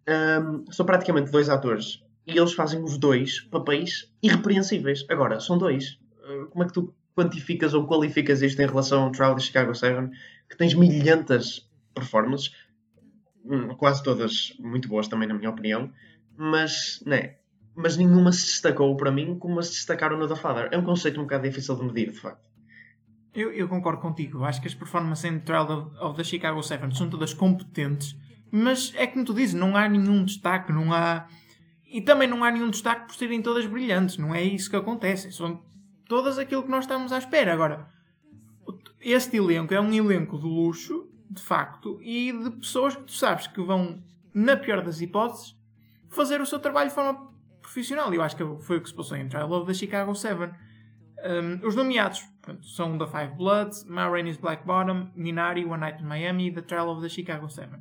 um, 0.09 0.64
são 0.72 0.87
praticamente 0.87 1.30
dois 1.30 1.50
atores 1.50 2.02
e 2.26 2.38
eles 2.38 2.52
fazem 2.52 2.83
os 2.83 2.98
dois 2.98 3.40
papéis 3.40 4.12
irrepreensíveis. 4.22 5.04
Agora, 5.09 5.40
são 5.40 5.59
dois. 5.59 5.98
Eh, 6.24 6.46
como 6.50 6.64
é 6.64 6.66
que 6.66 6.72
tu 6.72 6.94
quantificas 7.14 7.74
ou 7.74 7.87
qualificas 7.87 8.42
isto 8.42 8.61
em 8.61 8.66
relação 8.66 9.04
ao 9.04 9.11
Trial 9.11 9.35
de 9.35 9.42
Chicago 9.42 9.74
7, 9.74 10.11
que 10.48 10.56
tens 10.56 10.74
milhentas 10.74 11.68
performances, 11.94 12.54
hum, 13.44 13.74
quase 13.74 14.02
todas 14.02 14.54
muito 14.59 14.88
boas 14.88 15.09
também, 15.09 15.28
na 15.28 15.35
minha 15.35 15.50
opinião, 15.50 15.92
mas, 16.37 17.02
né, 17.04 17.37
mas 17.74 17.96
nenhuma 17.96 18.33
se 18.33 18.46
destacou 18.46 18.96
para 18.96 19.11
mim 19.11 19.38
como 19.38 19.62
se 19.62 19.72
destacaram 19.72 20.16
no 20.18 20.28
The 20.28 20.37
Father. 20.37 20.68
É 20.70 20.78
um 20.78 20.85
conceito 20.85 21.20
um 21.20 21.24
bocado 21.24 21.44
difícil 21.44 21.76
de 21.76 21.85
medir, 21.85 22.12
de 22.12 22.18
facto. 22.18 22.48
Eu, 23.35 23.52
eu 23.52 23.68
concordo 23.68 24.00
contigo. 24.00 24.44
Acho 24.44 24.61
que 24.61 24.66
as 24.66 24.74
performances 24.74 25.24
em 25.24 25.38
Trial 25.38 25.70
of, 25.70 25.96
of 26.00 26.16
the 26.16 26.24
Chicago 26.24 26.62
7 26.62 26.96
são 26.96 27.09
todas 27.09 27.33
competentes, 27.33 28.16
mas 28.50 28.92
é 28.96 29.06
como 29.06 29.24
tu 29.24 29.35
dizes, 29.35 29.54
não 29.54 29.76
há 29.76 29.88
nenhum 29.88 30.24
destaque, 30.24 30.72
não 30.72 30.92
há 30.92 31.28
e 31.90 32.00
também 32.00 32.29
não 32.29 32.44
há 32.44 32.50
nenhum 32.53 32.70
destaque 32.70 33.07
por 33.07 33.14
serem 33.16 33.42
todas 33.42 33.66
brilhantes, 33.66 34.16
não 34.16 34.33
é 34.33 34.42
isso 34.42 34.70
que 34.70 34.76
acontece. 34.76 35.33
São 35.33 35.61
todas 36.09 36.38
aquilo 36.38 36.62
que 36.62 36.70
nós 36.70 36.85
estamos 36.85 37.12
à 37.12 37.18
espera. 37.18 37.53
Agora, 37.53 37.88
este 39.00 39.37
elenco 39.37 39.74
é 39.74 39.81
um 39.81 39.92
elenco 39.92 40.38
de 40.38 40.44
luxo, 40.44 41.11
de 41.29 41.42
facto, 41.42 41.98
e 42.00 42.33
de 42.33 42.50
pessoas 42.50 42.94
que 42.94 43.03
tu 43.03 43.12
sabes 43.12 43.48
que 43.48 43.61
vão, 43.61 44.00
na 44.33 44.57
pior 44.57 44.83
das 44.83 45.00
hipóteses, 45.00 45.57
fazer 46.09 46.40
o 46.40 46.46
seu 46.46 46.61
trabalho 46.61 46.90
de 46.90 46.94
forma 46.94 47.33
profissional. 47.61 48.12
Eu 48.14 48.22
acho 48.22 48.37
que 48.37 48.44
foi 48.62 48.76
o 48.79 48.81
que 48.81 48.88
se 48.88 48.94
passou 48.94 49.16
em 49.16 49.29
Trial 49.29 49.50
of 49.50 49.66
the 49.66 49.74
Chicago 49.74 50.14
7. 50.14 50.53
Um, 51.22 51.66
os 51.66 51.74
nomeados 51.74 52.20
portanto, 52.40 52.66
são 52.66 52.96
The 52.96 53.07
Five 53.07 53.37
Bloods, 53.37 53.85
Ma 53.85 54.09
Rainey's 54.09 54.37
Black 54.37 54.64
Bottom, 54.64 55.11
Minari, 55.16 55.64
One 55.64 55.81
Night 55.81 56.03
in 56.03 56.07
Miami 56.07 56.48
e 56.48 56.53
The 56.53 56.62
Trial 56.62 56.88
of 56.88 57.03
the 57.03 57.09
Chicago 57.09 57.48
7. 57.48 57.79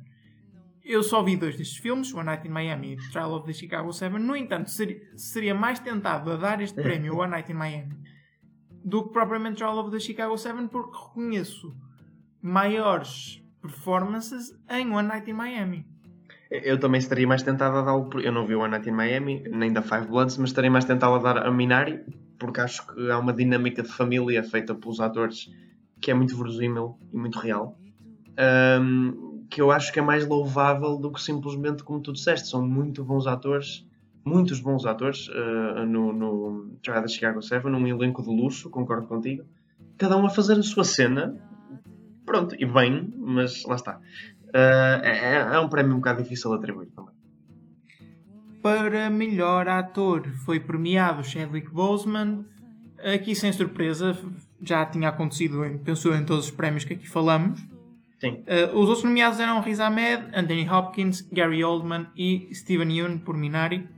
Eu 0.90 1.04
só 1.04 1.22
vi 1.22 1.36
dois 1.36 1.56
destes 1.56 1.78
filmes, 1.78 2.12
One 2.12 2.24
Night 2.24 2.48
in 2.48 2.50
Miami 2.50 2.94
e 2.94 2.96
Trial 3.12 3.32
of 3.32 3.46
the 3.46 3.52
Chicago 3.52 3.92
7. 3.92 4.18
No 4.18 4.34
entanto, 4.34 4.72
seria, 4.72 5.00
seria 5.14 5.54
mais 5.54 5.78
tentado 5.78 6.32
a 6.32 6.36
dar 6.36 6.60
este 6.60 6.82
prémio 6.82 7.16
One 7.16 7.30
Night 7.30 7.52
in 7.52 7.54
Miami 7.54 7.96
do 8.84 9.04
que 9.04 9.12
propriamente 9.12 9.58
Trial 9.58 9.78
of 9.78 9.92
the 9.92 10.00
Chicago 10.00 10.36
7 10.36 10.66
porque 10.66 10.98
reconheço 10.98 11.76
maiores 12.42 13.40
performances 13.62 14.52
em 14.68 14.90
One 14.92 15.06
Night 15.06 15.30
in 15.30 15.34
Miami. 15.34 15.86
Eu 16.50 16.80
também 16.80 16.98
estaria 16.98 17.28
mais 17.28 17.44
tentado 17.44 17.76
a 17.76 17.82
dar 17.82 18.20
Eu 18.24 18.32
não 18.32 18.44
vi 18.44 18.56
o 18.56 18.60
One 18.60 18.72
Night 18.72 18.88
in 18.88 18.92
Miami, 18.92 19.44
nem 19.48 19.72
da 19.72 19.82
Five 19.82 20.08
Bloods, 20.08 20.38
mas 20.38 20.50
estaria 20.50 20.72
mais 20.72 20.86
tentado 20.86 21.14
a 21.14 21.18
dar 21.18 21.46
a 21.46 21.52
Minari, 21.52 22.00
porque 22.36 22.60
acho 22.60 22.84
que 22.88 23.08
há 23.12 23.16
uma 23.16 23.32
dinâmica 23.32 23.84
de 23.84 23.88
família 23.88 24.42
feita 24.42 24.74
pelos 24.74 24.98
atores 24.98 25.48
que 26.00 26.10
é 26.10 26.14
muito 26.14 26.36
verosímil 26.36 26.98
e 27.12 27.16
muito 27.16 27.38
real. 27.38 27.78
Um, 28.80 29.29
que 29.50 29.60
eu 29.60 29.70
acho 29.72 29.92
que 29.92 29.98
é 29.98 30.02
mais 30.02 30.26
louvável 30.26 30.96
do 30.96 31.12
que 31.12 31.20
simplesmente, 31.20 31.82
como 31.82 32.00
tu 32.00 32.12
disseste, 32.12 32.48
são 32.48 32.66
muito 32.66 33.02
bons 33.04 33.26
atores, 33.26 33.84
muitos 34.24 34.60
bons 34.60 34.86
atores 34.86 35.28
uh, 35.28 35.84
no, 35.84 36.12
no 36.12 36.70
Trial 36.82 37.06
Chicago 37.08 37.42
7, 37.42 37.66
num 37.66 37.86
elenco 37.86 38.22
de 38.22 38.28
luxo, 38.28 38.70
concordo 38.70 39.08
contigo. 39.08 39.44
Cada 39.98 40.16
um 40.16 40.24
a 40.24 40.30
fazer 40.30 40.56
a 40.56 40.62
sua 40.62 40.84
cena, 40.84 41.36
pronto, 42.24 42.54
e 42.56 42.64
bem, 42.64 43.12
mas 43.18 43.64
lá 43.64 43.74
está. 43.74 43.96
Uh, 44.46 45.02
é, 45.02 45.54
é, 45.54 45.58
um 45.58 45.68
prémio 45.68 45.94
um 45.94 45.96
bocado 45.96 46.22
difícil 46.22 46.50
de 46.50 46.56
atribuir 46.56 46.86
também. 46.94 47.14
Para 48.62 49.10
melhor 49.10 49.68
ator 49.68 50.28
foi 50.44 50.60
premiado 50.60 51.24
Chadwick 51.24 51.70
Boseman. 51.70 52.44
Aqui, 53.02 53.34
sem 53.34 53.52
surpresa, 53.52 54.16
já 54.62 54.84
tinha 54.84 55.08
acontecido, 55.08 55.62
pensou 55.82 56.14
em 56.14 56.24
todos 56.24 56.44
os 56.46 56.50
prémios 56.50 56.84
que 56.84 56.92
aqui 56.92 57.08
falamos. 57.08 57.60
Sim. 58.20 58.44
Uh, 58.46 58.78
os 58.78 58.88
outros 58.88 59.04
nomeados 59.04 59.40
eram 59.40 59.60
Riz 59.60 59.80
Ahmed, 59.80 60.24
Anthony 60.34 60.68
Hopkins, 60.68 61.22
Gary 61.32 61.64
Oldman 61.64 62.06
e 62.14 62.48
Steven 62.52 62.92
Yeun 62.92 63.18
por 63.18 63.34
Minari. 63.34 63.88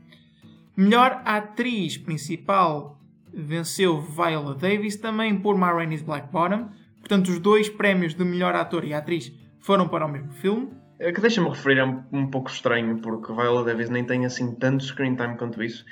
Melhor 0.76 1.20
atriz 1.24 1.98
principal 1.98 2.98
venceu 3.34 4.00
Viola 4.00 4.54
Davis, 4.54 4.96
também 4.96 5.38
por 5.38 5.56
Ma 5.56 5.72
Rainey's 5.72 6.02
Black 6.02 6.30
Bottom. 6.30 6.68
Portanto, 7.00 7.28
os 7.28 7.40
dois 7.40 7.68
prémios 7.68 8.14
de 8.14 8.24
melhor 8.24 8.54
ator 8.54 8.84
e 8.84 8.94
atriz 8.94 9.32
foram 9.58 9.88
para 9.88 10.06
o 10.06 10.08
mesmo 10.08 10.32
filme. 10.32 10.70
É 11.00 11.10
que 11.10 11.20
deixa-me 11.20 11.48
referir 11.48 11.78
é 11.78 11.84
um, 11.84 12.02
um, 12.12 12.26
pouco 12.28 12.48
estranho, 12.48 12.98
porque 12.98 13.32
Viola 13.32 13.64
Davis 13.64 13.90
nem 13.90 14.04
tem 14.04 14.24
assim 14.24 14.54
tanto 14.54 14.84
screen 14.84 15.16
time 15.16 15.36
quanto 15.36 15.60
isso. 15.60 15.84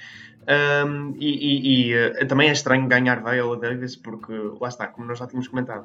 Um, 0.87 1.17
e, 1.19 1.29
e, 1.29 1.91
e 1.91 2.23
uh, 2.23 2.27
também 2.29 2.49
é 2.49 2.53
estranho 2.53 2.87
ganhar 2.87 3.23
Viola 3.25 3.57
Davis, 3.57 3.97
porque 3.97 4.33
lá 4.61 4.69
está, 4.69 4.87
como 4.87 5.09
nós 5.09 5.19
já 5.19 5.27
tínhamos 5.27 5.49
comentado. 5.49 5.85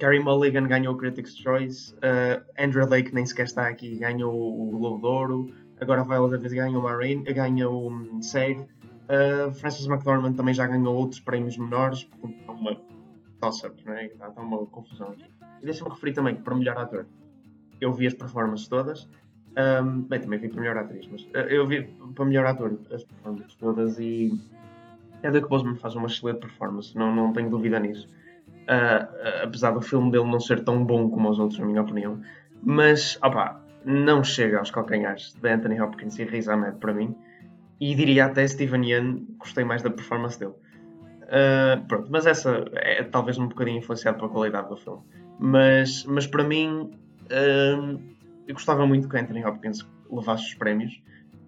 Carrie 0.00 0.20
Mulligan 0.20 0.66
ganhou 0.66 0.94
o 0.94 0.96
Critics' 0.96 1.36
Choice, 1.36 1.94
uh, 1.96 2.42
Andrew 2.58 2.88
Lake 2.88 3.14
nem 3.14 3.26
sequer 3.26 3.44
está 3.44 3.68
aqui, 3.68 3.98
ganhou 3.98 4.34
o 4.34 4.70
Globo 4.70 4.98
de 4.98 5.06
Ouro, 5.06 5.54
agora 5.78 6.02
Viola 6.02 6.30
Davis 6.30 6.54
ganhou 6.54 6.82
o 6.82 7.34
ganhou 7.34 7.84
o 7.84 7.90
um, 7.90 8.18
uh, 8.18 9.52
Frances 9.52 9.86
McDormand 9.86 10.32
também 10.32 10.54
já 10.54 10.66
ganhou 10.66 10.96
outros 10.96 11.20
prémios 11.20 11.58
menores, 11.58 12.04
portanto 12.04 12.34
está 12.40 12.52
uma 12.52 12.80
toss-up, 13.40 13.90
é? 13.90 14.06
está 14.06 14.28
uma 14.40 14.64
confusão. 14.66 15.14
E 15.60 15.64
deixa-me 15.64 15.90
referir 15.90 16.14
também 16.14 16.34
que 16.34 16.42
para 16.42 16.54
melhor 16.54 16.78
ator 16.78 17.06
eu 17.78 17.92
vi 17.92 18.06
as 18.06 18.14
performances 18.14 18.68
todas. 18.68 19.06
Um, 19.50 20.02
bem, 20.02 20.20
também 20.20 20.38
vi 20.38 20.48
para 20.48 20.60
melhor 20.60 20.78
atriz, 20.78 21.08
mas 21.08 21.24
uh, 21.24 21.48
eu 21.48 21.66
vi 21.66 21.82
para 22.14 22.24
melhor 22.24 22.46
ator 22.46 22.78
as 22.90 23.04
performances 23.04 23.54
todas 23.56 23.98
e 23.98 24.32
é 25.22 25.30
que 25.30 25.40
Boseman 25.48 25.76
faz 25.76 25.94
uma 25.94 26.06
excelente 26.06 26.40
performance, 26.40 26.96
não, 26.96 27.14
não 27.14 27.32
tenho 27.34 27.50
dúvida 27.50 27.78
nisso. 27.78 28.08
Uh, 28.62 29.44
apesar 29.44 29.72
do 29.72 29.80
filme 29.80 30.10
dele 30.10 30.30
não 30.30 30.38
ser 30.38 30.62
tão 30.62 30.84
bom 30.84 31.10
como 31.10 31.28
os 31.28 31.38
outros, 31.38 31.58
na 31.58 31.66
minha 31.66 31.82
opinião, 31.82 32.20
mas 32.62 33.18
opa, 33.22 33.60
não 33.84 34.22
chega 34.22 34.58
aos 34.58 34.70
calcanhares 34.70 35.34
de 35.34 35.48
Anthony 35.48 35.80
Hopkins 35.80 36.18
e 36.18 36.24
Riz 36.24 36.48
Ahmed 36.48 36.76
para 36.78 36.94
mim, 36.94 37.16
e 37.80 37.94
diria 37.94 38.26
até 38.26 38.46
Steven 38.46 38.84
Yeun, 38.84 39.26
gostei 39.38 39.64
mais 39.64 39.82
da 39.82 39.90
performance 39.90 40.38
dele. 40.38 40.52
Uh, 41.22 41.84
pronto, 41.88 42.08
mas 42.10 42.26
essa 42.26 42.64
é 42.74 43.02
talvez 43.02 43.38
um 43.38 43.48
bocadinho 43.48 43.78
influenciado 43.78 44.18
pela 44.18 44.30
qualidade 44.30 44.68
do 44.68 44.76
filme. 44.76 45.02
Mas, 45.38 46.04
mas 46.04 46.26
para 46.26 46.44
mim, 46.44 46.90
Uh, 47.30 48.00
eu 48.48 48.54
gostava 48.54 48.84
muito 48.86 49.08
que 49.08 49.16
Anthony 49.16 49.44
Hopkins 49.44 49.86
levasse 50.10 50.44
os 50.44 50.54
prémios. 50.54 51.00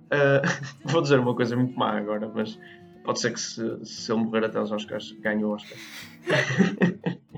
Uh, 0.06 0.46
vou 0.88 1.02
dizer 1.02 1.18
uma 1.18 1.34
coisa 1.34 1.56
muito 1.56 1.76
má 1.76 1.96
agora, 1.96 2.30
mas 2.32 2.58
pode 3.04 3.20
ser 3.20 3.32
que 3.32 3.40
se, 3.40 3.84
se 3.84 4.12
ele 4.12 4.22
morrer 4.24 4.44
até 4.44 4.60
os 4.60 4.70
Oscars, 4.70 5.12
ganhe 5.20 5.44
o 5.44 5.50
Oscar. 5.50 5.78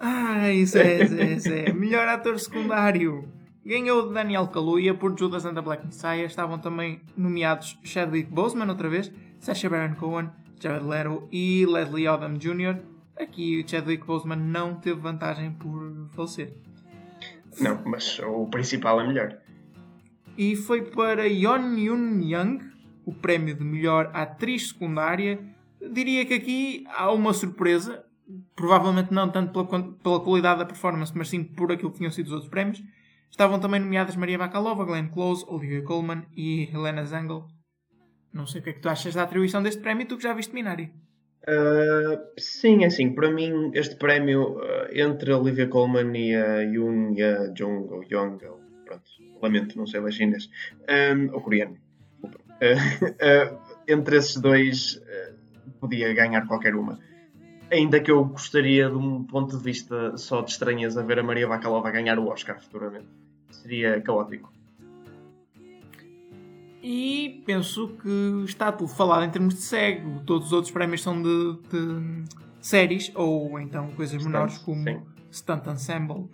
ah, 0.00 0.50
isso 0.52 0.78
é, 0.78 1.04
isso 1.04 1.14
é, 1.14 1.32
isso 1.32 1.48
é. 1.52 1.72
Melhor 1.72 2.08
ator 2.08 2.38
secundário. 2.38 3.28
Ganhou 3.64 4.12
Daniel 4.12 4.48
Kaluuya 4.48 4.94
por 4.94 5.16
Judas 5.16 5.44
and 5.46 5.54
the 5.54 5.60
Black 5.60 5.86
Messiah. 5.86 6.24
Estavam 6.24 6.58
também 6.58 7.00
nomeados 7.16 7.78
Chadwick 7.84 8.30
Boseman 8.30 8.68
outra 8.68 8.88
vez, 8.88 9.12
Sacha 9.38 9.70
Baron 9.70 9.94
Cohen, 9.94 10.30
Jared 10.60 10.84
Leto 10.84 11.28
e 11.30 11.64
Leslie 11.66 12.08
Odom 12.08 12.34
Jr. 12.34 12.82
Aqui 13.16 13.64
Chadwick 13.66 14.04
Boseman 14.04 14.36
não 14.36 14.74
teve 14.74 15.00
vantagem 15.00 15.52
por 15.52 16.08
falecer. 16.10 16.52
Não, 17.60 17.80
mas 17.84 18.18
o 18.18 18.46
principal 18.46 19.00
é 19.00 19.06
melhor. 19.06 19.38
E 20.36 20.56
foi 20.56 20.82
para 20.82 21.26
Yeon 21.26 21.76
Yoon 21.76 22.20
Young 22.22 22.72
o 23.04 23.12
prémio 23.12 23.54
de 23.54 23.64
melhor 23.64 24.10
atriz 24.14 24.68
secundária. 24.68 25.38
Diria 25.92 26.24
que 26.24 26.34
aqui 26.34 26.84
há 26.88 27.10
uma 27.12 27.32
surpresa, 27.32 28.04
provavelmente 28.54 29.12
não 29.12 29.30
tanto 29.30 29.52
pela, 29.52 29.82
pela 29.94 30.20
qualidade 30.20 30.60
da 30.60 30.66
performance, 30.66 31.12
mas 31.14 31.28
sim 31.28 31.42
por 31.42 31.72
aquilo 31.72 31.90
que 31.90 31.98
tinham 31.98 32.12
sido 32.12 32.26
os 32.26 32.32
outros 32.32 32.50
prémios. 32.50 32.82
Estavam 33.30 33.58
também 33.58 33.80
nomeadas 33.80 34.14
Maria 34.14 34.38
Bakalova, 34.38 34.84
Glenn 34.84 35.08
Close, 35.08 35.44
Olivia 35.48 35.82
Colman 35.82 36.24
e 36.36 36.68
Helena 36.72 37.04
Zengel. 37.04 37.46
Não 38.32 38.46
sei 38.46 38.60
o 38.60 38.64
que 38.64 38.70
é 38.70 38.72
que 38.74 38.80
tu 38.80 38.88
achas 38.88 39.14
da 39.14 39.22
atribuição 39.22 39.62
deste 39.62 39.80
prémio, 39.80 40.06
tu 40.06 40.16
que 40.16 40.22
já 40.22 40.32
viste 40.32 40.54
Minari. 40.54 40.92
Uh, 41.42 42.22
sim, 42.38 42.84
é 42.84 42.86
assim, 42.86 43.12
para 43.14 43.30
mim 43.30 43.72
este 43.74 43.96
prémio 43.96 44.58
uh, 44.58 44.86
entre 44.92 45.32
a 45.32 45.38
Olivia 45.38 45.66
Colman 45.66 46.16
e 46.16 46.36
a 46.36 46.60
Yoon 46.60 47.14
e 47.14 47.22
a 47.22 47.52
Jung, 47.52 47.88
ou 47.90 48.04
Young, 48.04 48.38
ou, 48.44 48.60
pronto, 48.84 49.10
lamento, 49.42 49.76
não 49.76 49.86
sei 49.86 50.00
lá 50.00 50.10
chinês, 50.10 50.48
um, 50.88 51.34
ou 51.34 51.40
coreano, 51.40 51.76
entre 53.88 54.16
esses 54.16 54.36
dois 54.36 55.00
podia 55.80 56.12
ganhar 56.14 56.46
qualquer 56.46 56.74
uma. 56.74 56.98
Ainda 57.70 57.98
que 58.00 58.10
eu 58.10 58.24
gostaria, 58.24 58.88
de 58.88 58.96
um 58.96 59.24
ponto 59.24 59.56
de 59.56 59.64
vista 59.64 60.16
só 60.16 60.42
de 60.42 60.50
estranheza, 60.50 61.02
ver 61.02 61.18
a 61.18 61.22
Maria 61.22 61.48
Bakalova 61.48 61.90
ganhar 61.90 62.18
o 62.18 62.28
Oscar 62.28 62.60
futuramente. 62.60 63.08
Seria 63.50 64.00
caótico. 64.00 64.52
E 66.82 67.42
penso 67.46 67.96
que 68.02 68.44
está 68.44 68.70
tudo 68.72 68.88
falado 68.88 69.24
em 69.24 69.30
termos 69.30 69.54
de 69.54 69.60
cego. 69.60 70.20
Todos 70.26 70.48
os 70.48 70.52
outros 70.52 70.72
prémios 70.72 71.02
são 71.02 71.22
de, 71.22 71.58
de 71.70 72.24
séries 72.60 73.10
ou 73.14 73.58
então 73.58 73.90
coisas 73.92 74.20
Stunt, 74.20 74.32
menores 74.32 74.58
como 74.58 74.82
sim. 74.82 75.00
Stunt 75.32 75.66
Ensemble. 75.68 76.28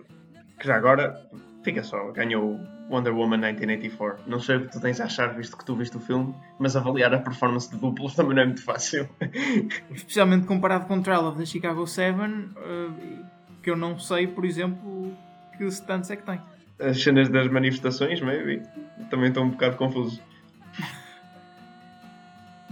Que 0.58 0.66
já 0.66 0.76
agora, 0.76 1.28
fica 1.62 1.82
só, 1.82 2.10
ganhou 2.12 2.60
Wonder 2.90 3.14
Woman 3.14 3.38
1984. 3.38 4.24
Não 4.26 4.40
sei 4.40 4.56
o 4.56 4.60
que 4.62 4.72
tu 4.72 4.80
tens 4.80 5.00
a 5.00 5.04
achar 5.04 5.34
visto 5.34 5.56
que 5.56 5.64
tu 5.64 5.74
viste 5.74 5.96
o 5.96 6.00
filme, 6.00 6.34
mas 6.58 6.76
avaliar 6.76 7.12
a 7.14 7.18
performance 7.18 7.70
de 7.70 7.76
duplos 7.76 8.14
também 8.14 8.34
não 8.34 8.42
é 8.42 8.46
muito 8.46 8.62
fácil. 8.62 9.08
Especialmente 9.90 10.46
comparado 10.46 10.86
com 10.86 10.98
o 10.98 11.02
Trial 11.02 11.26
of 11.26 11.38
the 11.38 11.46
Chicago 11.46 11.86
7, 11.86 12.18
uh, 12.18 13.24
que 13.62 13.70
eu 13.70 13.76
não 13.76 13.98
sei, 13.98 14.26
por 14.26 14.44
exemplo, 14.44 15.12
que 15.56 15.64
stunts 15.70 16.10
é 16.10 16.16
que 16.16 16.22
tem. 16.22 16.40
As 16.80 17.02
cenas 17.02 17.28
das 17.28 17.48
manifestações, 17.48 18.20
maybe, 18.20 18.62
também 19.10 19.28
estão 19.28 19.44
um 19.44 19.50
bocado 19.50 19.76
confusos. 19.76 20.20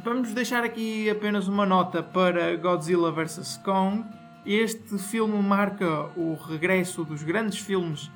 Vamos 0.04 0.32
deixar 0.32 0.62
aqui 0.62 1.10
apenas 1.10 1.48
uma 1.48 1.66
nota 1.66 2.00
para 2.00 2.56
Godzilla 2.56 3.10
vs. 3.10 3.60
Kong. 3.64 4.04
Este 4.46 4.96
filme 4.98 5.42
marca 5.42 6.08
o 6.16 6.34
regresso 6.34 7.02
dos 7.02 7.24
grandes 7.24 7.58
filmes 7.58 8.08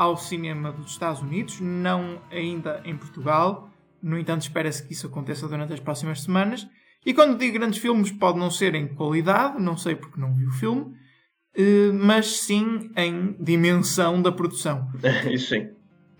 ao 0.00 0.16
cinema 0.16 0.72
dos 0.72 0.92
Estados 0.92 1.20
Unidos, 1.20 1.60
não 1.60 2.22
ainda 2.30 2.80
em 2.86 2.96
Portugal. 2.96 3.68
No 4.02 4.18
entanto, 4.18 4.40
espera-se 4.40 4.82
que 4.82 4.94
isso 4.94 5.06
aconteça 5.06 5.46
durante 5.46 5.74
as 5.74 5.80
próximas 5.80 6.22
semanas. 6.22 6.66
E 7.04 7.12
quando 7.12 7.36
digo 7.36 7.58
grandes 7.58 7.78
filmes, 7.78 8.10
pode 8.10 8.38
não 8.38 8.50
ser 8.50 8.74
em 8.74 8.88
qualidade, 8.88 9.62
não 9.62 9.76
sei 9.76 9.94
porque 9.94 10.18
não 10.18 10.34
vi 10.34 10.46
o 10.46 10.52
filme, 10.52 10.94
eh, 11.54 11.92
mas 11.92 12.40
sim 12.40 12.90
em 12.96 13.36
dimensão 13.38 14.22
da 14.22 14.32
produção. 14.32 14.88
Isso 15.30 15.50
sim 15.50 15.68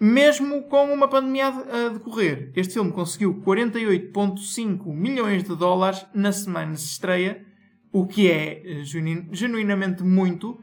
mesmo 0.03 0.63
com 0.63 0.91
uma 0.95 1.07
pandemia 1.09 1.49
a 1.49 1.89
decorrer. 1.91 2.51
Este 2.57 2.73
filme 2.73 2.91
conseguiu 2.91 3.35
48,5 3.43 4.87
milhões 4.95 5.45
de 5.45 5.55
dólares 5.55 6.07
na 6.15 6.33
semana 6.33 6.73
de 6.73 6.81
estreia, 6.81 7.45
o 7.93 8.07
que 8.07 8.31
é 8.31 8.63
eh, 8.65 8.83
genuinamente 9.31 10.03
muito, 10.03 10.59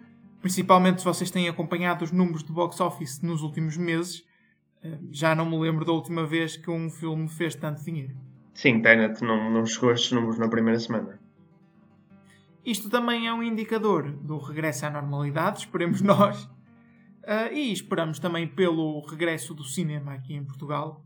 principalmente 0.47 0.99
se 0.99 1.05
vocês 1.05 1.29
têm 1.29 1.49
acompanhado 1.49 2.05
os 2.05 2.11
números 2.13 2.41
do 2.41 2.53
box 2.53 2.79
office 2.79 3.21
nos 3.21 3.41
últimos 3.41 3.75
meses. 3.75 4.25
Eh, 4.81 4.97
já 5.11 5.35
não 5.35 5.45
me 5.45 5.59
lembro 5.59 5.83
da 5.83 5.91
última 5.91 6.25
vez 6.25 6.55
que 6.55 6.71
um 6.71 6.89
filme 6.89 7.27
fez 7.27 7.53
tanto 7.53 7.83
dinheiro. 7.83 8.15
Sim, 8.53 8.81
Tenet 8.81 9.21
não, 9.21 9.51
não 9.51 9.65
chegou 9.65 9.89
a 9.89 9.93
estes 9.93 10.13
números 10.13 10.39
na 10.39 10.47
primeira 10.47 10.79
semana. 10.79 11.19
Isto 12.65 12.89
também 12.89 13.27
é 13.27 13.33
um 13.33 13.43
indicador 13.43 14.09
do 14.09 14.37
regresso 14.37 14.85
à 14.85 14.89
normalidade, 14.89 15.59
esperemos 15.59 15.99
nós. 16.01 16.45
Uh, 16.45 17.51
e 17.51 17.73
esperamos 17.73 18.17
também 18.17 18.47
pelo 18.47 19.05
regresso 19.05 19.53
do 19.53 19.65
cinema 19.65 20.13
aqui 20.13 20.33
em 20.33 20.45
Portugal, 20.45 21.03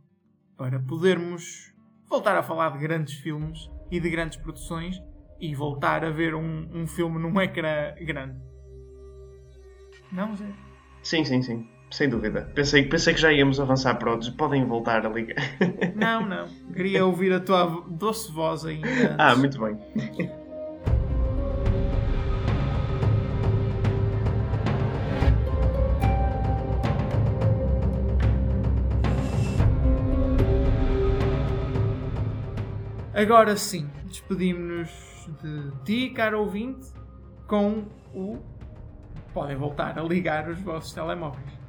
para 0.55 0.79
podermos 0.79 1.73
voltar 2.07 2.37
a 2.37 2.43
falar 2.43 2.69
de 2.73 2.77
grandes 2.77 3.15
filmes 3.15 3.71
e 3.89 3.99
de 3.99 4.07
grandes 4.07 4.37
produções 4.37 5.01
e 5.39 5.55
voltar 5.55 6.05
a 6.05 6.11
ver 6.11 6.35
um, 6.35 6.69
um 6.71 6.85
filme 6.85 7.17
num 7.17 7.41
ecrã 7.41 7.95
grande. 7.95 8.50
Não, 10.11 10.35
Zé? 10.35 10.45
Sim, 11.03 11.23
sim, 11.23 11.41
sim. 11.41 11.67
Sem 11.89 12.09
dúvida. 12.09 12.49
Pensei, 12.55 12.85
pensei 12.87 13.13
que 13.13 13.19
já 13.19 13.31
íamos 13.31 13.59
avançar 13.59 13.95
para 13.95 14.11
outros. 14.11 14.29
Podem 14.29 14.65
voltar 14.65 15.05
a 15.05 15.09
ligar. 15.09 15.35
Não, 15.95 16.25
não. 16.25 16.47
Queria 16.73 17.05
ouvir 17.05 17.33
a 17.33 17.39
tua 17.39 17.83
doce 17.89 18.31
voz 18.31 18.65
ainda. 18.65 18.87
Antes. 18.87 19.15
Ah, 19.17 19.35
muito 19.35 19.59
bem. 19.59 19.77
Agora 33.13 33.55
sim, 33.55 33.87
despedimos-nos 34.05 34.89
de 35.43 35.71
ti, 35.83 36.09
caro 36.09 36.39
ouvinte, 36.39 36.87
com 37.47 37.83
o. 38.15 38.39
Podem 39.33 39.55
voltar 39.55 39.97
a 39.97 40.03
ligar 40.03 40.49
os 40.49 40.59
vossos 40.59 40.91
telemóveis. 40.93 41.60